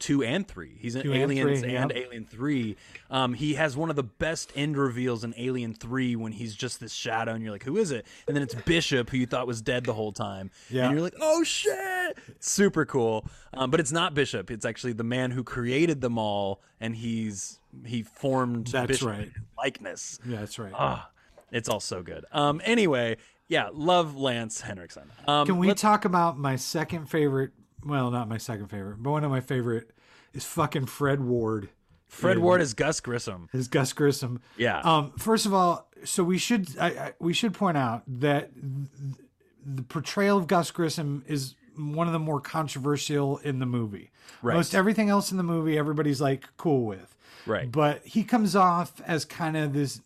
two 0.00 0.22
and 0.22 0.46
three. 0.46 0.76
He's 0.78 0.94
in 0.94 1.02
and 1.02 1.14
Aliens 1.14 1.60
three, 1.60 1.74
and, 1.74 1.90
yep. 1.90 2.04
Alien 2.06 2.24
Three. 2.24 2.76
Um, 3.10 3.34
he 3.34 3.54
has 3.54 3.76
one 3.76 3.90
of 3.90 3.96
the 3.96 4.04
best 4.04 4.52
end 4.54 4.76
reveals 4.76 5.24
in 5.24 5.34
Alien 5.36 5.74
Three 5.74 6.14
when 6.14 6.30
he's 6.30 6.54
just 6.54 6.78
this 6.78 6.92
shadow, 6.92 7.32
and 7.32 7.42
you're 7.42 7.50
like, 7.52 7.64
"Who 7.64 7.76
is 7.76 7.90
it?" 7.90 8.06
And 8.28 8.36
then 8.36 8.42
it's 8.44 8.54
Bishop, 8.54 9.10
who 9.10 9.16
you 9.16 9.26
thought 9.26 9.46
was 9.48 9.60
dead 9.60 9.84
the 9.84 9.94
whole 9.94 10.12
time, 10.12 10.50
Yeah. 10.70 10.84
and 10.84 10.92
you're 10.92 11.02
like, 11.02 11.16
"Oh 11.20 11.42
shit!" 11.42 12.16
Super 12.38 12.84
cool. 12.86 13.26
Um, 13.52 13.70
but 13.72 13.80
it's 13.80 13.90
not 13.92 14.14
Bishop. 14.14 14.50
It's 14.52 14.64
actually 14.64 14.92
the 14.92 15.02
man 15.04 15.32
who 15.32 15.42
created 15.42 16.00
them 16.00 16.16
all, 16.16 16.62
and 16.80 16.94
he's 16.94 17.58
he 17.84 18.02
formed 18.04 18.68
That's 18.68 18.86
Bishop 18.86 19.08
right. 19.08 19.30
likeness. 19.56 20.20
yeah, 20.24 20.38
that's 20.40 20.58
right. 20.60 20.72
Ah, 20.76 21.10
it's 21.50 21.68
all 21.68 21.80
so 21.80 22.02
good. 22.04 22.24
Um, 22.30 22.60
anyway, 22.64 23.16
yeah, 23.48 23.70
love 23.72 24.16
Lance 24.16 24.60
Henriksen. 24.60 25.10
Um, 25.26 25.46
Can 25.46 25.58
we 25.58 25.72
talk 25.74 26.04
about 26.04 26.38
my 26.38 26.56
second 26.56 27.06
favorite? 27.06 27.52
Well, 27.84 28.10
not 28.10 28.28
my 28.28 28.38
second 28.38 28.68
favorite, 28.68 29.02
but 29.02 29.10
one 29.10 29.24
of 29.24 29.30
my 29.30 29.40
favorite 29.40 29.90
is 30.34 30.44
fucking 30.44 30.86
Fred 30.86 31.20
Ward. 31.20 31.70
Fred 32.06 32.38
Ward 32.38 32.60
is 32.60 32.74
Gus 32.74 33.00
Grissom. 33.00 33.48
is 33.52 33.68
Gus 33.68 33.92
Grissom. 33.92 34.40
Yeah. 34.56 34.80
Um. 34.80 35.12
First 35.18 35.46
of 35.46 35.52
all, 35.54 35.88
so 36.04 36.24
we 36.24 36.38
should 36.38 36.68
I, 36.78 36.86
I, 36.86 37.12
we 37.18 37.32
should 37.32 37.54
point 37.54 37.76
out 37.76 38.02
that 38.06 38.50
th- 38.54 39.16
the 39.64 39.82
portrayal 39.82 40.38
of 40.38 40.46
Gus 40.46 40.70
Grissom 40.70 41.22
is 41.26 41.54
one 41.76 42.06
of 42.06 42.12
the 42.12 42.18
more 42.18 42.40
controversial 42.40 43.38
in 43.38 43.58
the 43.58 43.66
movie. 43.66 44.10
Right. 44.42 44.54
Most 44.56 44.74
everything 44.74 45.10
else 45.10 45.30
in 45.30 45.36
the 45.36 45.42
movie, 45.42 45.78
everybody's 45.78 46.20
like 46.20 46.48
cool 46.56 46.84
with. 46.86 47.14
Right. 47.46 47.70
But 47.70 48.04
he 48.04 48.24
comes 48.24 48.56
off 48.56 49.00
as 49.06 49.24
kind 49.24 49.56
of 49.56 49.72
this 49.72 50.00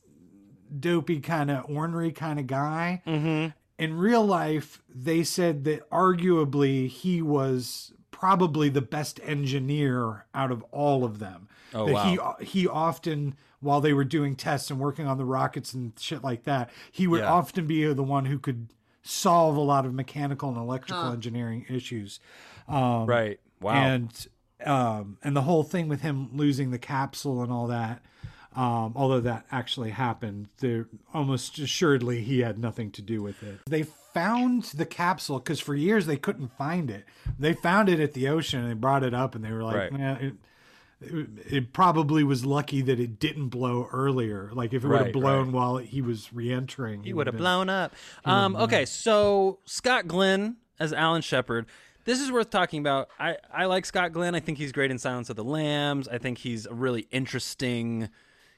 dopey, 0.80 1.20
kind 1.20 1.50
of 1.50 1.64
ornery 1.68 2.12
kind 2.12 2.38
of 2.38 2.46
guy. 2.46 3.02
Mm-hmm. 3.06 3.48
In 3.78 3.96
real 3.98 4.24
life, 4.24 4.82
they 4.88 5.24
said 5.24 5.64
that 5.64 5.88
arguably 5.90 6.88
he 6.88 7.20
was 7.22 7.92
probably 8.11 8.68
the 8.68 8.82
best 8.82 9.18
engineer 9.24 10.26
out 10.35 10.50
of 10.52 10.62
all 10.70 11.04
of 11.04 11.18
them. 11.18 11.48
Oh, 11.74 11.87
that 11.87 11.92
wow. 11.94 12.37
he 12.38 12.44
he 12.44 12.68
often 12.68 13.35
while 13.61 13.80
they 13.80 13.92
were 13.92 14.04
doing 14.04 14.35
tests 14.37 14.70
and 14.70 14.78
working 14.80 15.06
on 15.06 15.18
the 15.18 15.24
rockets 15.24 15.72
and 15.72 15.92
shit 15.98 16.22
like 16.22 16.44
that, 16.44 16.68
he 16.90 17.06
would 17.06 17.20
Yeah. 17.20 17.32
often 17.32 17.66
be 17.66 17.85
the 17.92 18.02
one 18.02 18.24
who 18.26 18.38
could 18.38 18.68
solve 19.02 19.56
a 19.56 19.61
lot 19.61 19.87
of 19.87 19.94
mechanical 19.94 20.48
and 20.48 20.58
electrical 20.58 21.04
Huh. 21.04 21.12
engineering 21.12 21.64
issues. 21.68 22.20
Um, 22.68 23.06
Right. 23.06 23.40
Wow. 23.61 23.72
and 23.74 24.26
um, 24.64 25.18
and 25.24 25.35
the 25.37 25.42
whole 25.42 25.64
thing 25.64 25.88
with 25.88 26.02
him 26.02 26.28
losing 26.32 26.70
the 26.70 26.78
capsule 26.78 27.42
and 27.42 27.50
all 27.50 27.66
that. 27.66 28.00
Um, 28.54 28.92
although 28.96 29.20
that 29.20 29.46
actually 29.50 29.90
happened, 29.90 30.48
there 30.58 30.86
almost 31.14 31.58
assuredly 31.58 32.22
he 32.22 32.40
had 32.40 32.58
nothing 32.58 32.90
to 32.92 33.02
do 33.02 33.22
with 33.22 33.42
it. 33.42 33.60
They 33.66 33.84
found 33.84 34.64
the 34.64 34.84
capsule 34.84 35.38
because 35.38 35.60
for 35.60 35.74
years 35.74 36.06
they 36.06 36.16
couldn't 36.16 36.56
find 36.58 36.90
it. 36.90 37.04
They 37.38 37.54
found 37.54 37.88
it 37.88 37.98
at 37.98 38.12
the 38.12 38.28
ocean 38.28 38.60
and 38.60 38.70
they 38.70 38.74
brought 38.74 39.02
it 39.02 39.14
up 39.14 39.34
and 39.34 39.44
they 39.44 39.52
were 39.52 39.62
like, 39.62 39.76
Right. 39.76 39.92
"Man, 39.92 40.16
it, 40.20 40.34
it, 41.00 41.28
it 41.50 41.72
probably 41.72 42.24
was 42.24 42.44
lucky 42.44 42.82
that 42.82 43.00
it 43.00 43.18
didn't 43.18 43.48
blow 43.48 43.88
earlier. 43.92 44.50
Like 44.52 44.72
if 44.72 44.84
it 44.84 44.88
would 44.88 45.00
have 45.00 45.12
blown 45.12 45.46
right. 45.46 45.54
while 45.54 45.76
he 45.78 46.02
was 46.02 46.32
re-entering, 46.32 47.02
he 47.02 47.12
would 47.12 47.26
have 47.26 47.36
blown 47.36 47.68
up. 47.68 47.94
Um, 48.24 48.54
okay, 48.56 48.84
so 48.84 49.58
Scott 49.64 50.06
Glenn 50.06 50.56
as 50.78 50.92
Alan 50.92 51.22
Shepard. 51.22 51.66
This 52.04 52.20
is 52.20 52.32
worth 52.32 52.50
talking 52.50 52.80
about. 52.80 53.08
I, 53.18 53.36
I 53.52 53.66
like 53.66 53.86
Scott 53.86 54.12
Glenn. 54.12 54.34
I 54.34 54.40
think 54.40 54.58
he's 54.58 54.72
great 54.72 54.90
in 54.90 54.98
Silence 54.98 55.30
of 55.30 55.36
the 55.36 55.44
Lambs. 55.44 56.08
I 56.08 56.18
think 56.18 56.38
he's 56.38 56.66
a 56.66 56.74
really 56.74 57.06
interesting 57.12 58.08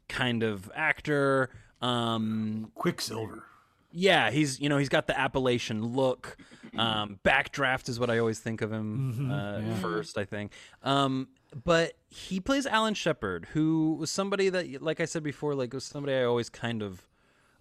kind 0.09 0.43
of 0.43 0.71
actor. 0.75 1.51
Um, 1.81 2.71
Quicksilver. 2.75 3.45
yeah, 3.93 4.31
he's 4.31 4.59
you 4.61 4.69
know 4.69 4.79
he's 4.79 4.89
got 4.89 5.07
the 5.07 5.19
Appalachian 5.19 5.85
look. 5.85 6.37
Um, 6.77 7.21
backdraft 7.25 7.89
is 7.89 8.01
what 8.01 8.11
I 8.11 8.19
always 8.19 8.41
think 8.41 8.61
of 8.61 8.73
him 8.73 9.31
uh, 9.31 9.61
first. 9.81 10.19
I 10.19 10.25
think, 10.25 10.53
um, 10.83 11.29
but 11.65 11.93
he 12.09 12.41
plays 12.41 12.67
Alan 12.67 12.95
Shepard, 12.95 13.47
who 13.53 13.97
was 14.01 14.11
somebody 14.11 14.49
that, 14.49 14.83
like 14.83 14.99
I 15.01 15.05
said 15.05 15.23
before, 15.23 15.55
like 15.55 15.73
was 15.73 15.85
somebody 15.85 16.17
I 16.17 16.25
always 16.25 16.49
kind 16.49 16.83
of 16.83 17.07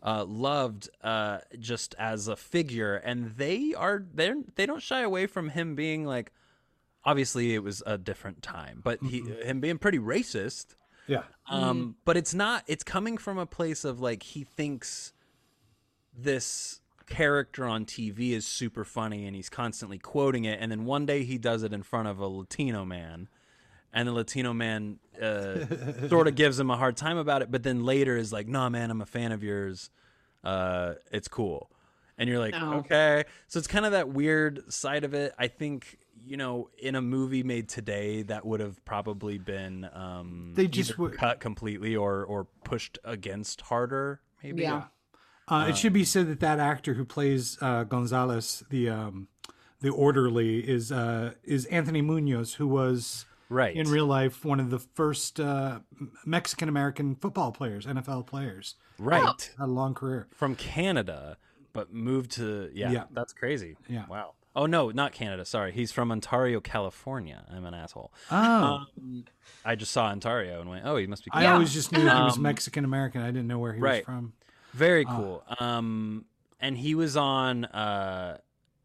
uh, 0.01 0.25
loved 0.25 0.89
uh, 1.03 1.39
just 1.59 1.93
as 1.99 2.27
a 2.27 2.35
figure, 2.35 2.95
and 2.95 3.35
they 3.37 3.73
are 3.75 4.03
they 4.13 4.33
they 4.55 4.65
don't 4.65 4.81
shy 4.81 5.01
away 5.01 5.27
from 5.27 5.49
him 5.49 5.75
being 5.75 6.05
like. 6.05 6.31
Obviously, 7.05 7.53
it 7.53 7.61
was 7.61 7.83
a 7.85 7.97
different 7.97 8.41
time, 8.41 8.79
but 8.81 8.97
he 9.03 9.19
him 9.19 9.59
being 9.59 9.77
pretty 9.77 9.99
racist. 9.99 10.75
Yeah. 11.07 11.23
Um, 11.49 11.95
but 12.05 12.17
it's 12.17 12.33
not. 12.33 12.63
It's 12.67 12.83
coming 12.83 13.17
from 13.17 13.37
a 13.37 13.45
place 13.45 13.83
of 13.83 13.99
like 13.99 14.23
he 14.23 14.43
thinks 14.43 15.13
this 16.17 16.79
character 17.07 17.65
on 17.65 17.85
TV 17.85 18.31
is 18.31 18.45
super 18.45 18.83
funny, 18.85 19.25
and 19.25 19.35
he's 19.35 19.49
constantly 19.49 19.97
quoting 19.99 20.45
it. 20.45 20.59
And 20.61 20.71
then 20.71 20.85
one 20.85 21.05
day 21.05 21.23
he 21.23 21.37
does 21.37 21.63
it 21.63 21.73
in 21.73 21.83
front 21.83 22.07
of 22.07 22.19
a 22.19 22.27
Latino 22.27 22.85
man, 22.85 23.27
and 23.93 24.07
the 24.07 24.13
Latino 24.13 24.53
man 24.53 24.99
uh, 25.21 26.07
sort 26.07 26.27
of 26.27 26.35
gives 26.35 26.59
him 26.59 26.69
a 26.71 26.77
hard 26.77 26.95
time 26.97 27.17
about 27.17 27.41
it. 27.41 27.51
But 27.51 27.63
then 27.63 27.83
later 27.83 28.15
is 28.15 28.31
like, 28.31 28.47
"Nah, 28.47 28.69
man, 28.69 28.89
I'm 28.89 29.01
a 29.01 29.05
fan 29.05 29.31
of 29.31 29.43
yours. 29.43 29.89
Uh, 30.43 30.93
it's 31.11 31.27
cool." 31.27 31.69
And 32.15 32.29
you're 32.29 32.37
like, 32.39 32.53
Oh. 32.55 32.75
okay. 32.75 33.23
So 33.47 33.57
it's 33.57 33.67
kind 33.67 33.87
of 33.87 33.93
that 33.93 34.07
weird 34.07 34.71
side 34.71 35.03
of 35.03 35.15
it. 35.15 35.33
I 35.39 35.47
think 35.47 35.97
you 36.25 36.37
know, 36.37 36.69
in 36.77 36.95
a 36.95 37.01
movie 37.01 37.43
made 37.43 37.67
today, 37.69 38.21
that 38.23 38.45
would 38.45 38.59
have 38.59 38.83
probably 38.85 39.37
been 39.37 39.89
um, 39.93 40.51
They 40.55 40.67
just 40.67 40.91
either 40.91 41.01
would- 41.03 41.17
cut 41.17 41.39
completely 41.39 41.95
or 41.95 42.23
or 42.23 42.45
pushed 42.63 42.97
against 43.03 43.61
harder. 43.61 44.21
Maybe. 44.43 44.63
Yeah. 44.63 44.83
Uh, 45.47 45.65
it 45.69 45.75
should 45.77 45.91
be 45.93 46.05
said 46.05 46.27
that 46.29 46.39
that 46.39 46.59
actor 46.59 46.93
who 46.93 47.03
plays 47.05 47.57
uh, 47.61 47.83
Gonzalez, 47.83 48.63
the 48.69 48.89
um, 48.89 49.27
the 49.81 49.89
orderly, 49.89 50.59
is 50.67 50.91
uh, 50.91 51.33
is 51.43 51.65
Anthony 51.65 52.01
Munoz, 52.01 52.53
who 52.55 52.67
was 52.67 53.25
Right. 53.49 53.75
in 53.75 53.89
real 53.91 54.05
life 54.07 54.43
one 54.45 54.59
of 54.59 54.69
the 54.71 54.79
first 54.79 55.39
uh, 55.39 55.79
Mexican 56.25 56.69
American 56.69 57.13
football 57.15 57.51
players, 57.51 57.85
NFL 57.85 58.25
players. 58.25 58.75
right. 58.97 59.51
Had 59.59 59.65
a 59.65 59.67
long 59.67 59.93
career. 59.93 60.27
From 60.31 60.55
Canada, 60.55 61.37
but 61.73 61.93
moved 61.93 62.31
to 62.31 62.71
yeah, 62.73 62.91
Yeah. 62.91 63.03
That's 63.11 63.33
crazy. 63.33 63.75
Yeah. 63.87 64.05
Wow. 64.07 64.33
Oh 64.55 64.65
no, 64.67 64.91
not 64.91 65.13
Canada. 65.13 65.45
Sorry, 65.45 65.71
he's 65.71 65.91
from 65.91 66.11
Ontario, 66.11 66.59
California. 66.61 67.43
I'm 67.51 67.65
an 67.65 67.73
asshole. 67.73 68.13
Oh, 68.31 68.85
Um, 68.97 69.25
I 69.65 69.75
just 69.75 69.91
saw 69.91 70.05
Ontario 70.07 70.61
and 70.61 70.69
went, 70.69 70.85
oh, 70.85 70.95
he 70.97 71.07
must 71.07 71.25
be. 71.25 71.31
I 71.33 71.47
always 71.47 71.73
just 71.73 71.91
knew 71.91 71.99
he 72.01 72.05
was 72.05 72.37
Um, 72.37 72.43
Mexican 72.43 72.85
American. 72.85 73.21
I 73.21 73.27
didn't 73.27 73.47
know 73.47 73.59
where 73.59 73.73
he 73.73 73.81
was 73.81 74.01
from. 74.01 74.33
Very 74.73 75.05
cool. 75.05 75.43
Um, 75.59 76.25
and 76.59 76.77
he 76.77 76.93
was 76.95 77.17
on 77.17 77.65
uh 77.65 78.37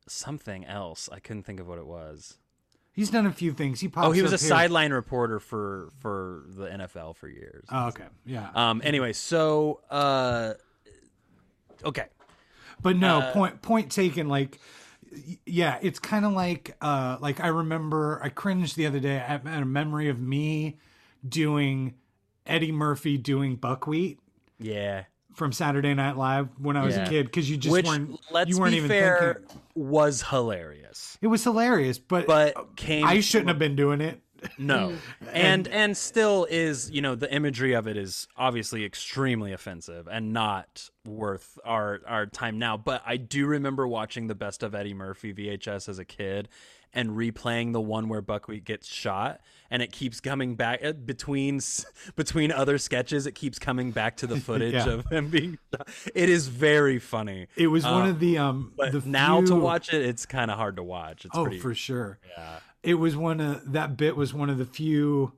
something 0.06 0.64
else. 0.64 1.08
I 1.12 1.20
couldn't 1.20 1.42
think 1.42 1.60
of 1.60 1.68
what 1.68 1.78
it 1.78 1.86
was. 1.86 2.38
He's 2.92 3.10
done 3.10 3.26
a 3.26 3.32
few 3.32 3.52
things. 3.52 3.78
He 3.80 3.90
Oh, 3.96 4.10
he 4.10 4.22
was 4.22 4.32
a 4.32 4.36
here. 4.38 4.48
sideline 4.48 4.92
reporter 4.92 5.38
for 5.38 5.90
for 6.00 6.44
the 6.48 6.64
NFL 6.66 7.14
for 7.16 7.28
years. 7.28 7.64
Oh, 7.70 7.88
okay, 7.88 8.06
yeah. 8.24 8.48
Um. 8.54 8.80
Anyway, 8.84 9.12
so 9.12 9.80
uh, 9.90 10.54
okay. 11.84 12.06
But 12.82 12.96
no, 12.96 13.18
Uh, 13.18 13.32
point 13.32 13.62
point 13.62 13.90
taken. 13.92 14.28
Like, 14.28 14.58
yeah, 15.46 15.78
it's 15.82 15.98
kind 15.98 16.24
of 16.24 16.32
like 16.32 16.76
uh, 16.80 17.16
like 17.20 17.40
I 17.40 17.48
remember 17.48 18.20
I 18.22 18.28
cringed 18.28 18.76
the 18.76 18.86
other 18.86 19.00
day 19.00 19.16
at, 19.16 19.46
at 19.46 19.62
a 19.62 19.66
memory 19.66 20.08
of 20.08 20.18
me 20.20 20.78
doing 21.26 21.94
Eddie 22.46 22.72
Murphy 22.72 23.18
doing 23.18 23.56
buckwheat 23.56 24.18
Yeah. 24.58 25.04
from 25.34 25.52
Saturday 25.52 25.94
Night 25.94 26.16
Live 26.16 26.48
when 26.58 26.76
I 26.76 26.84
was 26.84 26.96
Yeah. 26.96 27.04
a 27.06 27.08
kid 27.08 27.26
because 27.26 27.50
you 27.50 27.56
just 27.56 27.72
Which 27.72 27.86
weren't 27.86 28.18
let's 28.30 28.48
you 28.50 28.58
weren't 28.58 28.72
be 28.72 28.78
even 28.78 28.88
fair 28.88 29.42
thinking. 29.46 29.60
was 29.74 30.22
hilarious, 30.22 31.18
It 31.20 31.26
was 31.28 31.42
hilarious, 31.44 31.98
but, 31.98 32.26
but 32.26 32.76
came 32.76 33.04
I 33.04 33.20
shouldn't 33.20 33.48
have 33.48 33.58
been 33.58 33.76
doing 33.76 34.00
it. 34.00 34.20
No. 34.58 34.94
And 35.32 35.66
and 35.68 35.96
still 35.96 36.46
is, 36.50 36.90
you 36.90 37.00
know, 37.02 37.14
the 37.14 37.32
imagery 37.32 37.72
of 37.72 37.86
it 37.86 37.96
is 37.96 38.26
obviously 38.36 38.84
extremely 38.84 39.52
offensive 39.52 40.08
and 40.10 40.32
not 40.32 40.90
worth 41.06 41.58
our 41.64 42.00
our 42.06 42.26
time 42.26 42.58
now, 42.58 42.76
but 42.76 43.02
I 43.06 43.16
do 43.16 43.46
remember 43.46 43.86
watching 43.86 44.26
the 44.26 44.34
best 44.34 44.62
of 44.62 44.74
Eddie 44.74 44.94
Murphy 44.94 45.32
VHS 45.34 45.88
as 45.88 45.98
a 45.98 46.04
kid 46.04 46.48
and 46.94 47.10
replaying 47.10 47.74
the 47.74 47.80
one 47.82 48.08
where 48.08 48.22
Buckwheat 48.22 48.64
gets 48.64 48.86
shot 48.88 49.42
and 49.70 49.82
it 49.82 49.92
keeps 49.92 50.20
coming 50.20 50.54
back 50.54 50.82
uh, 50.82 50.92
between 50.92 51.60
between 52.16 52.50
other 52.50 52.78
sketches 52.78 53.26
it 53.26 53.32
keeps 53.32 53.58
coming 53.58 53.90
back 53.90 54.16
to 54.18 54.26
the 54.26 54.38
footage 54.40 54.72
Yeah. 54.72 54.88
of 54.88 55.06
him 55.06 55.28
being 55.28 55.58
shot. 55.74 55.86
It 56.14 56.30
is 56.30 56.48
very 56.48 56.98
funny. 56.98 57.48
It 57.56 57.66
was 57.66 57.84
one 57.84 58.08
of 58.08 58.20
the 58.20 58.38
um 58.38 58.72
But 58.76 58.92
the 58.92 59.02
now 59.04 59.42
to 59.42 59.54
watch 59.54 59.92
it 59.92 60.02
it's 60.02 60.24
kind 60.26 60.50
of 60.50 60.56
hard 60.56 60.76
to 60.76 60.82
watch. 60.82 61.24
It's 61.26 61.36
Oh, 61.36 61.42
pretty 61.44 61.58
for 61.60 61.74
sure. 61.74 62.18
yeah. 62.36 62.60
It 62.88 62.94
was 62.94 63.16
one 63.16 63.40
of 63.40 63.72
that 63.72 63.96
bit 63.96 64.16
was 64.16 64.32
one 64.32 64.48
of 64.48 64.56
the 64.58 64.64
few 64.64 65.32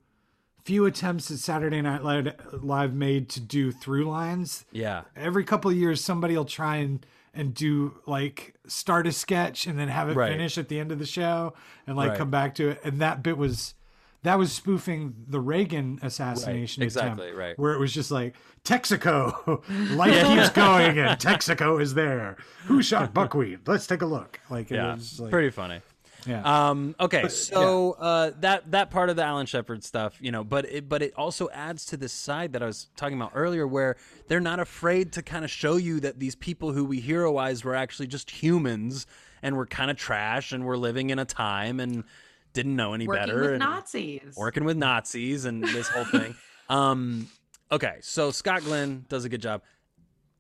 few 0.65 0.85
attempts 0.87 1.29
that 1.29 1.39
Saturday 1.39 1.81
Night 1.83 2.05
Live, 2.05 2.29
Live 2.63 2.93
made 2.95 3.29
to 3.31 3.41
do 3.41 3.73
through 3.73 4.05
lines. 4.05 4.65
Yeah. 4.71 5.03
Every 5.17 5.43
couple 5.43 5.71
of 5.71 5.77
years, 5.77 6.05
somebody 6.05 6.37
will 6.37 6.45
try 6.45 6.77
and 6.77 7.05
and 7.35 7.53
do 7.55 7.95
like 8.07 8.55
start 8.69 9.07
a 9.07 9.13
sketch 9.13 9.67
and 9.67 9.79
then 9.79 9.89
have 9.89 10.09
it 10.11 10.17
Right. 10.17 10.31
finish 10.33 10.59
at 10.59 10.69
the 10.69 10.79
end 10.79 10.93
of 10.93 10.99
the 10.99 11.07
show 11.07 11.55
and 11.87 11.97
like 11.97 12.11
Right. 12.11 12.19
come 12.19 12.31
back 12.31 12.55
to 12.57 12.69
it. 12.71 12.81
And 12.85 13.01
that 13.01 13.23
bit 13.23 13.37
was 13.37 13.75
that 14.23 14.39
was 14.39 14.53
spoofing 14.53 15.15
the 15.29 15.41
Reagan 15.41 15.99
assassination 16.03 16.83
exactly, 16.83 17.29
attempt, 17.29 17.39
right. 17.39 17.59
Where 17.59 17.73
it 17.73 17.79
was 17.81 17.93
just 17.93 18.11
like 18.11 18.37
Texaco, 18.65 19.63
life 19.97 20.27
keeps 20.27 20.51
going, 20.51 20.99
and 20.99 21.19
Texaco 21.19 21.81
is 21.81 21.95
there. 21.95 22.37
Who 22.67 22.83
shot 22.83 23.15
Buckwheat? 23.15 23.67
Let's 23.67 23.87
take 23.87 24.03
a 24.03 24.07
look. 24.07 24.39
Like, 24.51 24.71
it 24.71 24.75
Yeah. 24.77 24.95
was 24.95 25.19
like, 25.19 25.31
Pretty 25.31 25.49
funny. 25.51 25.81
Yeah. 26.27 26.71
Um, 26.71 26.95
okay, 26.99 27.29
so 27.29 27.93
uh, 27.93 28.33
that 28.41 28.71
that 28.71 28.91
part 28.91 29.11
of 29.11 29.17
the 29.17 29.23
Alan 29.25 29.47
Shepard 29.47 29.85
stuff, 29.85 30.17
you 30.21 30.33
know, 30.33 30.45
but 30.45 30.65
it, 30.67 30.89
but 30.89 31.03
it 31.03 31.15
also 31.15 31.49
adds 31.51 31.87
to 31.87 31.97
this 31.97 32.13
side 32.13 32.53
that 32.53 32.63
I 32.63 32.67
was 32.67 32.89
talking 32.97 33.17
about 33.17 33.33
earlier, 33.35 33.67
where 33.67 33.97
they're 34.29 34.41
not 34.41 34.61
afraid 34.61 35.13
to 35.13 35.23
kind 35.23 35.45
of 35.45 35.51
show 35.51 35.77
you 35.77 36.01
that 36.01 36.19
these 36.19 36.35
people 36.35 36.73
who 36.73 36.85
we 36.85 37.01
heroize 37.01 37.65
were 37.65 37.75
actually 37.75 38.07
just 38.07 38.31
humans 38.31 39.07
and 39.43 39.57
were 39.57 39.67
kind 39.67 39.91
of 39.91 39.97
trash 39.97 40.53
and 40.53 40.65
were 40.65 40.77
living 40.77 41.11
in 41.11 41.19
a 41.19 41.25
time 41.25 41.81
and 41.81 42.05
didn't 42.53 42.77
know 42.77 42.95
any 42.95 43.07
Working 43.07 43.27
better 43.27 43.51
with 43.53 43.59
Nazis. 43.61 44.35
working 44.37 44.65
with 44.65 44.77
Nazis 44.77 45.45
and 45.45 45.63
this 45.63 45.89
whole 45.89 46.05
thing. 46.05 46.35
um, 46.69 47.29
okay, 47.71 47.99
so 48.01 48.31
Scott 48.31 48.63
Glenn 48.65 49.05
does 49.09 49.25
a 49.25 49.29
good 49.29 49.41
job. 49.41 49.63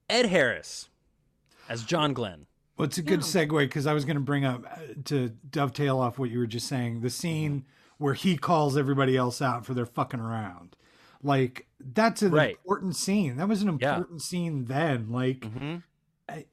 Ed 0.08 0.26
Harris 0.26 0.88
as 1.68 1.84
John 1.84 2.12
Glenn. 2.12 2.46
Well, 2.80 2.86
it's 2.86 2.96
a 2.98 3.02
good 3.02 3.20
segue 3.20 3.58
because 3.58 3.86
I 3.86 3.92
was 3.92 4.06
going 4.06 4.16
to 4.16 4.22
bring 4.22 4.44
up 4.46 4.64
uh, 4.64 4.78
to 5.04 5.28
dovetail 5.50 5.98
off 5.98 6.18
what 6.18 6.30
you 6.30 6.38
were 6.38 6.46
just 6.46 6.66
saying 6.66 7.02
the 7.02 7.10
scene 7.10 7.66
where 7.98 8.14
he 8.14 8.38
calls 8.38 8.74
everybody 8.76 9.18
else 9.18 9.42
out 9.42 9.66
for 9.66 9.74
their 9.74 9.84
fucking 9.84 10.18
around. 10.20 10.76
Like 11.22 11.66
that's 11.78 12.22
an 12.22 12.32
Right. 12.32 12.56
important 12.56 12.96
scene. 12.96 13.36
That 13.36 13.48
was 13.48 13.60
an 13.60 13.78
Yeah. 13.80 13.96
important 13.96 14.22
scene 14.22 14.64
then. 14.64 15.10
Like, 15.10 15.40
Mm-hmm. 15.40 15.76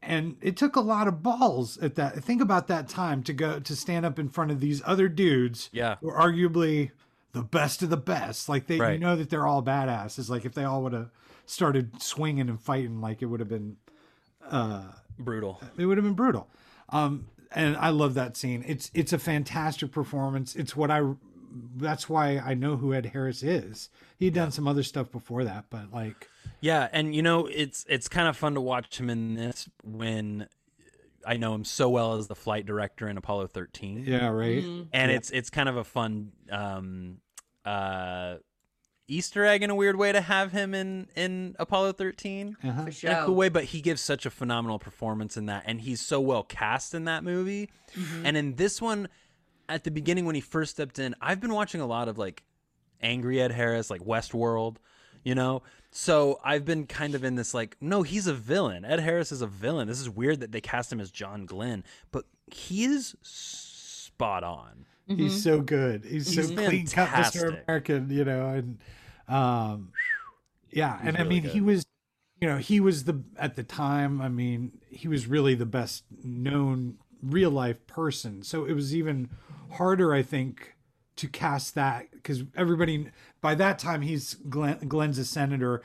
And 0.02 0.38
it 0.42 0.58
took 0.58 0.76
a 0.76 0.82
lot 0.82 1.08
of 1.08 1.22
balls 1.22 1.78
at 1.78 1.96
that. 1.96 2.24
Think 2.24 2.42
about 2.42 2.68
that 2.68 2.90
time 2.90 3.22
to 3.24 3.32
go 3.32 3.60
to 3.60 3.76
stand 3.76 4.06
up 4.08 4.18
in 4.20 4.28
front 4.28 4.50
of 4.50 4.60
these 4.60 4.82
other 4.86 5.08
dudes. 5.08 5.70
Yeah. 5.72 5.96
who 6.02 6.10
are 6.10 6.20
arguably 6.32 6.92
the 7.32 7.44
best 7.44 7.84
of 7.84 7.90
the 7.92 7.96
best. 7.98 8.50
Like 8.50 8.66
they, 8.68 8.76
you 8.94 8.98
know 9.00 9.16
that 9.16 9.30
they're 9.30 9.46
all 9.48 9.62
badasses. 9.64 10.30
Like 10.30 10.46
if 10.46 10.54
they 10.56 10.64
all 10.64 10.82
would 10.84 10.94
have 10.94 11.12
started 11.46 12.02
swinging 12.02 12.50
and 12.50 12.60
fighting, 12.60 13.00
like 13.00 13.22
it 13.22 13.28
would 13.28 13.40
have 13.40 13.50
been 13.50 13.78
Brutal. 15.20 15.62
it 15.78 15.86
would 15.86 15.98
have 15.98 16.06
been 16.06 16.14
brutal. 16.14 16.48
Um, 16.90 17.28
and 17.52 17.76
I 17.78 17.90
love 17.90 18.14
that 18.16 18.36
scene. 18.38 18.64
It's 18.68 18.92
it's 18.94 19.14
a 19.14 19.20
fantastic 19.20 19.92
performance. 19.92 20.56
It's 20.56 20.76
what 20.76 20.92
I. 20.92 21.02
That's 21.78 22.08
why 22.10 22.38
I 22.38 22.54
know 22.54 22.76
who 22.76 22.94
Ed 22.94 23.08
Harris 23.08 23.42
is. 23.42 23.90
He'd 24.20 24.34
done 24.34 24.52
some 24.52 24.68
other 24.68 24.84
stuff 24.84 25.12
before 25.12 25.44
that, 25.46 25.66
but 25.70 25.92
like, 25.94 26.28
Yeah, 26.60 26.88
and 26.92 27.16
you 27.16 27.22
know 27.22 27.48
it's 27.48 27.86
it's 27.90 28.08
kind 28.10 28.28
of 28.28 28.36
fun 28.36 28.54
to 28.56 28.62
watch 28.62 29.00
him 29.00 29.10
in 29.10 29.36
this 29.36 29.70
when 29.84 30.48
I 31.26 31.38
know 31.38 31.56
him 31.56 31.64
so 31.64 31.90
well 31.90 32.14
as 32.16 32.28
the 32.28 32.36
flight 32.36 32.66
director 32.66 33.08
in 33.08 33.18
Apollo 33.18 33.48
13. 33.48 34.04
yeah, 34.06 34.28
right. 34.28 34.64
And 34.94 35.12
it's 35.12 35.30
it's 35.32 35.50
kind 35.50 35.70
of 35.70 35.78
a 35.78 35.84
fun 35.84 36.32
um 36.52 37.18
uh 37.66 38.36
Easter 39.08 39.46
egg 39.46 39.64
in 39.64 39.70
a 39.70 39.76
weird 39.76 39.96
way 39.96 40.12
to 40.12 40.20
have 40.22 40.52
him 40.52 40.74
in 40.74 41.08
in 41.16 41.56
Apollo 41.60 41.94
13. 41.94 42.58
Uh-huh. 42.64 42.86
For 42.86 42.92
In 43.08 43.24
a 43.24 43.26
cool 43.26 43.36
way, 43.36 43.50
but 43.50 43.66
he 43.66 43.82
gives 43.82 44.02
such 44.02 44.26
a 44.26 44.30
phenomenal 44.30 44.80
performance 44.80 45.38
in 45.38 45.46
that, 45.46 45.64
and 45.66 45.82
he's 45.82 46.02
so 46.02 46.20
well 46.20 46.44
cast 46.44 46.94
in 46.94 47.06
that 47.06 47.24
movie. 47.24 47.70
And 48.26 48.36
in 48.36 48.56
this 48.56 48.82
one, 48.82 49.08
at 49.70 49.84
the 49.84 49.92
beginning 49.92 50.26
when 50.26 50.36
he 50.36 50.42
first 50.42 50.72
stepped 50.72 51.00
in, 51.00 51.16
I've 51.22 51.40
been 51.40 51.54
watching 51.54 51.82
a 51.82 51.86
lot 51.88 52.08
of 52.08 52.18
like 52.18 52.44
angry 53.02 53.42
Ed 53.42 53.52
Harris, 53.52 53.90
like 53.90 54.02
Westworld, 54.02 54.78
you 55.24 55.36
know. 55.36 55.64
So 55.92 56.40
I've 56.44 56.66
been 56.66 56.86
kind 56.86 57.16
of 57.16 57.24
in 57.24 57.36
this 57.36 57.54
like, 57.54 57.78
no, 57.80 58.04
he's 58.04 58.28
a 58.28 58.34
villain. 58.34 58.84
Ed 58.84 59.00
Harris 59.00 59.32
is 59.32 59.42
a 59.42 59.48
villain. 59.48 59.88
This 59.88 60.02
is 60.02 60.10
weird 60.10 60.42
that 60.42 60.52
they 60.52 60.62
cast 60.62 60.92
him 60.92 61.00
as 61.00 61.12
John 61.12 61.46
Glenn, 61.46 61.84
but 62.12 62.26
he 62.52 62.84
is 62.84 63.16
spot 63.22 64.44
on. 64.44 64.86
He's 65.08 65.42
so 65.42 65.62
good. 65.62 66.04
He's, 66.04 66.34
so 66.34 66.54
clean 66.54 66.88
cut, 66.88 67.10
Mr. 67.10 67.64
American. 67.64 68.10
You 68.10 68.26
know, 68.26 68.48
and 68.50 68.78
um, 69.28 69.94
yeah, 70.72 71.00
and 71.02 71.18
I 71.18 71.24
mean, 71.24 71.44
good. 71.44 71.52
he 71.52 71.62
was, 71.62 71.86
you 72.42 72.48
know, 72.48 72.58
he 72.58 72.80
was 72.80 73.06
the 73.06 73.24
at 73.38 73.56
the 73.56 73.64
time. 73.64 74.22
I 74.22 74.30
mean, 74.30 74.80
he 74.90 75.08
was 75.08 75.28
really 75.28 75.56
the 75.56 75.66
best 75.66 76.04
known 76.24 76.98
real 77.22 77.52
life 77.52 77.86
person. 77.88 78.44
So 78.44 78.66
it 78.66 78.74
was 78.74 78.96
even 78.96 79.30
harder, 79.74 80.14
I 80.14 80.24
think, 80.24 80.76
to 81.18 81.28
cast 81.28 81.76
that 81.76 82.12
because 82.12 82.44
everybody 82.56 83.08
by 83.42 83.56
that 83.56 83.80
time 83.80 84.02
he's 84.02 84.36
Glenn, 84.36 84.80
Glenn's 84.88 85.18
a 85.18 85.26
senator. 85.26 85.82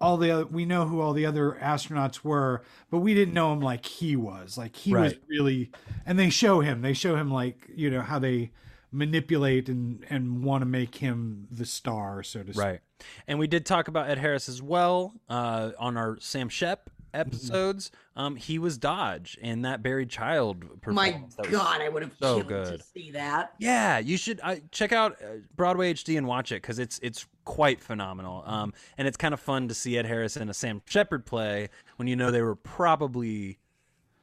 All 0.00 0.16
the 0.16 0.30
other, 0.30 0.46
we 0.46 0.64
know 0.64 0.86
who 0.86 1.00
all 1.00 1.12
the 1.12 1.26
other 1.26 1.58
astronauts 1.60 2.22
were, 2.22 2.62
but 2.90 2.98
we 2.98 3.14
didn't 3.14 3.34
know 3.34 3.52
him 3.52 3.60
like 3.60 3.84
he 3.84 4.14
was. 4.14 4.56
Like 4.56 4.76
he 4.76 4.94
was 4.94 5.14
really, 5.28 5.70
and 6.06 6.18
they 6.18 6.30
show 6.30 6.60
him. 6.60 6.82
They 6.82 6.92
show 6.92 7.16
him 7.16 7.30
like 7.30 7.68
you 7.74 7.90
know 7.90 8.02
how 8.02 8.18
they 8.20 8.52
manipulate 8.92 9.68
and 9.68 10.04
and 10.08 10.44
want 10.44 10.62
to 10.62 10.66
make 10.66 10.96
him 10.96 11.48
the 11.50 11.66
star, 11.66 12.22
so 12.22 12.42
to 12.42 12.52
speak. 12.52 12.64
Right. 12.64 12.80
And 13.26 13.38
we 13.38 13.46
did 13.46 13.66
talk 13.66 13.88
about 13.88 14.08
Ed 14.08 14.18
Harris 14.18 14.48
as 14.48 14.62
well 14.62 15.14
uh, 15.28 15.70
on 15.78 15.96
our 15.96 16.18
Sam 16.20 16.48
Shep 16.48 16.90
episodes. 17.18 17.90
Um, 18.16 18.36
he 18.36 18.58
was 18.58 18.78
Dodge 18.78 19.36
in 19.40 19.62
that 19.62 19.82
Buried 19.82 20.08
Child 20.10 20.64
My 20.86 21.10
performance. 21.10 21.34
That 21.36 21.50
God, 21.50 21.80
I 21.80 21.88
would 21.88 22.02
have 22.02 22.12
so 22.18 22.36
killed 22.36 22.48
good. 22.48 22.78
to 22.80 22.84
see 22.86 23.10
that. 23.12 23.54
Yeah, 23.58 23.98
you 23.98 24.16
should 24.16 24.40
uh, 24.42 24.56
check 24.70 24.92
out 24.92 25.16
uh, 25.22 25.38
Broadway 25.56 25.92
HD 25.94 26.16
and 26.16 26.26
watch 26.26 26.52
it 26.52 26.62
because 26.62 26.78
it's 26.78 26.98
it's 27.02 27.26
quite 27.44 27.80
phenomenal. 27.80 28.42
Um, 28.46 28.72
and 28.96 29.06
it's 29.08 29.16
kind 29.16 29.34
of 29.34 29.40
fun 29.40 29.68
to 29.68 29.74
see 29.74 29.98
Ed 29.98 30.06
Harris 30.06 30.36
in 30.36 30.48
a 30.48 30.54
Sam 30.54 30.80
Shepard 30.86 31.26
play 31.26 31.68
when 31.96 32.08
you 32.08 32.16
know 32.16 32.30
they 32.30 32.42
were 32.42 32.56
probably. 32.56 33.58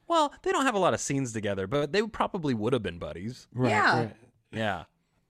Well, 0.08 0.32
they 0.42 0.52
don't 0.52 0.64
have 0.64 0.76
a 0.76 0.78
lot 0.78 0.94
of 0.94 1.00
scenes 1.00 1.32
together, 1.32 1.66
but 1.66 1.90
they 1.92 2.00
probably 2.02 2.54
would 2.54 2.72
have 2.72 2.82
been 2.82 2.98
buddies. 2.98 3.48
Right, 3.52 3.70
Yeah. 3.70 3.96
right. 3.98 4.16
Yeah. 4.52 4.84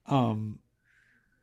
Um. 0.05 0.59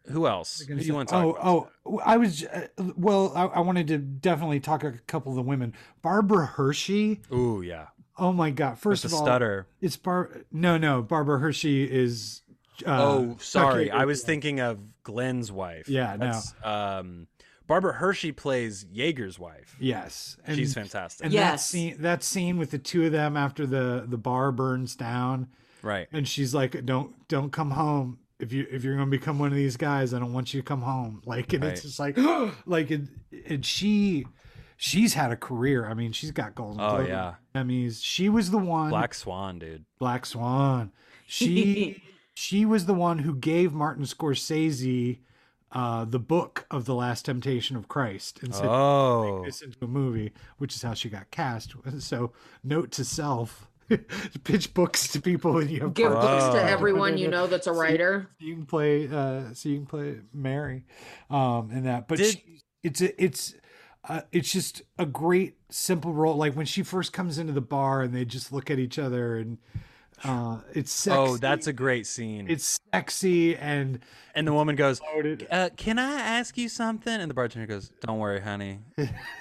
Who 0.06 0.26
else? 0.26 0.60
Who 0.60 0.76
do 0.76 0.84
you 0.84 0.94
want 0.94 1.08
to 1.08 1.14
talk 1.14 1.24
oh, 1.24 1.30
about? 1.30 1.72
oh, 1.86 1.98
I 2.04 2.16
was 2.18 2.44
uh, 2.44 2.66
well. 2.96 3.32
I, 3.34 3.44
I 3.46 3.60
wanted 3.60 3.88
to 3.88 3.98
definitely 3.98 4.60
talk 4.60 4.84
a 4.84 4.92
couple 5.06 5.32
of 5.32 5.36
the 5.36 5.42
women. 5.42 5.74
Barbara 6.02 6.46
Hershey. 6.46 7.22
Ooh, 7.32 7.62
yeah. 7.62 7.86
Oh 8.18 8.32
my 8.32 8.50
God! 8.50 8.78
First 8.78 9.04
With 9.04 9.12
of 9.12 9.18
the 9.18 9.20
all, 9.20 9.26
stutter. 9.26 9.66
It's 9.80 9.96
Bar. 9.96 10.30
No, 10.52 10.76
no. 10.76 11.02
Barbara 11.02 11.38
Hershey 11.38 11.90
is. 11.90 12.42
Uh, 12.86 13.02
oh, 13.02 13.36
sorry. 13.40 13.86
Chuck 13.86 13.94
I 13.94 14.02
Yeager. 14.02 14.06
was 14.06 14.22
thinking 14.24 14.60
of 14.60 14.78
Glenn's 15.04 15.50
wife. 15.50 15.88
Yeah, 15.88 16.16
no. 16.16 16.40
Um, 16.68 17.28
Barbara 17.66 17.94
Hershey 17.94 18.32
plays 18.32 18.84
Yeager's 18.84 19.38
wife. 19.38 19.76
Yes, 19.80 20.36
and, 20.44 20.56
She's 20.56 20.74
fantastic. 20.74 21.24
And 21.24 21.34
that 21.34 21.38
Yes. 21.38 21.66
scene, 21.66 21.96
that 22.00 22.22
scene 22.22 22.58
with 22.58 22.72
the 22.72 22.78
two 22.78 23.06
of 23.06 23.12
them 23.12 23.36
after 23.36 23.66
the 23.66 24.04
the 24.06 24.18
bar 24.18 24.52
burns 24.52 24.94
down, 24.96 25.48
right. 25.82 26.08
and 26.12 26.28
she's 26.28 26.54
like, 26.54 26.84
"Don't 26.84 27.26
don't 27.28 27.50
come 27.50 27.70
home." 27.70 28.18
If 28.38 28.52
you 28.52 28.66
if 28.70 28.82
you're 28.84 28.96
gonna 28.96 29.10
become 29.10 29.38
one 29.38 29.48
of 29.48 29.54
these 29.54 29.76
guys, 29.76 30.12
I 30.12 30.18
don't 30.18 30.32
want 30.32 30.52
you 30.52 30.60
to 30.60 30.64
come 30.66 30.82
home. 30.82 31.22
Like, 31.24 31.52
and 31.52 31.64
it's 31.64 31.80
Right. 31.80 31.82
just 31.82 31.98
like, 31.98 32.18
like, 32.66 32.90
and, 32.90 33.08
and 33.46 33.64
she, 33.64 34.26
she's 34.76 35.14
had 35.14 35.30
a 35.30 35.36
career. 35.36 35.86
I 35.86 35.94
mean, 35.94 36.12
she's 36.12 36.32
got 36.32 36.54
Golden 36.54 36.80
Oh, 36.80 36.96
Globe 36.96 37.08
yeah. 37.08 37.34
Emmys. 37.54 38.00
She 38.02 38.28
was 38.28 38.50
the 38.50 38.58
one. 38.58 38.90
Black 38.90 39.14
Swan, 39.14 39.58
dude. 39.60 39.84
Black 39.98 40.26
Swan. 40.26 40.90
She 41.26 42.02
she 42.34 42.64
was 42.66 42.86
the 42.86 42.94
one 42.94 43.20
who 43.20 43.34
gave 43.36 43.72
Martin 43.72 44.04
Scorsese 44.04 45.20
uh, 45.72 46.04
the 46.04 46.18
book 46.20 46.66
of 46.70 46.84
the 46.84 46.94
Last 46.94 47.24
Temptation 47.24 47.76
of 47.76 47.88
Christ 47.88 48.40
and 48.42 48.54
said, 48.54 48.66
Oh, 48.68 49.36
"Make 49.38 49.46
this 49.46 49.62
into 49.62 49.78
a 49.82 49.88
movie," 49.88 50.32
which 50.58 50.74
is 50.74 50.82
how 50.82 50.94
she 50.94 51.08
got 51.08 51.30
cast. 51.30 51.74
So, 52.00 52.32
note 52.62 52.90
to 52.92 53.04
self: 53.04 53.68
pitch 54.44 54.72
books 54.74 55.08
to 55.08 55.20
people 55.20 55.52
when 55.54 55.68
you 55.68 55.80
have 55.80 55.94
Give 55.94 56.12
parts. 56.12 56.26
books 56.26 56.54
to 56.54 56.60
Oh. 56.62 56.66
everyone 56.66 57.18
you 57.18 57.28
know 57.28 57.46
that's 57.46 57.66
a 57.66 57.72
writer. 57.72 58.28
you 58.38 58.54
can 58.54 58.66
play 58.66 59.08
uh 59.08 59.52
so 59.54 59.68
you 59.68 59.76
can 59.76 59.86
play 59.86 60.16
mary 60.32 60.84
um 61.30 61.70
in 61.70 61.84
that 61.84 62.08
but 62.08 62.18
Did- 62.18 62.32
she, 62.32 62.60
it's 62.82 63.00
a, 63.00 63.22
it's 63.22 63.54
uh, 64.06 64.20
it's 64.32 64.52
just 64.52 64.82
a 64.98 65.06
great 65.06 65.56
simple 65.70 66.12
role 66.12 66.36
like 66.36 66.54
when 66.54 66.66
she 66.66 66.82
first 66.82 67.12
comes 67.14 67.38
into 67.38 67.52
the 67.54 67.62
bar 67.62 68.02
and 68.02 68.14
they 68.14 68.24
just 68.26 68.52
look 68.52 68.70
at 68.70 68.78
each 68.78 68.98
other 68.98 69.36
and 69.38 69.56
uh 70.24 70.58
it's 70.72 70.90
sexy. 70.92 71.18
oh, 71.18 71.36
that's 71.36 71.66
a 71.66 71.72
great 71.72 72.06
scene. 72.06 72.46
it's 72.48 72.78
sexy 72.92 73.56
and 73.56 74.00
and 74.34 74.46
the 74.48 74.52
woman 74.52 74.74
goes, 74.74 75.00
uh, 75.50 75.68
"Can 75.76 75.98
I 75.98 76.18
ask 76.20 76.58
you 76.58 76.68
something?" 76.68 77.12
And 77.20 77.30
the 77.30 77.34
bartender 77.34 77.66
goes, 77.68 77.92
"Don't 78.00 78.18
worry, 78.18 78.40
honey. 78.40 78.80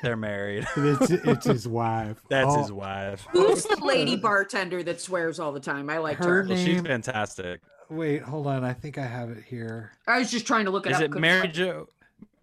They're 0.03 0.15
married. 0.15 0.67
it's, 0.77 1.09
it's 1.09 1.45
his 1.47 1.67
wife 1.81 2.21
That's 2.29 2.47
Oh, 2.49 2.61
his 2.61 2.71
wife." 2.71 3.25
Who's 3.31 3.63
the 3.63 3.83
lady 3.83 4.15
bartender 4.17 4.83
that 4.83 5.01
swears 5.01 5.39
all 5.39 5.51
the 5.51 5.59
time? 5.59 5.89
I 5.89 5.97
like 5.97 6.17
Her 6.17 6.43
her. 6.43 6.45
Well, 6.47 6.57
she's 6.57 6.81
fantastic. 6.81 7.61
wait 7.89 8.21
hold 8.21 8.47
on 8.47 8.63
i 8.63 8.73
think 8.73 8.97
i 8.97 9.05
have 9.05 9.29
it 9.29 9.43
here 9.43 9.91
I 10.07 10.19
was 10.19 10.31
just 10.31 10.47
trying 10.47 10.65
to 10.65 10.71
look 10.71 10.85
it 10.87 10.91
Is 10.91 10.97
up. 10.97 11.03
it 11.03 11.11
Mary 11.11 11.41
find- 11.41 11.53
Jo? 11.53 11.89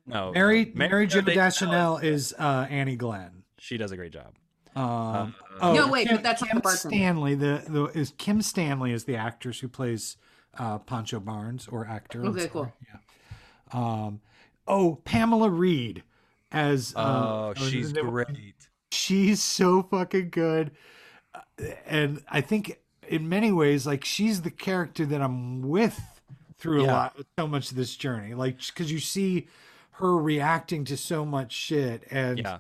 No, 0.06 0.32
mary 0.32 0.64
no. 0.66 0.72
mary 0.74 1.06
jo 1.06 1.20
Jo 1.22 1.32
deschanel 1.34 1.96
is 1.98 2.34
uh 2.38 2.66
annie 2.68 2.96
glenn 2.96 3.42
She 3.58 3.76
does 3.76 3.90
a 3.92 3.96
great 3.96 4.12
job. 4.12 4.34
Um, 4.76 5.34
Uh, 5.60 5.72
No, 5.74 5.88
wait, 5.88 6.06
Kim, 6.06 6.16
but 6.16 6.22
that's 6.22 6.42
not 6.42 6.54
the 6.54 6.60
bartender. 6.60 6.96
Stanley. 6.96 7.34
The, 7.34 7.62
the 7.68 7.84
is 7.98 8.12
Kim 8.18 8.40
Stanley 8.42 8.92
is 8.92 9.04
the 9.04 9.16
actress 9.16 9.60
who 9.60 9.68
plays 9.68 10.16
uh, 10.58 10.78
Pancho 10.78 11.20
Barnes 11.20 11.68
or 11.68 11.86
actor. 11.86 12.24
Okay, 12.26 12.48
cool. 12.48 12.72
Yeah. 12.86 12.98
Um, 13.72 14.20
oh, 14.66 15.00
Pamela 15.04 15.50
Reed 15.50 16.02
as. 16.52 16.92
Oh, 16.96 17.00
uh, 17.50 17.54
she's 17.54 17.92
the- 17.92 18.02
great. 18.02 18.54
She's 18.92 19.40
so 19.42 19.82
fucking 19.84 20.30
good, 20.30 20.72
Uh, 21.34 21.40
and 21.86 22.22
I 22.28 22.40
think 22.40 22.80
in 23.06 23.28
many 23.28 23.52
ways, 23.52 23.86
like 23.86 24.04
she's 24.04 24.42
the 24.42 24.50
character 24.50 25.06
that 25.06 25.20
I'm 25.22 25.62
with 25.62 26.00
through 26.58 26.82
a 26.82 26.86
lot, 26.86 27.16
so 27.38 27.46
much 27.46 27.70
of 27.70 27.76
this 27.76 27.94
journey. 27.96 28.34
Like 28.34 28.56
because 28.66 28.90
you 28.90 28.98
see 28.98 29.46
her 29.92 30.16
reacting 30.16 30.84
to 30.86 30.96
so 30.96 31.24
much 31.24 31.52
shit, 31.52 32.02
and 32.10 32.38
Yeah, 32.40 32.58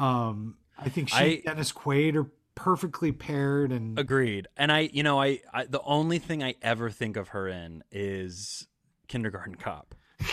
um, 0.00 0.56
I 0.78 0.88
think 0.88 1.08
she 1.08 1.16
I- 1.16 1.24
and 1.24 1.44
Dennis 1.44 1.72
Quaid 1.72 2.14
are 2.16 2.30
perfectly 2.54 3.12
paired, 3.12 3.72
and 3.72 3.98
agreed. 3.98 4.48
And 4.56 4.72
I, 4.72 4.90
you 4.92 5.02
know, 5.02 5.20
I, 5.20 5.40
I 5.52 5.64
the 5.64 5.82
only 5.82 6.18
thing 6.18 6.42
I 6.42 6.54
ever 6.60 6.90
think 6.90 7.16
of 7.16 7.28
her 7.28 7.48
in 7.48 7.84
is 7.90 8.66
Kindergarten 9.06 9.54
Cop. 9.54 9.94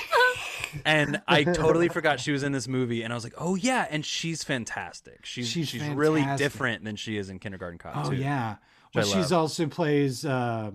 and 0.86 1.22
I 1.28 1.44
totally 1.44 1.88
forgot 1.90 2.20
she 2.20 2.32
was 2.32 2.44
in 2.44 2.52
this 2.52 2.68
movie, 2.68 3.04
and 3.04 3.14
I 3.14 3.16
was 3.16 3.24
like, 3.24 3.36
"Oh 3.38 3.56
yeah!" 3.56 3.88
And 3.90 4.06
she's 4.06 4.44
fantastic. 4.44 5.26
She's 5.26 5.48
She's 5.48 5.68
she's, 5.70 5.84
really 5.84 6.26
different 6.38 6.84
than 6.84 6.96
she 6.96 7.18
is 7.18 7.30
in 7.30 7.40
Kindergarten 7.40 7.78
Cop. 7.78 7.94
oh 7.96 8.10
too. 8.10 8.16
yeah, 8.16 8.56
well, 8.94 9.06
she's 9.06 9.32
also 9.32 9.68
plays 9.68 10.26
uh, 10.26 10.72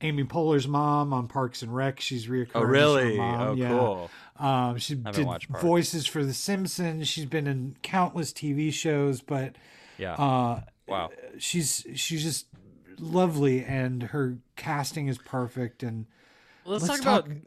Amy 0.00 0.24
Poehler's 0.24 0.68
mom 0.68 1.12
on 1.12 1.28
Parks 1.28 1.62
and 1.62 1.74
Rec. 1.74 2.00
She's 2.00 2.26
reoccurring. 2.26 2.50
Oh 2.54 2.62
really? 2.62 3.18
Oh 3.18 3.54
yeah. 3.54 3.68
cool. 3.68 4.10
Um, 4.42 4.76
she 4.78 4.96
did 4.96 5.26
voices 5.60 6.06
for 6.06 6.24
The 6.24 6.34
Simpsons. 6.34 7.06
She's 7.08 7.26
been 7.26 7.46
in 7.46 7.76
countless 7.82 8.32
TV 8.32 8.72
shows, 8.72 9.20
but 9.20 9.54
Yeah. 9.98 10.14
uh, 10.14 10.60
wow. 10.88 11.10
she's 11.38 11.86
she's 11.94 12.22
just 12.24 12.46
lovely, 12.98 13.64
and 13.64 14.02
her 14.02 14.38
casting 14.56 15.06
is 15.08 15.18
perfect. 15.18 15.82
And 15.82 16.06
Let's, 16.64 16.88
let's 16.88 17.00
talk, 17.02 17.24
talk- 17.24 17.26
about. 17.26 17.38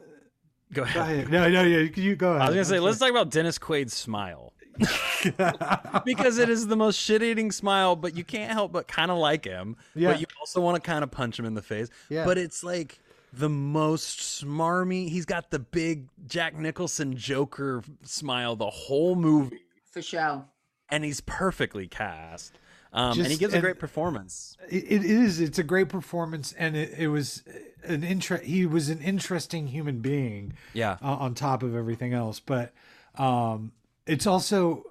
Go 0.74 0.82
go 0.82 0.84
ahead. 0.84 1.02
ahead. 1.20 1.30
No, 1.32 1.50
no, 1.50 1.64
yeah, 1.64 1.90
you 1.96 2.16
go 2.16 2.30
ahead. 2.32 2.42
I 2.42 2.46
was 2.46 2.50
gonna 2.50 2.60
I'm 2.60 2.66
say, 2.66 2.80
let's 2.80 2.98
talk 3.00 3.10
about 3.12 3.30
Dennis 3.30 3.58
Quaid's 3.58 3.94
smile. 3.94 4.54
because 6.06 6.38
it 6.38 6.50
is 6.50 6.68
the 6.68 6.76
most 6.76 6.98
shit-eating 7.00 7.52
smile, 7.52 7.96
but 7.96 8.16
you 8.18 8.24
can't 8.24 8.52
help 8.52 8.72
but 8.72 8.88
kind 8.88 9.12
of 9.12 9.18
like 9.18 9.46
him. 9.46 9.78
Yeah. 9.96 10.12
But 10.12 10.20
you 10.20 10.26
also 10.40 10.62
want 10.62 10.76
to 10.76 10.82
kind 10.82 11.04
of 11.04 11.12
punch 11.12 11.40
him 11.40 11.46
in 11.46 11.54
the 11.54 11.62
face. 11.62 11.90
Yeah. 12.10 12.26
But 12.26 12.38
it's 12.38 12.64
like 12.64 13.00
the 13.38 13.50
most 13.50 14.20
smarmy. 14.44 15.10
He's 15.10 15.26
got 15.26 15.52
the 15.52 15.60
big 15.60 16.08
Jack 16.28 16.56
Nicholson 16.58 17.16
Joker 17.18 17.84
smile 18.04 18.56
the 18.56 18.70
whole 18.70 19.16
movie, 19.16 19.60
for 19.92 20.02
sure. 20.02 20.46
and 20.90 21.04
he's 21.04 21.22
perfectly 21.22 21.88
cast. 21.88 22.58
Um, 22.94 23.12
and 23.20 23.24
he 23.24 23.34
Just- 23.34 23.40
gives 23.42 23.54
a 23.54 23.60
great 23.60 23.78
performance. 23.78 24.56
It, 24.70 24.86
it 24.86 25.04
is. 25.06 25.42
It's 25.42 25.60
a 25.60 25.64
great 25.64 25.90
performance, 25.90 26.54
and 26.58 26.78
it, 26.78 26.94
it 26.98 27.08
was 27.10 27.44
an 27.84 28.04
interest. 28.06 28.46
He 28.46 28.66
was 28.66 28.90
an 28.90 29.02
interesting 29.02 29.68
human 29.68 30.00
being. 30.00 30.54
Yeah. 30.74 30.98
uh, 31.02 31.16
on 31.16 31.34
top 31.36 31.62
of 31.62 31.76
everything 31.76 32.14
else, 32.14 32.40
but 32.40 32.72
um, 33.18 33.74
it's 34.08 34.26
also 34.26 34.86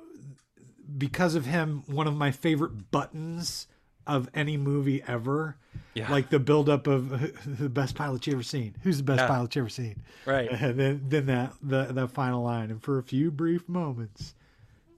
because 0.98 1.34
of 1.34 1.46
him 1.46 1.82
one 1.86 2.06
of 2.06 2.14
my 2.14 2.30
favorite 2.30 2.90
buttons 2.90 3.66
of 4.06 4.28
any 4.34 4.56
movie 4.56 5.02
ever. 5.06 5.56
Yeah. 5.94 6.10
Like 6.10 6.28
the 6.30 6.38
buildup 6.38 6.86
of 6.86 7.10
the 7.58 7.68
best 7.68 7.94
pilot 7.94 8.26
you 8.26 8.32
ever 8.34 8.42
seen. 8.42 8.74
Who's 8.82 8.98
the 8.98 9.04
best 9.04 9.20
Yeah. 9.20 9.26
pilot 9.28 9.54
you 9.54 9.62
ever 9.62 9.68
seen? 9.68 10.02
Right. 10.26 10.50
And 10.60 10.78
then 10.78 11.04
then 11.08 11.26
that 11.26 11.52
the 11.62 11.84
that 11.92 12.10
final 12.10 12.42
line, 12.42 12.70
and 12.70 12.82
for 12.82 12.98
a 12.98 13.02
few 13.02 13.30
brief 13.30 13.68
moments, 13.68 14.34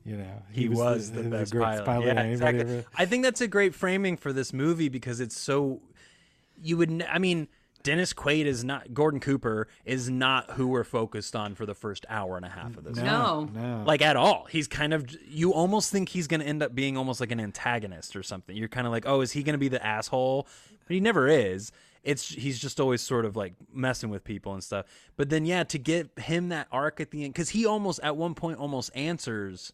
you 0.05 0.17
know, 0.17 0.43
he, 0.53 0.69
was, 0.69 1.11
the, 1.11 1.23
best 1.25 1.53
greatest 1.53 1.85
pilot. 1.85 2.07
Yeah, 2.07 2.23
exactly. 2.23 2.61
ever- 2.61 2.85
I 2.97 3.07
think 3.07 3.25
that's 3.25 3.41
a 3.41 3.49
great 3.49 3.75
framing 3.75 4.17
for 4.17 4.33
this 4.33 4.53
movie 4.53 4.89
because 4.89 5.21
it's 5.21 5.39
so. 5.39 5.81
You 6.63 6.77
would 6.79 7.05
I 7.11 7.19
mean, 7.19 7.49
Dennis 7.87 8.13
Quaid 8.13 8.47
is 8.47 8.65
not 8.65 8.93
Gordon 8.93 9.21
Cooper 9.21 9.69
is 9.85 10.11
not 10.11 10.51
who 10.51 10.67
we're 10.67 10.83
focused 10.83 11.37
on 11.37 11.55
for 11.55 11.67
the 11.67 11.75
first 11.75 12.05
hour 12.09 12.37
and 12.37 12.45
a 12.45 12.49
half 12.49 12.77
of 12.77 12.83
this. 12.83 12.97
No. 12.97 13.49
no. 13.55 13.85
Like 13.87 14.03
at 14.03 14.17
all. 14.17 14.49
He's 14.51 14.67
kind 14.67 14.93
of 14.93 15.07
you 15.25 15.55
almost 15.55 15.93
think 15.93 16.09
he's 16.09 16.27
going 16.27 16.41
to 16.41 16.47
end 16.47 16.65
up 16.65 16.75
being 16.75 16.97
almost 16.97 17.21
like 17.21 17.31
an 17.31 17.39
antagonist 17.39 18.17
or 18.17 18.25
something. 18.25 18.57
You're 18.57 18.67
kind 18.67 18.89
of 18.89 18.93
like, 18.93 19.05
"Oh, 19.07 19.21
is 19.21 19.31
he 19.31 19.45
going 19.45 19.55
to 19.55 19.59
be 19.59 19.69
the 19.69 19.87
asshole?" 19.87 20.49
But 20.85 20.95
he 20.95 20.99
never 20.99 21.29
is. 21.29 21.71
It's 22.03 22.29
he's 22.29 22.59
just 22.59 22.81
always 22.81 23.03
sort 23.03 23.25
of 23.25 23.37
like 23.37 23.55
messing 23.73 24.11
with 24.11 24.25
people 24.25 24.53
and 24.53 24.65
stuff. 24.65 24.87
But 25.17 25.31
then 25.31 25.47
yeah, 25.47 25.63
to 25.63 25.79
get 25.79 26.11
him 26.19 26.49
that 26.49 26.67
arc 26.73 27.01
at 27.01 27.13
the 27.13 27.25
end 27.25 27.37
cuz 27.37 27.51
he 27.51 27.67
almost 27.67 28.01
at 28.03 28.17
one 28.17 28.35
point 28.35 28.59
almost 28.59 28.91
answers 28.97 29.73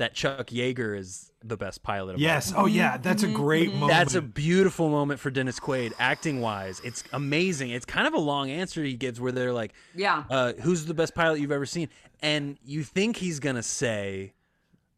that 0.00 0.14
Chuck 0.14 0.46
Yeager 0.46 0.96
is 0.98 1.30
the 1.44 1.58
best 1.58 1.82
pilot 1.82 2.12
of 2.12 2.16
all 2.16 2.20
yes. 2.22 2.52
Oh 2.56 2.64
yeah, 2.66 2.96
that's 2.96 3.22
a 3.22 3.28
great 3.28 3.72
moment. 3.72 3.90
that's 3.90 4.14
a 4.14 4.22
beautiful 4.22 4.88
moment 4.88 5.20
for 5.20 5.30
Dennis 5.30 5.60
Quaid, 5.60 5.92
acting 5.98 6.40
wise. 6.40 6.80
It's 6.82 7.04
amazing. 7.12 7.70
It's 7.70 7.84
kind 7.84 8.06
of 8.06 8.14
a 8.14 8.18
long 8.18 8.50
answer 8.50 8.82
he 8.82 8.94
gives 8.94 9.20
where 9.20 9.30
they're 9.30 9.52
like, 9.52 9.74
Yeah. 9.94 10.24
uh, 10.30 10.54
"Who's 10.62 10.86
the 10.86 10.94
best 10.94 11.14
pilot 11.14 11.38
you've 11.40 11.52
ever 11.52 11.66
seen?" 11.66 11.90
And 12.20 12.58
you 12.64 12.82
think 12.82 13.16
he's 13.16 13.40
gonna 13.40 13.62
say, 13.62 14.32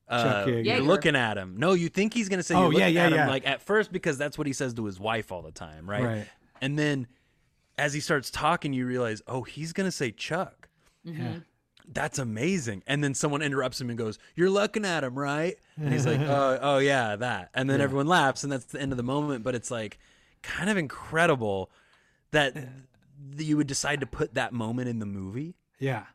uh, 0.08 0.22
Chuck 0.22 0.46
Yeager. 0.48 0.64
"You're 0.64 0.80
looking 0.80 1.16
at 1.16 1.36
him." 1.36 1.56
No, 1.58 1.72
you 1.72 1.88
think 1.88 2.14
he's 2.14 2.28
gonna 2.28 2.42
say, 2.44 2.54
Oh, 2.54 2.70
"You're 2.70 2.72
yeah, 2.74 2.78
looking 2.86 2.94
yeah, 2.94 3.02
at 3.06 3.12
him," 3.12 3.18
yeah. 3.18 3.28
like 3.28 3.46
at 3.46 3.60
first 3.62 3.90
because 3.92 4.18
that's 4.18 4.38
what 4.38 4.46
he 4.46 4.52
says 4.52 4.72
to 4.74 4.84
his 4.86 5.00
wife 5.00 5.32
all 5.32 5.42
the 5.42 5.50
time, 5.52 5.90
right? 5.90 6.04
Right. 6.04 6.28
And 6.60 6.78
then 6.78 7.08
as 7.76 7.92
he 7.92 7.98
starts 8.00 8.30
talking, 8.30 8.72
you 8.72 8.86
realize, 8.86 9.20
oh, 9.26 9.42
he's 9.42 9.72
gonna 9.72 9.90
say 9.92 10.12
Chuck. 10.12 10.68
Yeah. 11.04 11.38
That's 11.90 12.18
amazing. 12.18 12.82
And 12.86 13.02
then 13.02 13.14
someone 13.14 13.42
interrupts 13.42 13.80
him 13.80 13.88
and 13.90 13.98
goes, 13.98 14.18
"You're 14.36 14.50
looking 14.50 14.84
at 14.84 15.04
him, 15.04 15.18
right?" 15.18 15.56
And 15.76 15.92
he's 15.92 16.06
like, 16.06 16.20
"Oh, 16.22 16.58
oh 16.60 16.78
yeah, 16.78 17.16
that." 17.16 17.50
And 17.54 17.68
then 17.68 17.80
everyone 17.80 18.06
laughs, 18.06 18.42
and 18.44 18.52
that's 18.52 18.66
the 18.66 18.80
end 18.80 18.92
of 18.92 18.96
the 18.96 19.02
moment. 19.02 19.42
But 19.44 19.54
it's 19.54 19.70
like 19.70 19.98
kind 20.42 20.68
of 20.70 20.76
incredible 20.76 21.70
that 22.30 22.56
you 23.36 23.56
would 23.56 23.66
decide 23.66 24.00
to 24.00 24.06
put 24.06 24.34
that 24.34 24.52
moment 24.52 24.88
in 24.88 24.98
the 24.98 25.06
movie 25.06 25.54
Yeah. 25.78 26.06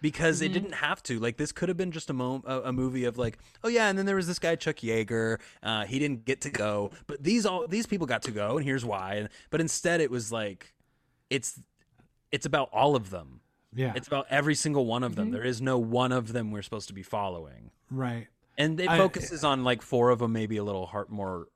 because 0.00 0.40
it 0.40 0.52
didn't 0.52 0.72
have 0.76 1.02
to. 1.04 1.18
Like 1.18 1.36
this 1.36 1.52
could 1.52 1.68
have 1.68 1.76
been 1.76 1.90
just 1.92 2.08
a 2.10 2.12
mo- 2.14 2.42
a, 2.46 2.60
a 2.62 2.72
movie 2.72 3.04
of 3.04 3.18
like, 3.18 3.38
oh 3.62 3.68
yeah, 3.68 3.88
and 3.88 3.98
then 3.98 4.06
there 4.06 4.16
was 4.16 4.26
this 4.26 4.38
guy 4.38 4.56
Chuck 4.56 4.76
Yeager. 4.76 5.40
Uh, 5.62 5.84
he 5.84 5.98
didn't 5.98 6.24
get 6.24 6.40
to 6.42 6.50
go, 6.50 6.90
but 7.06 7.22
these 7.22 7.44
all 7.44 7.66
these 7.66 7.86
people 7.86 8.06
got 8.06 8.22
to 8.22 8.30
go, 8.30 8.56
and 8.56 8.64
here's 8.64 8.84
why. 8.84 9.28
But 9.50 9.60
instead, 9.60 10.00
it 10.00 10.10
was 10.10 10.30
like, 10.32 10.72
it's 11.30 11.60
it's 12.32 12.46
about 12.46 12.68
all 12.72 12.96
of 12.96 13.10
them. 13.10 13.40
Yeah. 13.74 13.92
It's 13.96 14.06
about 14.06 14.26
every 14.30 14.54
single 14.54 14.86
one 14.86 15.02
of 15.02 15.16
them. 15.16 15.26
Mm-hmm. 15.26 15.34
There 15.34 15.44
is 15.44 15.60
no 15.60 15.78
one 15.78 16.12
of 16.12 16.32
them 16.32 16.50
we're 16.50 16.62
supposed 16.62 16.88
to 16.88 16.94
be 16.94 17.02
following, 17.02 17.70
right. 17.90 18.28
and 18.56 18.78
it 18.80 18.88
I- 18.88 18.98
focuses 18.98 19.44
on 19.44 19.64
like 19.64 19.82
four 19.82 20.10
of 20.10 20.18
them, 20.20 20.32
maybe 20.32 20.56
a 20.56 20.64
little 20.64 20.86
heart 20.86 21.10
more 21.10 21.48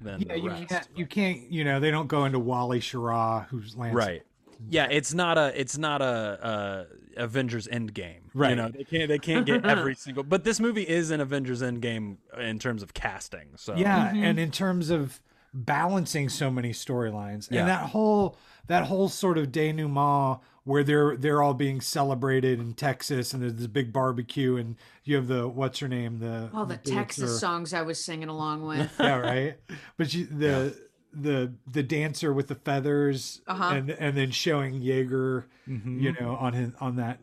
than 0.00 0.20
Yeah, 0.20 0.34
the 0.34 0.40
you 0.40 0.48
rest. 0.50 0.68
can't. 0.68 0.88
You 0.96 1.06
can't. 1.06 1.50
You 1.50 1.64
know, 1.64 1.80
they 1.80 1.90
don't 1.90 2.08
go 2.08 2.24
into 2.24 2.38
Wally 2.38 2.80
Schirra, 2.80 3.46
who's 3.48 3.76
Lance. 3.76 3.94
right 3.94 4.22
yeah 4.70 4.86
it's 4.92 5.12
not 5.12 5.36
a 5.38 5.60
it's 5.60 5.76
not 5.76 6.00
a, 6.00 6.86
a 7.16 7.20
avengers 7.20 7.66
endgame 7.66 8.18
you 8.26 8.30
Right. 8.32 8.50
You 8.50 8.54
know 8.56 8.68
they 8.68 8.84
can't 8.84 9.08
they 9.08 9.18
can't 9.18 9.44
get 9.44 9.66
every 9.66 9.96
single 9.96 10.22
but 10.22 10.44
this 10.44 10.60
movie 10.60 10.84
is 10.88 11.10
an 11.10 11.20
avengers 11.20 11.62
endgame 11.62 12.18
in 12.38 12.60
terms 12.60 12.80
of 12.84 12.94
casting 12.94 13.48
so 13.56 13.74
Yeah, 13.74 14.10
mm-hmm. 14.10 14.22
and 14.22 14.38
in 14.38 14.52
terms 14.52 14.88
of 14.90 15.20
balancing 15.52 16.28
so 16.28 16.48
many 16.48 16.70
storylines, 16.70 17.50
Yeah. 17.50 17.60
and 17.60 17.68
that 17.68 17.90
whole 17.90 18.36
that 18.68 18.84
whole 18.84 19.08
sort 19.08 19.36
of 19.36 19.50
denouement 19.50 20.38
where 20.64 20.84
they're 20.84 21.16
they're 21.16 21.42
all 21.42 21.54
being 21.54 21.80
celebrated 21.80 22.60
in 22.60 22.74
Texas, 22.74 23.32
and 23.32 23.42
there's 23.42 23.54
this 23.54 23.66
big 23.66 23.92
barbecue, 23.92 24.56
and 24.56 24.76
you 25.04 25.16
have 25.16 25.26
the 25.28 25.48
what's 25.48 25.80
her 25.80 25.88
name, 25.88 26.18
the 26.20 26.50
All 26.54 26.64
the 26.66 26.80
the 26.82 26.90
Texas 26.90 27.40
songs 27.40 27.74
I 27.74 27.82
was 27.82 28.02
singing 28.02 28.28
along 28.28 28.62
with. 28.66 28.92
yeah, 29.00 29.16
right. 29.18 29.56
But 29.96 30.14
you, 30.14 30.26
the 30.26 30.76
the 31.12 31.52
the 31.70 31.82
dancer 31.82 32.32
with 32.32 32.48
the 32.48 32.54
feathers 32.54 33.40
Uh-huh. 33.46 33.74
and 33.74 33.90
and 33.90 34.16
then 34.16 34.30
showing 34.30 34.80
Yeager, 34.80 35.44
Mm-hmm. 35.68 36.00
you 36.00 36.12
know, 36.20 36.36
on 36.36 36.52
his 36.54 36.72
on 36.80 36.96
that 36.96 37.18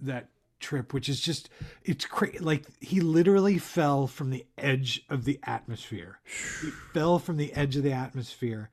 that 0.00 0.28
trip, 0.58 0.92
which 0.92 1.08
is 1.08 1.20
just 1.20 1.48
it's 1.84 2.04
crazy. 2.04 2.38
Like 2.38 2.64
he 2.80 3.00
literally 3.00 3.56
fell 3.58 4.06
from 4.06 4.30
the 4.30 4.44
edge 4.58 5.02
of 5.08 5.24
the 5.24 5.38
atmosphere. 5.44 6.18
He 6.62 6.70
fell 6.92 7.18
from 7.18 7.36
the 7.38 7.52
edge 7.54 7.76
of 7.76 7.82
the 7.82 7.92
atmosphere. 7.92 8.70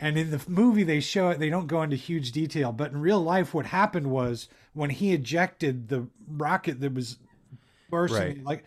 And 0.00 0.16
in 0.16 0.30
the 0.30 0.40
movie, 0.46 0.84
they 0.84 1.00
show 1.00 1.30
it. 1.30 1.38
They 1.40 1.50
don't 1.50 1.66
go 1.66 1.82
into 1.82 1.96
huge 1.96 2.32
detail, 2.32 2.70
but 2.72 2.92
in 2.92 3.00
real 3.00 3.20
life, 3.20 3.52
what 3.52 3.66
happened 3.66 4.10
was 4.10 4.48
when 4.72 4.90
he 4.90 5.12
ejected 5.12 5.88
the 5.88 6.06
rocket 6.28 6.80
that 6.80 6.94
was 6.94 7.18
bursting, 7.90 8.18
Right. 8.20 8.44
like 8.44 8.64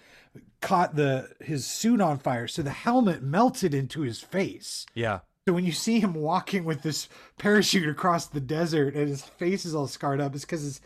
caught 0.62 0.96
the 0.96 1.30
his 1.40 1.66
suit 1.66 2.02
on 2.02 2.18
fire, 2.20 2.48
so 2.48 2.62
the 2.62 2.70
helmet 2.72 3.24
melted 3.24 3.74
into 3.74 4.02
his 4.02 4.20
face. 4.20 4.86
Yeah. 4.94 5.20
So 5.48 5.54
when 5.54 5.66
you 5.66 5.72
see 5.72 6.00
him 6.00 6.14
walking 6.14 6.66
with 6.66 6.84
this 6.84 7.10
parachute 7.40 7.90
across 7.90 8.28
the 8.28 8.40
desert 8.40 8.94
and 8.94 9.08
his 9.10 9.24
face 9.24 9.66
is 9.66 9.74
all 9.74 9.88
scarred 9.88 10.22
up, 10.22 10.36
it's 10.36 10.46
because 10.46 10.62
his 10.62 10.82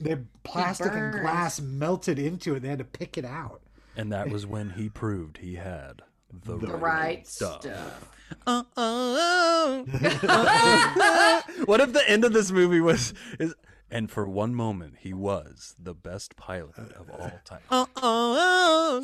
the 0.00 0.24
plastic 0.42 0.92
and 0.92 1.12
glass 1.12 1.60
melted 1.60 2.18
into 2.18 2.54
it. 2.54 2.60
They 2.60 2.68
had 2.68 2.78
to 2.80 2.84
pick 2.84 3.16
it 3.18 3.24
out. 3.24 3.60
And 3.96 4.10
that 4.12 4.28
was 4.32 4.46
when 4.46 4.70
he 4.70 4.88
proved 4.88 5.38
he 5.38 5.54
had 5.56 6.02
the, 6.44 6.56
The 6.58 6.66
right, 6.68 6.80
right 6.82 7.26
stuff. 7.26 7.62
stuff. 7.62 8.08
Uh, 8.46 8.62
uh, 8.76 9.82
what 11.64 11.80
if 11.80 11.92
the 11.92 12.02
end 12.08 12.24
of 12.24 12.32
this 12.32 12.50
movie 12.52 12.80
was 12.80 13.12
is 13.38 13.54
and 13.90 14.08
for 14.10 14.24
one 14.28 14.54
moment 14.54 14.94
he 15.00 15.12
was 15.12 15.74
the 15.82 15.94
best 15.94 16.36
pilot 16.36 16.76
of 16.78 17.10
all 17.10 17.32
time. 17.44 17.60
Uh, 17.70 17.86
uh, 18.00 19.00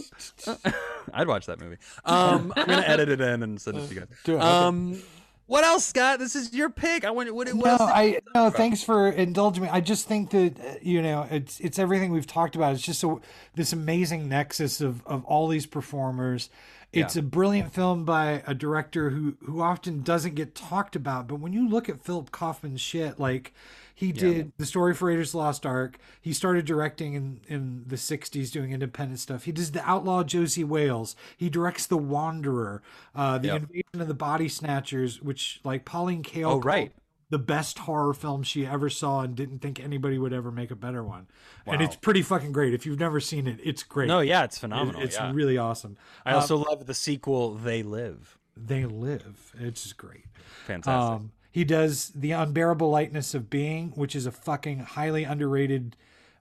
uh. 0.47 0.71
I'd 1.13 1.27
watch 1.27 1.47
that 1.47 1.59
movie. 1.61 1.77
Um, 2.05 2.53
I'm 2.57 2.67
gonna 2.67 2.83
edit 2.87 3.09
it 3.09 3.21
in 3.21 3.43
and 3.43 3.61
send 3.61 3.79
it 3.79 3.89
to 3.89 3.95
you 3.95 4.01
guys. 4.01 4.09
Do 4.25 4.35
it, 4.35 4.37
okay. 4.37 4.45
Um, 4.47 5.03
what 5.47 5.65
else, 5.65 5.85
Scott? 5.87 6.19
This 6.19 6.35
is 6.35 6.53
your 6.53 6.71
pick. 6.71 7.05
I 7.05 7.11
want. 7.11 7.33
What, 7.35 7.49
what 7.55 7.65
No, 7.67 7.71
else 7.73 7.81
did- 7.81 7.89
I 7.91 8.21
no. 8.35 8.51
Thanks 8.51 8.83
for 8.83 9.09
indulging 9.09 9.63
me. 9.65 9.69
I 9.69 9.81
just 9.81 10.07
think 10.09 10.31
that 10.31 10.59
uh, 10.61 10.75
you 10.83 11.03
know 11.03 11.27
it's 11.31 11.59
it's 11.61 11.79
everything 11.79 12.11
we've 12.13 12.27
talked 12.27 12.55
about. 12.57 12.75
It's 12.75 12.83
just 12.83 13.03
a, 13.05 13.17
this 13.55 13.73
amazing 13.73 14.29
nexus 14.29 14.81
of 14.81 15.05
of 15.07 15.25
all 15.25 15.49
these 15.49 15.67
performers. 15.67 16.49
It's 16.97 17.17
a 17.17 17.23
brilliant 17.23 17.73
film 17.73 18.05
by 18.05 18.43
a 18.47 18.55
director 18.55 19.11
who 19.11 19.37
who 19.45 19.61
often 19.61 20.03
doesn't 20.03 20.35
get 20.35 20.55
talked 20.55 20.97
about. 20.97 21.29
But 21.29 21.37
when 21.41 21.53
you 21.53 21.69
look 21.69 21.89
at 21.89 22.03
Philip 22.03 22.31
Kaufman's 22.31 22.81
shit, 22.81 23.19
like 23.19 23.53
he 23.95 24.13
did 24.13 24.53
the 24.59 24.67
story 24.67 24.95
for 24.95 25.07
Raiders 25.07 25.35
Lost 25.35 25.65
Ark. 25.65 25.99
He 26.21 26.33
started 26.35 26.67
directing 26.67 27.15
in 27.15 27.41
in 27.49 27.85
the 27.87 27.97
'60s, 27.97 28.51
doing 28.51 28.73
independent 28.73 29.21
stuff. 29.21 29.45
He 29.45 29.53
does 29.53 29.73
the 29.73 29.89
Outlaw 29.89 30.23
Josey 30.23 30.65
Wales. 30.65 31.17
He 31.37 31.49
directs 31.49 31.87
The 31.87 31.97
Wanderer, 31.97 32.83
uh, 33.15 33.39
the 33.39 33.49
Yep. 33.49 33.57
Invasion 33.63 34.01
of 34.01 34.09
the 34.09 34.15
Body 34.15 34.49
Snatchers, 34.49 35.23
which 35.23 35.61
like 35.65 35.85
Pauline 35.85 36.23
Kael. 36.23 36.51
Oh, 36.53 36.61
right. 36.61 36.93
The 37.31 37.39
best 37.39 37.81
horror 37.81 38.15
film 38.15 38.43
she 38.43 38.65
ever 38.67 38.89
saw 38.89 39.23
and 39.23 39.35
didn't 39.35 39.59
think 39.59 39.81
anybody 39.81 40.17
would 40.19 40.33
ever 40.33 40.51
make 40.53 40.71
a 40.71 40.77
better 40.77 41.03
one. 41.03 41.27
And 41.67 41.83
it's 41.83 41.97
pretty 41.97 42.23
fucking 42.23 42.53
great. 42.53 42.73
If 42.73 42.87
you've 42.87 43.01
never 43.01 43.19
seen 43.19 43.47
it, 43.49 43.59
it's 43.65 43.83
great. 43.83 44.07
No, 44.07 44.21
yeah, 44.21 44.45
it's 44.45 44.57
It- 44.57 44.61
phenomenal. 44.61 45.01
it's 45.03 45.17
yeah. 45.17 45.33
really 45.33 45.59
awesome. 45.59 45.97
I 46.25 46.31
Um, 46.31 46.37
also 46.37 46.57
love 46.59 46.87
the 46.87 46.95
sequel. 46.95 47.55
They 47.55 47.83
live. 47.83 48.39
they 48.57 48.85
live. 48.87 49.53
It's 49.59 49.83
just 49.83 49.97
great. 49.97 50.25
Fantastic. 50.67 50.93
Um, 51.17 51.33
he 51.53 51.65
does 51.65 52.11
the 52.15 52.31
unbearable 52.33 52.89
lightness 52.91 53.35
of 53.35 53.51
being, 53.51 53.91
which 53.91 54.15
is 54.17 54.25
a 54.27 54.31
fucking 54.33 54.79
highly 54.81 55.25
underrated 55.25 55.97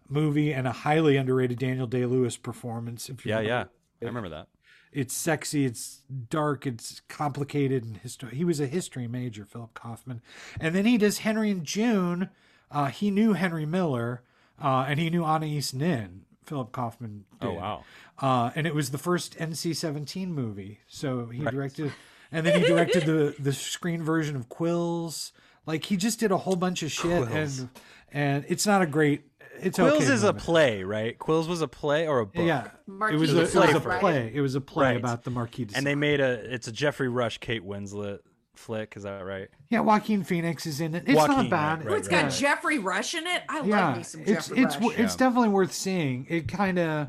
movie 0.07 0.53
and 0.53 0.67
a 0.67 0.71
highly 0.71 1.17
underrated 1.17 1.57
Daniel 1.59 1.87
Day 1.87 2.05
Lewis 2.05 2.37
performance. 2.37 3.09
If 3.09 3.25
you 3.25 3.31
yeah, 3.31 3.39
remember. 3.39 3.69
yeah. 4.01 4.05
I 4.05 4.09
remember 4.09 4.29
that. 4.29 4.47
It's 4.95 5.13
sexy, 5.13 5.65
it's 5.65 6.01
dark, 6.29 6.65
it's 6.65 7.01
complicated, 7.09 7.83
and 7.83 7.97
history. 7.97 8.35
He 8.35 8.45
was 8.45 8.59
a 8.59 8.67
history 8.67 9.07
major, 9.07 9.45
Philip 9.45 9.73
Kaufman, 9.73 10.21
and 10.59 10.73
then 10.73 10.85
he 10.85 10.97
does 10.97 11.19
Henry 11.19 11.51
and 11.51 11.63
June. 11.65 12.29
Uh, 12.71 12.85
he 12.85 13.11
knew 13.11 13.33
Henry 13.33 13.65
Miller, 13.65 14.23
uh, 14.61 14.85
and 14.87 14.99
he 14.99 15.09
knew 15.09 15.23
Anais 15.23 15.63
Nin. 15.73 16.21
Philip 16.45 16.71
Kaufman. 16.71 17.25
Did. 17.41 17.47
Oh 17.47 17.53
wow. 17.53 17.83
Uh, 18.19 18.51
and 18.55 18.65
it 18.65 18.73
was 18.73 18.91
the 18.91 18.97
first 18.97 19.37
NC-17 19.37 20.27
movie, 20.27 20.79
so 20.87 21.25
he 21.27 21.43
directed, 21.43 21.91
and 22.31 22.45
then 22.45 22.61
he 22.61 22.67
directed 22.67 23.05
the 23.05 23.35
the 23.37 23.51
screen 23.53 24.03
version 24.03 24.35
of 24.35 24.47
Quills. 24.47 25.31
Like 25.65 25.85
he 25.85 25.97
just 25.97 26.19
did 26.19 26.31
a 26.31 26.37
whole 26.37 26.55
bunch 26.55 26.83
of 26.83 26.91
shit, 26.91 27.27
Quills. 27.27 27.59
and 27.59 27.69
and 28.11 28.45
it's 28.47 28.65
not 28.65 28.81
a 28.81 28.85
great. 28.85 29.23
It's 29.61 29.77
Quills 29.79 30.03
okay 30.03 30.13
is 30.13 30.23
a 30.23 30.33
play, 30.33 30.83
right? 30.83 31.17
Quills 31.17 31.47
was 31.47 31.61
a 31.61 31.67
play 31.67 32.07
or 32.07 32.19
a 32.19 32.25
book. 32.25 32.45
Yeah, 32.45 32.69
Marquis 32.87 33.15
it 33.15 33.19
was 33.19 33.33
a, 33.33 33.37
it 33.37 33.41
was 33.41 33.55
a 33.55 33.61
Sade, 33.73 33.85
right? 33.85 33.99
play. 33.99 34.31
It 34.33 34.41
was 34.41 34.55
a 34.55 34.61
play 34.61 34.85
Right. 34.87 34.97
about 34.97 35.23
the 35.23 35.31
Marquis 35.31 35.65
de 35.65 35.77
And 35.77 35.85
they 35.85 35.95
made 35.95 36.19
a 36.21 36.31
it's 36.53 36.67
a 36.67 36.71
Geoffrey 36.71 37.09
Rush, 37.09 37.37
Kate 37.39 37.63
Winslet 37.65 38.19
flick. 38.55 38.93
Is 38.95 39.03
that 39.03 39.19
right? 39.25 39.49
Yeah, 39.69 39.81
Joaquin 39.81 40.23
Phoenix 40.23 40.65
is 40.65 40.79
in 40.79 40.95
it. 40.95 41.03
It's 41.07 41.15
Joaquin, 41.15 41.35
not 41.37 41.49
bad. 41.49 41.85
right, 41.85 41.93
Oh, 41.93 41.97
it's 41.97 42.07
got 42.07 42.23
Yeah. 42.25 42.29
Geoffrey 42.29 42.79
Rush 42.79 43.13
in 43.13 43.25
it. 43.27 43.43
I 43.49 43.61
love 43.61 43.97
me 43.97 44.03
some 44.03 44.21
it's 44.21 44.47
Geoffrey 44.47 44.63
it's 44.63 44.77
Rush. 44.79 44.97
it's 44.99 45.15
definitely 45.15 45.49
worth 45.49 45.73
seeing. 45.73 46.25
It 46.29 46.47
kind 46.47 46.79
of, 46.79 47.07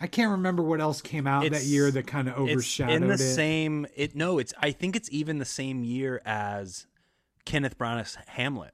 I 0.00 0.06
can't 0.06 0.30
remember 0.30 0.62
what 0.62 0.80
else 0.80 1.00
came 1.00 1.26
out 1.26 1.50
that 1.50 1.64
year 1.64 1.90
that 1.90 2.06
kind 2.06 2.28
of 2.28 2.34
It's 2.48 2.52
overshadowed 2.52 2.94
in 2.94 3.08
the 3.08 3.14
it. 3.14 3.18
same. 3.18 3.86
It 3.96 4.14
no. 4.14 4.38
It's 4.38 4.52
I 4.60 4.70
think 4.70 4.94
it's 4.96 5.08
even 5.10 5.38
the 5.38 5.44
same 5.44 5.82
year 5.82 6.20
as 6.24 6.86
Kenneth 7.44 7.76
Branagh's 7.78 8.16
Hamlet 8.28 8.72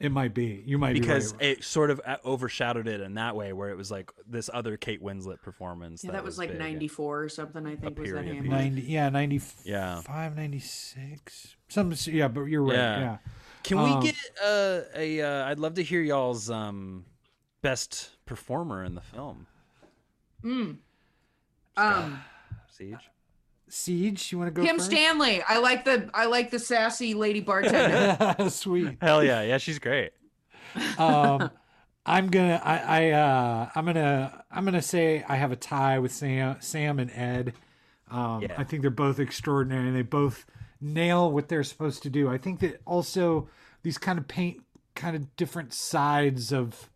It 0.00 0.12
might 0.12 0.32
be. 0.32 0.62
You 0.64 0.78
might 0.78 0.92
because 0.92 1.32
be 1.32 1.38
right. 1.48 1.58
it 1.58 1.64
sort 1.64 1.90
of 1.90 2.00
uh, 2.06 2.18
overshadowed 2.24 2.86
it 2.86 3.00
in 3.00 3.14
that 3.14 3.34
way, 3.34 3.52
where 3.52 3.70
it 3.70 3.76
was 3.76 3.90
like 3.90 4.12
this 4.28 4.48
other 4.54 4.76
Kate 4.76 5.02
Winslet 5.02 5.42
performance. 5.42 6.04
yeah, 6.04 6.12
that 6.12 6.22
was 6.22 6.38
like 6.38 6.56
'94 6.56 7.22
or 7.22 7.28
something. 7.28 7.66
I 7.66 7.74
think 7.74 7.98
was 7.98 8.10
that 8.12 8.22
period 8.22 8.44
Hamlet. 8.44 8.50
90, 8.50 8.82
yeah, 8.82 9.08
95, 9.08 9.66
Yeah. 9.66 10.02
96. 10.36 11.56
Some, 11.68 11.92
yeah, 12.06 12.28
but 12.28 12.42
you're 12.44 12.62
right. 12.62 12.74
Yeah. 12.76 13.00
Yeah. 13.00 13.16
Can 13.64 13.78
Um, 13.78 13.98
we 14.00 14.06
get 14.06 14.16
uh, 14.42 14.80
a? 14.94 15.20
Uh, 15.20 15.44
I'd 15.46 15.58
love 15.58 15.74
to 15.74 15.82
hear 15.82 16.00
y'all's 16.00 16.48
um, 16.48 17.04
best 17.60 18.10
performer 18.24 18.84
in 18.84 18.94
the 18.94 19.00
film. 19.00 19.46
Um, 21.76 22.20
Siege. 22.70 23.10
Siege, 23.70 24.32
you 24.32 24.38
want 24.38 24.48
to 24.54 24.60
go 24.60 24.66
Kim 24.66 24.76
first? 24.78 24.90
Stanley. 24.90 25.42
I 25.46 25.58
like 25.58 25.84
the 25.84 26.08
I 26.14 26.26
like 26.26 26.50
the 26.50 26.58
sassy 26.58 27.14
lady 27.14 27.40
bartender. 27.40 28.48
Sweet. 28.50 28.98
Hell 29.00 29.22
yeah, 29.24 29.42
yeah, 29.42 29.58
she's 29.58 29.78
great. 29.78 30.12
um, 30.98 31.50
I'm 32.06 32.28
gonna 32.28 32.60
I, 32.64 32.78
I 32.78 33.10
uh 33.10 33.68
I'm 33.74 33.84
gonna 33.84 34.44
I'm 34.50 34.64
gonna 34.64 34.80
say 34.82 35.24
I 35.28 35.36
have 35.36 35.52
a 35.52 35.56
tie 35.56 35.98
with 35.98 36.12
Sam 36.12 36.56
Sam 36.60 36.98
and 36.98 37.10
Ed. 37.10 37.52
Um, 38.10 38.42
Yeah. 38.42 38.54
I 38.56 38.64
think 38.64 38.82
they're 38.82 38.90
both 38.90 39.18
extraordinary 39.18 39.88
and 39.88 39.96
they 39.96 40.02
both 40.02 40.46
nail 40.80 41.30
what 41.30 41.48
they're 41.48 41.64
supposed 41.64 42.02
to 42.04 42.10
do. 42.10 42.28
I 42.30 42.38
think 42.38 42.60
that 42.60 42.80
also 42.86 43.48
these 43.82 43.98
kind 43.98 44.18
of 44.18 44.26
paint 44.28 44.62
kind 44.94 45.14
of 45.16 45.36
different 45.36 45.74
sides 45.74 46.52
of 46.52 46.88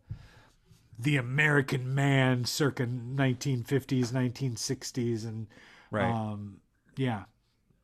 the 0.97 1.17
American 1.17 1.93
man 1.93 2.45
circa 2.45 2.85
1950s, 2.85 4.11
1960s, 4.11 5.25
and 5.27 5.47
Right. 5.91 6.09
um, 6.11 6.57
yeah, 6.95 7.23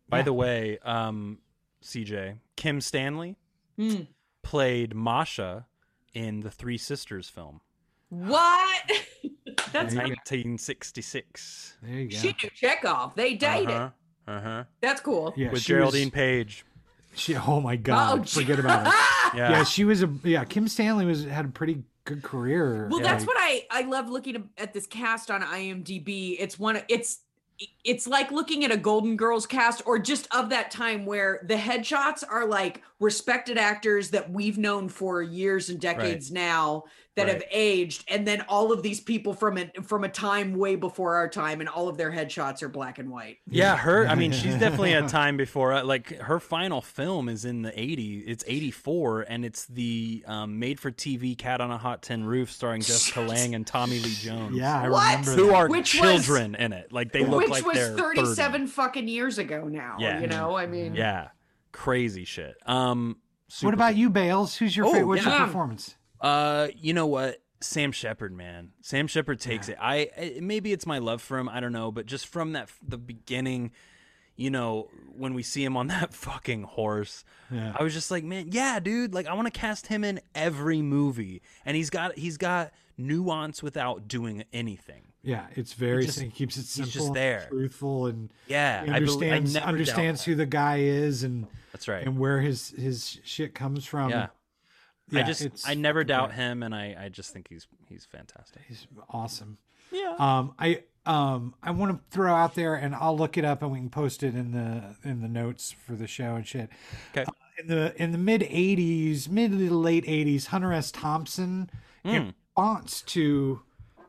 By 0.07 0.21
the 0.21 0.33
way, 0.33 0.79
um, 0.83 1.39
CJ 1.83 2.37
Kim 2.55 2.81
Stanley 2.81 3.35
Hmm. 3.77 4.01
played 4.43 4.93
Masha 4.95 5.67
in 6.13 6.41
the 6.41 6.51
Three 6.51 6.77
Sisters 6.77 7.29
film, 7.29 7.61
what? 8.09 8.91
That's 9.71 9.93
There 9.93 10.07
you 10.07 10.15
go. 10.15 10.21
1966. 10.73 11.77
there 11.81 11.99
you 11.99 12.09
go. 12.09 12.17
she 12.17 12.27
knew 12.27 12.49
Chekhov. 12.55 13.15
They 13.15 13.35
dated. 13.35 13.69
Uh 13.69 13.91
huh. 14.27 14.31
Uh 14.31 14.41
huh. 14.41 14.63
That's 14.81 15.01
cool. 15.01 15.33
Yeah, 15.37 15.51
With 15.51 15.61
she 15.61 15.73
was- 15.73 15.79
Geraldine 15.91 16.11
Page. 16.11 16.65
She, 17.15 17.35
oh 17.35 17.59
my 17.59 17.75
god, 17.75 18.19
Oh, 18.19 18.23
forget 18.23 18.59
about 18.59 18.87
it. 18.87 18.93
Yeah. 19.35 19.51
Yeah, 19.51 19.63
she 19.63 19.83
was 19.83 20.01
a 20.01 20.09
yeah. 20.23 20.43
Kim 20.43 20.67
Stanley 20.67 21.05
was 21.05 21.23
had 21.25 21.45
a 21.45 21.49
pretty 21.49 21.83
good 22.05 22.23
career. 22.23 22.87
Well, 22.89 22.99
Like, 22.99 23.03
that's 23.03 23.25
what 23.27 23.37
I 23.39 23.65
I 23.69 23.81
love 23.83 24.09
looking 24.09 24.49
at 24.57 24.73
this 24.73 24.87
cast 24.87 25.29
on 25.29 25.41
IMDb. 25.43 26.35
It's 26.39 26.57
one 26.57 26.77
of 26.77 26.83
it's 26.89 27.19
it's 27.83 28.07
like 28.07 28.31
looking 28.31 28.63
at 28.63 28.71
a 28.71 28.77
Golden 28.77 29.15
Girls 29.15 29.45
cast 29.45 29.81
or 29.85 29.99
just 29.99 30.27
of 30.33 30.49
that 30.49 30.71
time 30.71 31.05
where 31.05 31.41
the 31.47 31.55
headshots 31.55 32.23
are 32.29 32.45
like 32.45 32.81
respected 32.99 33.57
actors 33.57 34.09
that 34.11 34.31
we've 34.31 34.57
known 34.57 34.89
for 34.89 35.21
years 35.21 35.69
and 35.69 35.79
decades 35.79 36.31
now 36.31 36.83
that 37.15 37.27
have 37.27 37.43
aged 37.51 38.05
and 38.07 38.25
then 38.25 38.41
all 38.47 38.71
of 38.71 38.81
these 38.81 39.01
people 39.01 39.33
from 39.33 39.57
a 39.57 39.69
from 39.83 40.05
a 40.05 40.09
time 40.09 40.53
way 40.53 40.75
before 40.75 41.15
our 41.15 41.27
time 41.27 41.59
and 41.59 41.67
all 41.67 41.89
of 41.89 41.97
their 41.97 42.11
headshots 42.11 42.61
are 42.63 42.69
black 42.69 42.97
and 42.97 43.09
white. 43.09 43.37
Yeah, 43.49 43.75
her. 43.75 44.07
I 44.07 44.15
mean, 44.15 44.31
she's 44.31 44.55
definitely 44.59 44.93
a 44.93 45.05
time 45.07 45.35
before. 45.35 45.73
uh, 45.73 45.83
Like 45.83 46.17
her 46.19 46.39
final 46.39 46.81
film 46.81 47.27
is 47.27 47.43
in 47.43 47.61
the 47.61 47.71
'80s. 47.71 48.23
It's 48.25 48.43
'84, 48.47 49.21
and 49.23 49.43
it's 49.43 49.65
the 49.65 50.23
um, 50.27 50.59
made-for-TV 50.59 51.37
Cat 51.37 51.59
on 51.59 51.71
a 51.71 51.77
Hot 51.77 52.01
Tin 52.03 52.23
Roof, 52.23 52.51
starring 52.51 52.81
Jessica 52.81 53.19
Lange 53.27 53.53
and 53.55 53.67
Tommy 53.67 53.99
Lee 53.99 54.13
Jones. 54.13 54.55
yeah, 54.55 54.81
I 54.83 54.89
What? 54.89 55.19
remember. 55.19 55.31
who 55.35 55.53
are 55.53 55.67
Which 55.67 55.99
was- 55.99 56.25
children 56.25 56.55
in 56.55 56.71
it. 56.71 56.93
Like 56.93 57.11
they 57.11 57.25
look 57.25 57.39
Which 57.41 57.49
like 57.49 57.65
was 57.65 57.75
they're 57.75 57.97
37 57.97 58.61
30. 58.61 58.71
fucking 58.71 59.07
years 59.09 59.37
ago 59.39 59.67
now. 59.67 59.97
Yeah. 59.99 60.21
You 60.21 60.27
know, 60.27 60.55
I 60.55 60.67
mean 60.67 60.93
Yeah, 60.95 61.29
crazy 61.73 62.23
shit. 62.23 62.55
Um, 62.65 63.17
What 63.47 63.53
super 63.53 63.73
about 63.73 63.95
you, 63.97 64.09
Bales? 64.09 64.55
Who's 64.55 64.77
your 64.77 64.85
Oh, 64.85 64.91
favorite? 64.93 65.07
What's 65.07 65.25
yeah. 65.25 65.37
your 65.37 65.47
performance? 65.47 65.95
Uh, 66.21 66.67
you 66.75 66.93
know 66.93 67.07
what? 67.07 67.41
Sam 67.61 67.91
Shepard, 67.91 68.33
man. 68.35 68.71
Sam 68.81 69.07
Shepard 69.07 69.39
takes 69.39 69.67
it. 69.69 69.77
I 69.81 70.09
it- 70.17 70.43
maybe 70.43 70.71
it's 70.71 70.85
my 70.85 70.99
love 70.99 71.21
for 71.21 71.37
him. 71.37 71.49
I 71.49 71.59
don't 71.59 71.73
know, 71.73 71.91
but 71.91 72.05
just 72.05 72.27
from 72.27 72.53
that 72.53 72.69
the 72.87 72.97
beginning, 72.97 73.71
you 74.37 74.49
know, 74.49 74.89
when 75.15 75.33
we 75.33 75.43
see 75.43 75.63
him 75.63 75.75
on 75.75 75.87
that 75.95 76.13
fucking 76.13 76.63
horse, 76.63 77.25
Yeah. 77.51 77.73
I 77.77 77.83
was 77.83 77.93
just 77.93 78.11
like, 78.11 78.23
man, 78.23 78.49
yeah, 78.51 78.79
dude, 78.79 79.13
like 79.13 79.27
I 79.27 79.33
want 79.33 79.51
to 79.53 79.59
cast 79.59 79.87
him 79.87 80.03
in 80.05 80.21
every 80.33 80.81
movie, 80.81 81.41
and 81.65 81.75
he's 81.75 81.89
got 81.89 82.17
he's 82.17 82.37
got 82.37 82.71
nuance 82.97 83.61
without 83.61 84.07
doing 84.07 84.43
anything. 84.53 85.03
Yeah, 85.21 85.47
it's 85.55 85.73
very. 85.73 86.05
just- 86.05 86.21
he 86.21 86.29
keeps 86.29 86.55
it 86.55 86.63
simple, 86.65 86.85
He's 86.85 86.93
just 86.93 87.13
there. 87.13 87.47
truthful, 87.49 88.05
and 88.07 88.29
Yeah, 88.47 88.85
he 88.85 88.91
I 88.91 88.99
bel- 89.01 89.21
I 89.21 89.61
understands 89.67 90.23
who 90.23 90.33
the 90.35 90.45
guy 90.45 90.77
is 90.79 91.23
and 91.23 91.45
That's 91.73 91.89
right. 91.89 92.05
and 92.07 92.17
where 92.17 92.39
his 92.39 92.69
his 92.69 93.19
shit 93.25 93.53
comes 93.53 93.85
from. 93.85 94.11
yeah. 94.11 94.27
Yeah, 95.11 95.21
I 95.21 95.23
just 95.23 95.67
I 95.67 95.73
never 95.73 96.03
doubt 96.03 96.29
yeah. 96.29 96.35
him, 96.35 96.63
and 96.63 96.73
I 96.75 96.95
I 97.05 97.09
just 97.09 97.31
think 97.33 97.47
he's 97.49 97.67
he's 97.87 98.05
fantastic. 98.05 98.61
He's 98.67 98.87
awesome. 99.09 99.57
Yeah. 99.91 100.15
Um, 100.19 100.53
I 100.59 100.83
um 101.05 101.55
I 101.63 101.71
want 101.71 101.91
to 101.97 101.99
throw 102.15 102.33
out 102.33 102.55
there, 102.55 102.75
and 102.75 102.93
I'll 102.95 103.17
look 103.17 103.37
it 103.37 103.45
up, 103.45 103.61
and 103.61 103.71
we 103.71 103.79
can 103.79 103.89
post 103.89 104.23
it 104.23 104.35
in 104.35 104.51
the 104.51 104.95
in 105.07 105.21
the 105.21 105.27
notes 105.27 105.71
for 105.71 105.93
the 105.93 106.07
show 106.07 106.35
and 106.35 106.45
shit. 106.45 106.69
Okay. 107.11 107.23
Uh, 107.23 107.31
in 107.57 107.67
the 107.67 108.01
in 108.01 108.11
the 108.11 108.17
mid 108.17 108.41
'80s, 108.41 109.27
mid 109.29 109.51
to 109.51 109.73
late 109.73 110.05
'80s, 110.05 110.47
Hunter 110.47 110.71
S. 110.73 110.91
Thompson, 110.91 111.69
Hmm. 112.03 112.09
in 112.09 112.33
response 112.55 113.01
to, 113.01 113.61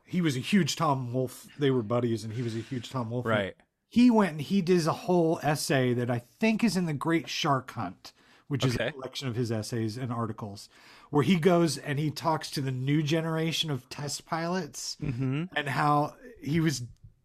he 0.04 0.20
was 0.20 0.36
a 0.36 0.40
huge 0.40 0.76
Tom 0.76 1.12
Wolfe. 1.12 1.46
They 1.58 1.70
were 1.70 1.82
buddies, 1.82 2.22
and 2.24 2.32
he 2.34 2.42
was 2.42 2.54
a 2.54 2.60
huge 2.60 2.90
Tom 2.90 3.10
Wolfe. 3.10 3.24
fan. 3.24 3.32
Right. 3.32 3.56
He 3.88 4.08
went 4.08 4.32
and 4.32 4.40
he 4.40 4.62
does 4.62 4.86
a 4.86 4.92
whole 4.92 5.40
essay 5.42 5.92
that 5.94 6.08
I 6.10 6.22
think 6.38 6.62
is 6.62 6.76
in 6.76 6.86
the 6.86 6.92
Great 6.92 7.28
Shark 7.28 7.72
Hunt, 7.72 8.12
which 8.50 8.64
is 8.66 8.74
a 8.76 8.90
collection 8.92 9.26
of 9.28 9.36
his 9.36 9.50
essays 9.50 9.96
and 9.96 10.12
articles, 10.12 10.68
where 11.10 11.22
he 11.22 11.36
goes 11.36 11.78
and 11.78 11.98
he 11.98 12.10
talks 12.10 12.50
to 12.50 12.60
the 12.60 12.70
new 12.70 13.02
generation 13.02 13.70
of 13.70 13.88
test 13.88 14.26
pilots 14.26 14.96
Mm-hmm. 15.02 15.44
and 15.56 15.68
how 15.68 16.14
he 16.42 16.60
was 16.60 16.82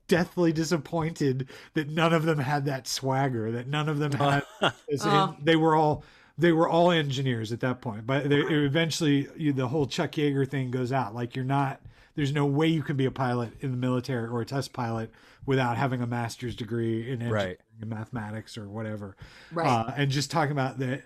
deathly 0.08 0.54
disappointed 0.54 1.50
that 1.74 1.90
none 1.90 2.14
of 2.14 2.24
them 2.26 2.38
had 2.38 2.66
that 2.66 2.88
swagger, 2.88 3.52
that 3.52 3.68
none 3.68 3.90
of 3.90 3.98
them 4.00 4.12
had. 4.14 4.44
as 4.62 5.04
in- 5.04 5.10
Oh. 5.12 5.36
they 5.44 5.56
were 5.56 5.76
all 5.76 6.04
they 6.38 6.52
were 6.52 6.68
all 6.68 6.92
engineers 6.92 7.52
at 7.54 7.62
that 7.62 7.80
point, 7.82 8.06
but 8.06 8.30
they, 8.30 8.42
eventually 8.42 9.28
you, 9.38 9.54
the 9.54 9.68
whole 9.70 9.88
Chuck 9.88 10.12
Yeager 10.12 10.46
thing 10.48 10.70
goes 10.70 10.92
out. 10.92 11.16
Like 11.16 11.36
you're 11.36 11.46
not. 11.46 11.82
There's 12.16 12.32
no 12.34 12.46
way 12.46 12.68
you 12.68 12.82
can 12.84 12.96
be 12.98 13.06
a 13.06 13.12
pilot 13.12 13.52
in 13.62 13.72
the 13.72 13.78
military 13.78 14.28
or 14.28 14.40
a 14.42 14.46
test 14.46 14.72
pilot 14.74 15.12
without 15.46 15.76
having 15.78 16.02
a 16.02 16.08
master's 16.08 16.56
degree 16.56 17.04
in 17.04 17.14
engineering 17.22 17.34
Right. 17.34 17.58
and 17.82 17.90
mathematics 17.90 18.58
or 18.58 18.68
whatever. 18.70 19.16
Right. 19.52 19.68
Uh, 19.68 19.92
and 19.98 20.10
just 20.12 20.32
talking 20.32 20.54
about 20.54 20.80
that 20.80 21.04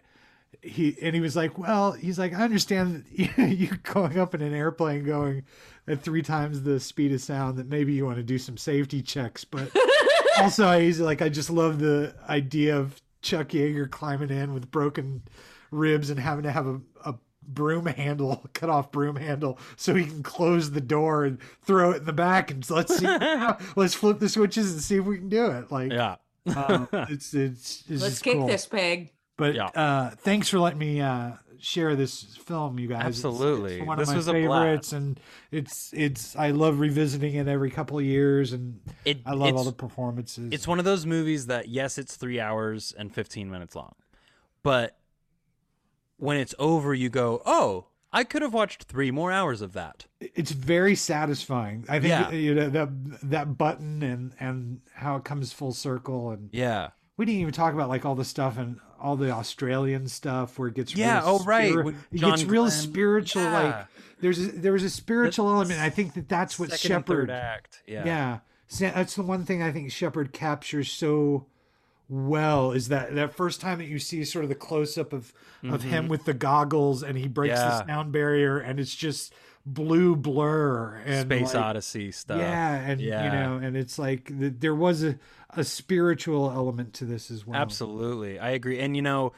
he 0.62 0.95
and 1.02 1.16
he 1.16 1.22
was 1.22 1.36
like, 1.36 1.58
well, 1.58 1.93
he's 1.93 2.20
like, 2.20 2.34
I 2.34 2.43
understand 2.43 3.06
you 3.12 3.68
going 3.84 4.18
up 4.20 4.34
in 4.36 4.41
an 4.41 4.54
airplane 4.54 5.04
going 5.04 5.43
at 5.88 6.02
three 6.02 6.22
times 6.22 6.64
the 6.64 6.80
speed 6.80 7.14
of 7.14 7.22
sound 7.22 7.58
that 7.58 7.68
maybe 7.68 7.93
you 7.93 8.06
want 8.06 8.18
to 8.18 8.24
do 8.24 8.38
some 8.38 8.58
safety 8.58 9.02
checks, 9.02 9.43
but 9.45 9.72
also 10.39 10.80
he's 10.80 11.00
like, 11.00 11.22
I 11.22 11.30
just 11.30 11.50
love 11.50 11.80
the 11.80 12.14
idea 12.28 12.78
of 12.78 13.02
Chuck 13.22 13.50
Yeager 13.50 13.89
climbing 13.89 14.30
in 14.30 14.54
with 14.54 14.70
broken 14.72 15.24
ribs 15.72 16.10
and 16.10 16.20
having 16.20 16.43
to 16.43 16.52
have 16.52 16.68
a, 16.68 16.80
a 17.06 17.16
broom 17.43 17.86
handle, 17.86 18.43
cut 18.54 18.70
off 18.70 18.91
broom 18.91 19.16
handle, 19.16 19.58
so 19.78 19.95
he 19.95 20.06
can 20.06 20.24
close 20.24 20.72
the 20.72 20.82
door 20.82 21.26
and 21.26 21.39
throw 21.64 21.91
it 21.91 21.97
in 21.97 22.06
the 22.06 22.14
back 22.14 22.52
and 22.52 22.70
let's 22.70 22.97
see, 22.97 23.08
let's 23.76 23.93
flip 23.93 24.20
the 24.20 24.30
switches 24.30 24.72
and 24.74 24.82
see 24.82 24.97
if 24.97 25.06
we 25.06 25.18
can 25.18 25.30
do 25.30 25.45
it. 25.52 25.72
Like, 25.72 25.91
Yeah. 25.91 26.16
um, 26.56 26.88
it's 26.93 27.34
it's, 27.34 27.84
it's 27.89 28.02
Let's 28.02 28.14
just 28.16 28.24
kick 28.24 28.34
cool. 28.38 28.47
this 28.47 28.66
pig. 28.66 29.12
But 29.40 29.56
Yeah. 29.56 29.68
uh, 29.68 30.10
thanks 30.18 30.50
for 30.50 30.60
letting 30.60 30.78
me 30.80 31.00
uh, 31.00 31.32
share 31.60 31.96
this 31.96 32.36
film, 32.36 32.78
you 32.78 32.88
guys. 32.90 33.06
Absolutely. 33.06 33.78
it's 33.80 33.88
one 33.88 33.98
This 33.98 34.10
of 34.10 34.14
my 34.14 34.18
was 34.18 34.28
a 34.28 34.34
favorites, 34.34 34.92
and 34.94 35.20
it's 35.50 35.92
it's 35.94 36.36
I 36.36 36.52
love 36.52 36.80
revisiting 36.80 37.36
it 37.36 37.48
every 37.48 37.72
couple 37.72 37.98
of 37.98 38.04
years, 38.06 38.52
and 38.54 38.82
It, 39.06 39.20
I 39.26 39.34
love 39.34 39.56
all 39.56 39.64
the 39.64 39.72
performances. 39.72 40.52
It's 40.52 40.68
one 40.68 40.78
of 40.78 40.86
those 40.86 41.06
movies 41.06 41.48
that 41.48 41.70
yes, 41.70 41.98
it's 41.98 42.18
three 42.18 42.40
hours 42.40 42.94
and 42.98 43.14
fifteen 43.16 43.50
minutes 43.50 43.76
long, 43.76 43.96
but 44.62 44.98
when 46.18 46.36
it's 46.38 46.54
over, 46.60 46.94
you 46.94 47.10
go, 47.10 47.42
"Oh, 47.46 47.86
I 48.12 48.26
could 48.26 48.42
have 48.42 48.54
watched 48.54 48.84
three 48.84 49.10
more 49.10 49.32
hours 49.32 49.62
of 49.62 49.72
that." 49.74 50.06
it's 50.20 50.52
very 50.52 50.96
satisfying. 50.96 51.86
I 51.88 52.00
think 52.02 52.10
Yeah. 52.10 52.32
you 52.32 52.54
know 52.56 52.70
that 52.70 52.90
that 53.24 53.58
button 53.58 54.04
and 54.04 54.34
and 54.40 54.82
how 54.96 55.16
it 55.16 55.24
comes 55.24 55.54
full 55.54 55.72
circle, 55.72 56.32
and 56.32 56.50
Yeah, 56.52 56.90
we 57.16 57.26
didn't 57.26 57.40
even 57.40 57.54
talk 57.54 57.74
about 57.74 57.88
like 57.88 58.06
all 58.06 58.16
the 58.16 58.26
stuff 58.26 58.58
and 58.58 58.80
all 59.02 59.16
the 59.16 59.32
Australian 59.32 60.08
stuff 60.08 60.58
where 60.60 60.68
it 60.70 60.76
gets 60.76 60.95
Yeah, 60.95 61.20
real 61.20 61.39
oh, 61.41 61.43
right, 61.45 61.72
spiri- 61.74 61.95
it 62.12 62.20
gets 62.22 62.43
real 62.43 62.64
Glenn. 62.64 62.72
spiritual. 62.72 63.43
Yeah. 63.43 63.64
Like 63.64 63.88
there's 64.22 64.39
a, 64.39 64.47
there 64.52 64.74
was 64.74 64.84
a 64.84 64.89
spiritual 64.89 65.50
element. 65.50 65.80
I 65.80 65.89
think 65.89 66.14
that 66.16 66.28
that's 66.30 66.60
what 66.60 66.78
Shepard 66.78 67.30
act. 67.30 67.82
Yeah, 67.88 68.06
yeah 68.06 68.38
that's 68.93 69.16
the 69.16 69.24
one 69.24 69.45
thing 69.45 69.64
i 69.64 69.72
think 69.72 69.91
shepard 69.91 70.32
captures 70.32 70.91
so 70.91 71.47
well 72.08 72.72
is 72.72 72.88
that 72.89 73.16
that 73.16 73.34
first 73.34 73.60
time 73.62 73.80
that 73.80 73.86
you 73.88 73.97
see 73.97 74.24
sort 74.24 74.43
of 74.45 74.50
the 74.50 74.56
close-up 74.56 75.12
of 75.14 75.34
of 75.64 75.82
him 75.84 76.08
with 76.08 76.26
the 76.26 76.34
goggles 76.34 77.02
and 77.04 77.18
he 77.18 77.28
breaks 77.28 77.56
Mm-hmm. 77.60 77.70
Yeah. 77.70 77.80
the 77.80 77.88
sound 77.88 78.12
barrier 78.12 78.60
and 78.60 78.80
it's 78.80 78.93
just 78.95 79.34
blue 79.74 80.16
blur 80.16 81.02
and 81.06 81.28
Space 81.28 81.54
like, 81.54 81.64
Odyssey 81.64 82.12
stuff. 82.12 82.40
yeah 82.40 82.76
and 82.76 83.00
you 83.02 83.10
know 83.12 83.60
and 83.62 83.76
it's 83.78 84.00
like 84.00 84.28
th- 84.28 84.54
there 84.60 84.76
was 84.76 85.04
a, 85.04 85.18
a 85.52 85.64
spiritual 85.64 86.50
element 86.52 86.94
to 86.96 87.06
this 87.06 87.30
as 87.32 87.46
well 87.46 87.60
Absolutely, 87.60 88.40
I 88.40 88.52
agree. 88.52 88.80
And 88.80 88.96
you 88.96 89.02
know, 89.02 89.34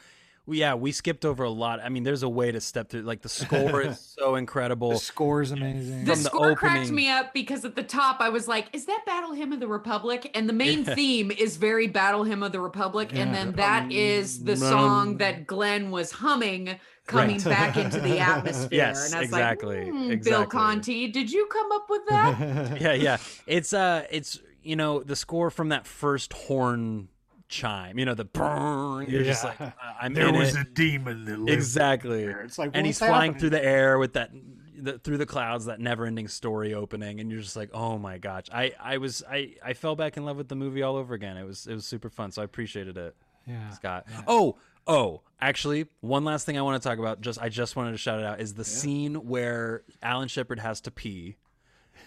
yeah, 0.46 0.74
we 0.74 0.90
skipped 0.90 1.24
over 1.24 1.44
a 1.44 1.50
lot. 1.50 1.78
I 1.80 1.88
mean, 1.88 2.02
there's 2.02 2.24
a 2.24 2.28
way 2.28 2.50
to 2.50 2.60
step 2.60 2.88
through. 2.88 3.02
Like 3.02 3.22
the 3.22 3.28
score 3.28 3.80
is 3.80 4.00
so 4.18 4.34
incredible. 4.34 4.90
the 4.90 4.96
score 4.96 5.40
is 5.40 5.52
amazing 5.52 6.00
The 6.04 6.14
From 6.14 6.22
the 6.22 6.28
score 6.28 6.56
cracked 6.56 6.90
me 6.90 7.08
up 7.08 7.32
because 7.32 7.64
at 7.64 7.76
the 7.76 7.84
top 7.84 8.20
I 8.20 8.28
was 8.28 8.48
like, 8.48 8.66
"Is 8.72 8.86
that 8.86 9.02
Battle 9.06 9.32
Hymn 9.32 9.52
of 9.52 9.60
the 9.60 9.68
Republic?" 9.68 10.30
And 10.34 10.48
the 10.48 10.52
main 10.52 10.84
theme 10.98 11.30
is 11.30 11.56
very 11.58 11.86
Battle 11.86 12.24
Hymn 12.24 12.42
of 12.42 12.50
the 12.52 12.60
Republic, 12.60 13.10
and 13.12 13.30
Yeah. 13.30 13.32
then 13.44 13.52
that 13.52 13.92
is 13.92 14.42
the 14.42 14.56
song 14.56 15.18
that 15.18 15.46
Glenn 15.46 15.90
was 15.92 16.10
humming 16.10 16.76
coming 17.06 17.36
Right. 17.36 17.44
back 17.44 17.76
into 17.76 18.00
the 18.00 18.18
atmosphere. 18.20 18.68
Yes, 18.70 19.06
and 19.06 19.14
I 19.16 19.20
was 19.20 19.28
exactly, 19.28 19.84
like, 19.84 19.92
"Hmm, 19.92 20.14
Bill. 20.22 20.46
Conti, 20.46 21.08
did 21.08 21.30
you 21.30 21.46
come 21.46 21.72
up 21.72 21.86
with 21.90 22.02
that? 22.08 22.80
yeah, 22.80 22.92
yeah. 22.92 23.16
It's 23.46 23.72
uh, 23.72 24.06
it's 24.10 24.40
you 24.62 24.76
know 24.76 25.02
the 25.02 25.16
score 25.16 25.50
from 25.50 25.70
that 25.70 25.86
first 25.86 26.32
horn 26.32 27.08
chime. 27.48 27.98
You 27.98 28.04
know 28.06 28.14
the 28.14 28.24
brrrr. 28.24 29.08
You're 29.08 29.24
just 29.24 29.44
like, 29.44 29.58
Yeah. 29.60 29.72
I'm 30.00 30.14
there 30.14 30.28
in 30.28 30.36
was 30.36 30.54
it. 30.54 30.60
a 30.60 30.64
demon 30.64 31.24
that 31.26 31.38
lived 31.38 31.50
exactly. 31.50 32.24
there. 32.24 32.42
It's 32.42 32.58
like, 32.58 32.70
and 32.74 32.86
what's 32.86 32.86
he's 32.86 32.98
flying 32.98 33.32
happening? 33.32 33.40
through 33.40 33.50
the 33.50 33.64
air 33.64 33.98
with 33.98 34.12
that 34.14 34.30
the, 34.74 34.98
through 34.98 35.18
the 35.18 35.26
clouds 35.26 35.66
that 35.66 35.78
never-ending 35.80 36.26
story 36.26 36.74
opening 36.74 37.20
and 37.20 37.30
you're 37.30 37.40
just 37.40 37.54
like 37.54 37.70
oh 37.72 37.98
my 37.98 38.18
gosh 38.18 38.46
i 38.52 38.72
i 38.82 38.96
was 38.96 39.22
i 39.30 39.54
i 39.64 39.74
fell 39.74 39.94
back 39.94 40.16
in 40.16 40.24
love 40.24 40.36
with 40.36 40.48
the 40.48 40.56
movie 40.56 40.82
all 40.82 40.96
over 40.96 41.14
again 41.14 41.36
it 41.36 41.44
was 41.46 41.68
it 41.68 41.74
was 41.74 41.84
super 41.84 42.10
fun 42.10 42.32
so 42.32 42.42
i 42.42 42.44
appreciated 42.44 42.96
it 42.96 43.14
yeah 43.46 43.70
scott 43.70 44.06
oh 44.26 44.56
oh 44.86 45.20
actually 45.40 45.86
one 46.00 46.24
last 46.24 46.46
thing 46.46 46.56
i 46.58 46.62
want 46.62 46.80
to 46.80 46.88
talk 46.88 46.98
about 46.98 47.20
just 47.20 47.40
i 47.40 47.48
just 47.48 47.76
wanted 47.76 47.92
to 47.92 47.98
shout 47.98 48.18
it 48.18 48.24
out 48.24 48.40
is 48.40 48.54
the 48.54 48.64
scene 48.64 49.14
where 49.26 49.82
alan 50.02 50.28
shepard 50.28 50.58
has 50.58 50.80
to 50.80 50.90
pee 50.90 51.36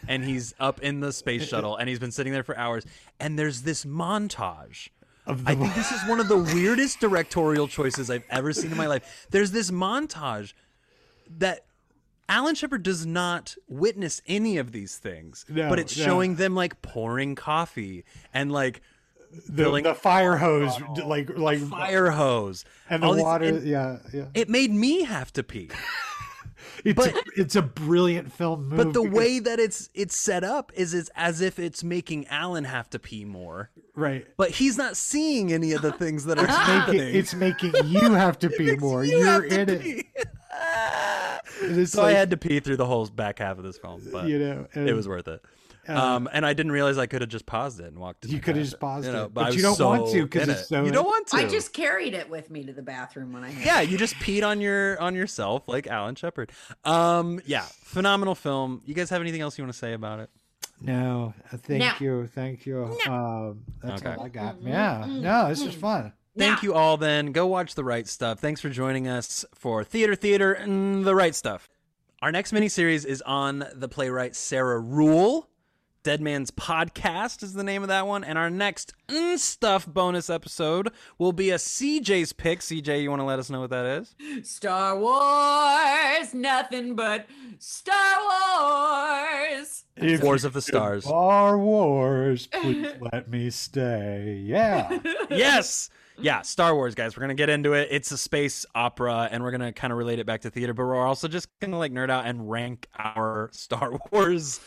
and 0.08 0.24
he's 0.24 0.54
up 0.60 0.82
in 0.82 1.00
the 1.00 1.12
space 1.12 1.44
shuttle 1.50 1.76
and 1.76 1.90
he's 1.90 2.00
been 2.00 2.12
sitting 2.12 2.32
there 2.34 2.44
for 2.44 2.58
hours 2.58 2.86
and 3.20 3.38
there's 3.38 3.62
this 3.64 3.86
montage 3.86 4.90
of 5.28 5.44
the 5.44 5.52
I 5.52 5.56
think 5.56 5.74
this 5.74 5.92
is 5.92 6.08
one 6.08 6.20
of 6.20 6.28
the 6.28 6.38
weirdest 6.38 7.00
directorial 7.00 7.68
choices 7.68 8.12
I've 8.12 8.26
ever 8.30 8.54
seen 8.54 8.72
in 8.72 8.78
my 8.78 8.86
life. 8.86 9.26
There's 9.32 9.50
this 9.50 9.72
montage 9.72 10.54
that 11.40 11.66
Alan 12.30 12.54
Shepard 12.54 12.84
does 12.84 13.08
not 13.08 13.56
witness 13.68 14.22
any 14.28 14.58
of 14.58 14.72
these 14.72 14.98
things, 14.98 15.44
No, 15.50 15.68
but 15.68 15.80
it's 15.80 15.98
no. 15.98 16.06
showing 16.06 16.36
them 16.36 16.54
like 16.54 16.82
pouring 16.84 17.34
coffee 17.34 18.04
and 18.36 18.52
like 18.52 18.82
the, 19.50 19.82
the 19.82 19.94
fire 19.96 20.38
hose 20.38 20.74
like 21.06 21.38
like 21.38 21.60
fire 21.60 22.12
hose 22.12 22.66
and 22.90 23.04
the 23.04 23.08
all 23.08 23.14
these- 23.14 23.24
water 23.24 23.46
and 23.46 23.68
yeah 23.68 23.98
yeah 24.14 24.26
it 24.34 24.50
made 24.50 24.72
me 24.72 25.04
have 25.04 25.32
to 25.34 25.44
pee. 25.44 25.70
It's 26.84 26.96
But- 26.96 27.16
a, 27.16 27.24
it's 27.36 27.56
a 27.56 27.62
brilliant 27.64 28.32
film 28.32 28.68
move. 28.70 28.78
But 28.78 28.94
the 28.94 29.02
because- 29.02 29.16
way 29.18 29.40
that 29.40 29.60
it's 29.60 29.90
it's 29.96 30.16
set 30.16 30.44
up 30.44 30.72
is 30.76 30.94
it's 30.94 31.10
as 31.16 31.42
if 31.42 31.58
it's 31.58 31.84
making 31.84 32.28
Alan 32.28 32.64
have 32.66 32.90
to 32.92 33.00
pee 33.00 33.24
more. 33.26 33.72
right, 33.96 34.28
But 34.38 34.52
he's 34.52 34.78
not 34.78 34.96
seeing 34.98 35.52
any 35.54 35.72
of 35.72 35.82
the 35.82 35.92
things 35.94 36.26
that 36.26 36.38
are 36.38 36.42
making, 36.44 36.56
happening. 36.58 37.16
it's 37.16 37.34
making 37.34 37.74
you 37.86 38.12
have 38.14 38.38
to 38.40 38.50
pee 38.58 38.76
more. 38.76 39.04
You 39.04 39.18
You're 39.20 39.46
in 39.46 39.70
it. 39.70 39.82
pee. 39.82 40.04
It's 41.62 41.94
So 41.94 42.04
like, 42.04 42.16
I 42.16 42.20
had 42.20 42.30
to 42.32 42.38
pee 42.38 42.60
through 42.60 42.78
the 42.78 42.86
whole 42.86 43.06
back 43.08 43.40
half 43.40 43.58
of 43.58 43.64
this 43.64 43.78
film, 43.78 44.02
but 44.12 44.28
you 44.28 44.38
know, 44.40 44.68
and 44.74 44.88
it 44.90 44.94
was 44.94 45.08
worth 45.08 45.28
it. 45.28 45.42
Um, 45.88 46.28
and 46.32 46.46
I 46.46 46.54
didn't 46.54 46.72
realize 46.72 46.98
I 46.98 47.06
could 47.06 47.22
have 47.22 47.30
just 47.30 47.46
paused 47.46 47.80
it 47.80 47.86
and 47.86 48.00
walked. 48.00 48.22
to 48.24 48.28
You 48.30 48.40
could 48.40 48.56
have 48.56 48.66
just 48.66 48.80
paused 48.80 49.06
you 49.06 49.12
know, 49.14 49.26
it, 49.26 49.34
but, 49.34 49.42
but 49.42 49.46
I 49.46 49.50
you 49.50 49.68
was 49.68 49.78
don't 49.78 49.88
want 50.00 50.08
so 50.10 50.14
to 50.16 50.28
'cause 50.28 50.44
in 50.44 50.50
it's 50.50 50.62
it. 50.62 50.66
so- 50.68 50.84
You 50.84 50.92
don't 50.92 51.06
want 51.06 51.28
to. 51.28 51.38
I 51.38 51.48
just 51.48 51.74
carried 51.74 52.14
it 52.14 52.30
with 52.30 52.50
me 52.50 52.64
to 52.64 52.74
the 52.74 52.82
bathroom 52.82 53.34
when 53.34 53.44
I 53.44 53.50
had 53.52 53.66
yeah, 53.66 53.82
you 53.82 53.98
just 53.98 54.16
peed 54.16 54.46
on 54.46 54.62
your 54.62 55.00
on 55.00 55.16
yourself 55.16 55.68
like 55.68 55.88
Alan 55.88 56.16
Shepard. 56.16 56.52
Um, 56.84 57.40
yeah, 57.46 57.66
phenomenal 57.84 58.36
film. 58.36 58.82
You 58.86 58.94
guys 58.94 59.10
have 59.10 59.22
anything 59.22 59.42
else 59.42 59.58
you 59.58 59.64
want 59.64 59.74
to 59.74 59.80
say 59.80 59.94
about 59.94 60.20
it? 60.20 60.30
no. 60.82 61.34
uh, 61.54 61.58
Thank 61.58 61.80
No. 61.82 61.92
you, 62.00 62.28
thank 62.28 62.66
you. 62.66 62.84
Um, 63.08 63.64
that's 63.82 64.02
Okay. 64.02 64.14
all 64.16 64.26
I 64.26 64.30
got. 64.30 64.62
Yeah, 64.62 65.06
no, 65.08 65.48
this 65.50 65.64
was 65.64 65.74
fun. 65.76 66.12
Thank 66.38 66.58
Now- 66.58 66.60
you 66.64 66.74
all. 66.74 66.98
Then 66.98 67.32
go 67.32 67.48
watch 67.48 67.76
the 67.76 67.84
right 67.84 68.06
stuff. 68.08 68.40
Thanks 68.40 68.60
for 68.60 68.70
joining 68.70 69.08
us 69.08 69.46
for 69.54 69.84
Theater 69.86 70.16
Theater 70.16 70.52
and 70.52 71.06
the 71.06 71.16
right 71.16 71.34
stuff. 71.34 71.70
Our 72.22 72.32
next 72.32 72.52
miniseries 72.54 73.06
is 73.06 73.22
on 73.22 73.66
the 73.74 73.88
playwright 73.88 74.36
Sarah 74.36 74.80
Ruhl. 74.80 75.48
Dead 76.06 76.22
Man's 76.22 76.52
Podcast 76.52 77.42
is 77.42 77.54
the 77.54 77.64
name 77.64 77.82
of 77.82 77.88
that 77.88 78.06
one. 78.06 78.24
And 78.24 78.38
our 78.38 78.52
next 78.52 78.94
mm, 79.08 79.40
Stuff 79.40 79.88
bonus 79.88 80.30
episode 80.30 80.92
will 81.18 81.34
be 81.34 81.50
a 81.50 81.56
CJ's 81.56 82.32
pick. 82.32 82.60
CJ, 82.60 83.02
you 83.02 83.10
want 83.10 83.22
to 83.22 83.26
let 83.26 83.40
us 83.40 83.50
know 83.50 83.62
what 83.62 83.72
that 83.72 83.88
is? 83.88 84.16
Star 84.48 85.00
Wars, 85.00 86.32
nothing 86.32 86.96
but 86.96 87.26
Star 87.58 88.20
Wars. 88.22 89.86
If 89.98 90.22
Wars 90.22 90.44
of 90.44 90.54
the 90.54 90.62
Stars. 90.62 91.06
Star 91.06 91.58
Wars, 91.58 92.46
please 92.52 92.94
let 93.12 93.28
me 93.28 93.50
stay. 93.50 94.44
Yeah. 94.46 95.00
yes. 95.32 95.90
Yeah, 96.20 96.44
Star 96.44 96.76
Wars, 96.76 96.94
guys. 96.94 97.18
We're 97.18 97.22
gonna 97.22 97.34
get 97.34 97.50
into 97.50 97.74
it. 97.74 97.88
It's 97.90 98.12
a 98.12 98.18
space 98.18 98.64
opera, 98.76 99.28
and 99.32 99.44
we're 99.44 99.52
gonna 99.52 99.74
kind 99.74 99.92
of 99.92 99.98
relate 99.98 100.20
it 100.20 100.28
back 100.28 100.42
to 100.42 100.52
theater, 100.52 100.76
but 100.76 100.86
we're 100.86 101.04
also 101.04 101.28
just 101.28 101.48
gonna 101.60 101.80
like 101.80 101.92
nerd 101.92 102.12
out 102.12 102.26
and 102.26 102.48
rank 102.50 102.88
our 102.96 103.50
Star 103.54 104.00
Wars 104.12 104.60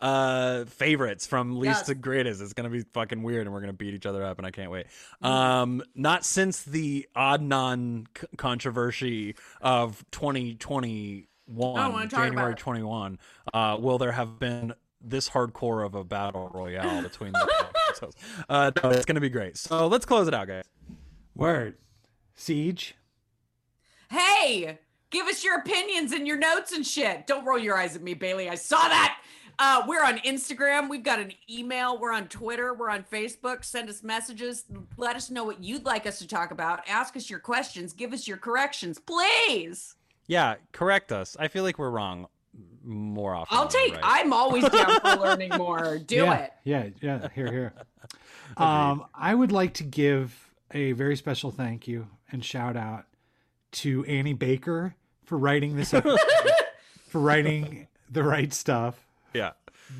uh 0.00 0.64
favorites 0.66 1.26
from 1.26 1.58
least 1.58 1.78
Yes. 1.80 1.86
to 1.86 1.94
greatest. 1.94 2.42
It's 2.42 2.52
gonna 2.52 2.68
be 2.70 2.82
fucking 2.92 3.22
weird, 3.22 3.46
and 3.46 3.54
we're 3.54 3.60
gonna 3.60 3.72
beat 3.72 3.94
each 3.94 4.06
other 4.06 4.22
up, 4.24 4.38
and 4.38 4.46
I 4.46 4.50
can't 4.50 4.70
wait. 4.70 4.86
Um, 5.22 5.82
not 5.94 6.24
since 6.24 6.62
the 6.62 7.08
Adnan 7.16 8.06
c- 8.18 8.26
controversy 8.36 9.34
of 9.60 10.04
2021, 10.10 11.78
I 11.80 11.88
wanna 11.88 12.04
talk 12.08 12.12
about 12.12 12.26
January 12.28 12.54
21, 12.54 13.18
uh, 13.52 13.76
will 13.80 13.98
there 13.98 14.12
have 14.12 14.38
been 14.38 14.74
this 15.00 15.28
hardcore 15.30 15.84
of 15.84 15.94
a 15.94 16.02
battle 16.04 16.48
royale 16.52 17.02
between 17.02 17.32
the 17.32 17.38
two 17.60 17.78
episodes? 17.88 18.16
Uh, 18.48 18.70
no, 18.82 18.90
it's 18.90 19.04
gonna 19.04 19.20
be 19.20 19.28
great. 19.30 19.56
So 19.56 19.86
let's 19.86 20.04
close 20.06 20.28
it 20.28 20.34
out, 20.34 20.48
guys. 20.48 20.64
Word. 21.34 21.76
Siege. 22.34 22.94
Hey, 24.10 24.78
give 25.10 25.26
us 25.26 25.44
your 25.44 25.58
opinions 25.58 26.12
and 26.12 26.26
your 26.26 26.36
notes 26.36 26.72
and 26.72 26.86
shit. 26.86 27.26
Don't 27.26 27.44
roll 27.44 27.58
your 27.58 27.76
eyes 27.76 27.96
at 27.96 28.02
me, 28.02 28.14
Bailey. 28.14 28.48
I 28.48 28.54
saw 28.54 28.76
that. 28.88 29.18
Uh, 29.58 29.82
we're 29.86 30.04
on 30.04 30.18
Instagram. 30.18 30.88
We've 30.88 31.02
got 31.02 31.20
an 31.20 31.32
email. 31.48 31.98
We're 31.98 32.12
on 32.12 32.28
Twitter. 32.28 32.74
We're 32.74 32.90
on 32.90 33.04
Facebook. 33.04 33.64
Send 33.64 33.88
us 33.88 34.02
messages. 34.02 34.64
Let 34.96 35.16
us 35.16 35.30
know 35.30 35.44
what 35.44 35.62
you'd 35.62 35.84
like 35.84 36.06
us 36.06 36.18
to 36.18 36.26
talk 36.26 36.50
about. 36.50 36.80
Ask 36.88 37.16
us 37.16 37.30
your 37.30 37.38
questions. 37.38 37.92
Give 37.92 38.12
us 38.12 38.26
your 38.26 38.36
corrections, 38.36 38.98
please. 38.98 39.96
Yeah, 40.26 40.56
correct 40.72 41.12
us. 41.12 41.36
I 41.38 41.48
feel 41.48 41.62
like 41.62 41.78
we're 41.78 41.90
wrong 41.90 42.26
more 42.82 43.34
often. 43.34 43.56
I'll 43.56 43.68
take. 43.68 43.92
right. 43.94 44.00
I'm 44.02 44.32
always 44.32 44.68
down 44.68 45.00
for 45.00 45.16
learning 45.20 45.50
more. 45.56 45.98
Do 45.98 46.16
yeah, 46.16 46.38
it. 46.38 46.52
Yeah, 46.64 46.88
yeah. 47.00 47.28
Here, 47.34 47.50
here. 47.50 47.72
um, 48.56 49.04
I 49.14 49.34
would 49.34 49.52
like 49.52 49.74
to 49.74 49.84
give 49.84 50.50
a 50.72 50.92
very 50.92 51.16
special 51.16 51.50
thank 51.50 51.86
you 51.86 52.08
and 52.30 52.44
shout 52.44 52.76
out 52.76 53.04
to 53.72 54.04
Annie 54.04 54.34
Baker 54.34 54.94
for 55.24 55.38
writing 55.38 55.76
this 55.76 55.94
episode, 55.94 56.18
for 57.08 57.20
writing 57.20 57.86
the 58.10 58.22
right 58.22 58.52
stuff. 58.52 59.03
Yeah. 59.34 59.52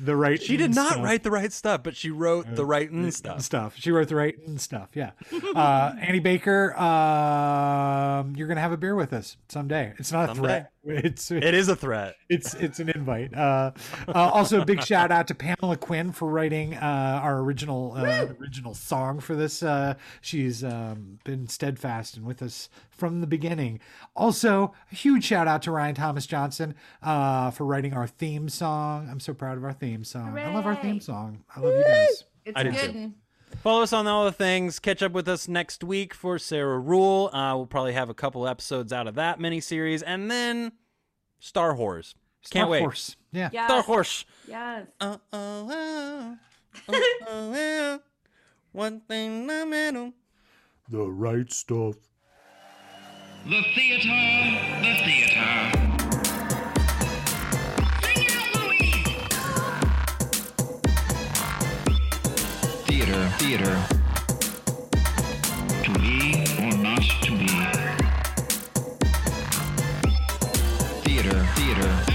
The 0.03 0.15
right. 0.15 0.41
She 0.41 0.57
did 0.57 0.73
not 0.73 0.93
stuff. 0.93 1.03
write 1.03 1.21
the 1.23 1.29
right 1.31 1.53
stuff, 1.53 1.83
but 1.83 1.95
she 1.95 2.09
wrote 2.09 2.47
the 2.55 2.65
right 2.65 2.89
and 2.89 3.13
stuff. 3.13 3.41
stuff. 3.41 3.75
She 3.77 3.91
wrote 3.91 4.07
the 4.09 4.15
right 4.15 4.35
stuff. 4.57 4.89
Yeah. 4.95 5.11
Uh, 5.55 5.93
Annie 6.01 6.19
Baker, 6.19 6.73
um, 6.79 8.35
you're 8.35 8.47
gonna 8.47 8.61
have 8.61 8.71
a 8.71 8.77
beer 8.77 8.95
with 8.95 9.13
us 9.13 9.37
someday. 9.47 9.93
It's 9.97 10.11
not 10.11 10.25
a 10.25 10.27
Someday. 10.35 10.41
threat. 10.41 10.71
It's 10.85 11.31
It 11.31 11.53
is 11.53 11.67
a 11.67 11.75
threat. 11.75 12.15
it's 12.29 12.53
it's 12.53 12.79
an 12.79 12.89
invite. 12.89 13.33
Uh, 13.33 13.71
uh, 14.07 14.11
also, 14.13 14.61
a 14.61 14.65
big 14.65 14.83
shout 14.83 15.11
out 15.11 15.27
to 15.27 15.35
Pamela 15.35 15.77
Quinn 15.77 16.11
for 16.11 16.29
writing 16.29 16.75
uh, 16.75 17.19
our 17.23 17.39
original 17.39 17.93
uh, 17.95 18.27
original 18.39 18.73
song 18.73 19.19
for 19.19 19.35
this. 19.35 19.63
Uh, 19.63 19.95
she's 20.21 20.63
um, 20.63 21.19
been 21.23 21.47
steadfast 21.47 22.17
and 22.17 22.25
with 22.25 22.41
us 22.41 22.69
from 22.89 23.21
the 23.21 23.27
beginning. 23.27 23.79
Also, 24.15 24.73
a 24.91 24.95
huge 24.95 25.23
shout 25.23 25.47
out 25.47 25.61
to 25.63 25.71
Ryan 25.71 25.95
Thomas 25.95 26.25
Johnson 26.25 26.75
uh, 27.01 27.51
for 27.51 27.65
writing 27.65 27.93
our 27.93 28.07
theme 28.07 28.47
song. 28.49 29.07
I'm 29.09 29.19
so 29.19 29.33
proud 29.33 29.57
of 29.57 29.63
our 29.63 29.73
theme 29.73 30.03
song. 30.03 30.37
I 30.37 30.53
love 30.53 30.65
our 30.65 30.75
theme 30.75 30.99
song. 30.99 31.43
I 31.55 31.59
love 31.61 31.73
you 31.75 31.83
guys. 31.83 32.23
It's 32.45 32.59
I 32.59 32.63
do 32.63 32.71
good. 32.71 33.13
Too. 33.49 33.55
one. 33.55 33.59
Follow 33.61 33.81
us 33.83 33.93
on 33.93 34.07
all 34.07 34.25
the 34.25 34.31
things. 34.31 34.79
Catch 34.79 35.01
up 35.03 35.11
with 35.11 35.27
us 35.27 35.47
next 35.47 35.83
week 35.83 36.13
for 36.13 36.37
Sarah 36.37 36.79
Ruhl. 36.79 37.29
Uh, 37.33 37.55
we'll 37.55 37.65
probably 37.65 37.93
have 37.93 38.09
a 38.09 38.13
couple 38.13 38.47
episodes 38.47 38.93
out 38.93 39.07
of 39.07 39.15
that 39.15 39.39
miniseries, 39.39 40.03
and 40.05 40.29
then 40.29 40.71
Star 41.39 41.75
Wars. 41.75 42.15
Can't 42.51 42.63
Star 42.63 42.67
wait. 42.69 42.79
Horse. 42.79 43.15
Yeah. 43.31 43.49
Yes. 43.51 43.67
Star 43.67 43.81
Horse. 43.81 44.25
Yes. 44.47 44.87
Uh 44.99 45.17
oh, 45.33 45.67
oh, 45.71 46.37
oh, 46.89 47.01
oh, 47.27 47.99
one 48.71 48.99
thing 49.01 49.41
in 49.41 49.47
the 49.47 49.65
middle. 49.65 50.13
The 50.89 51.01
right 51.09 51.51
stuff. 51.51 51.95
The 53.45 53.61
theater, 53.75 54.09
the 54.81 54.95
theater. 55.05 55.94
Theater. 63.37 63.75
To 65.83 65.91
be 65.99 66.45
or 66.61 66.77
not 66.77 67.03
to 67.21 67.31
be. 67.37 67.47
Theater, 71.03 71.45
theater. 71.55 72.14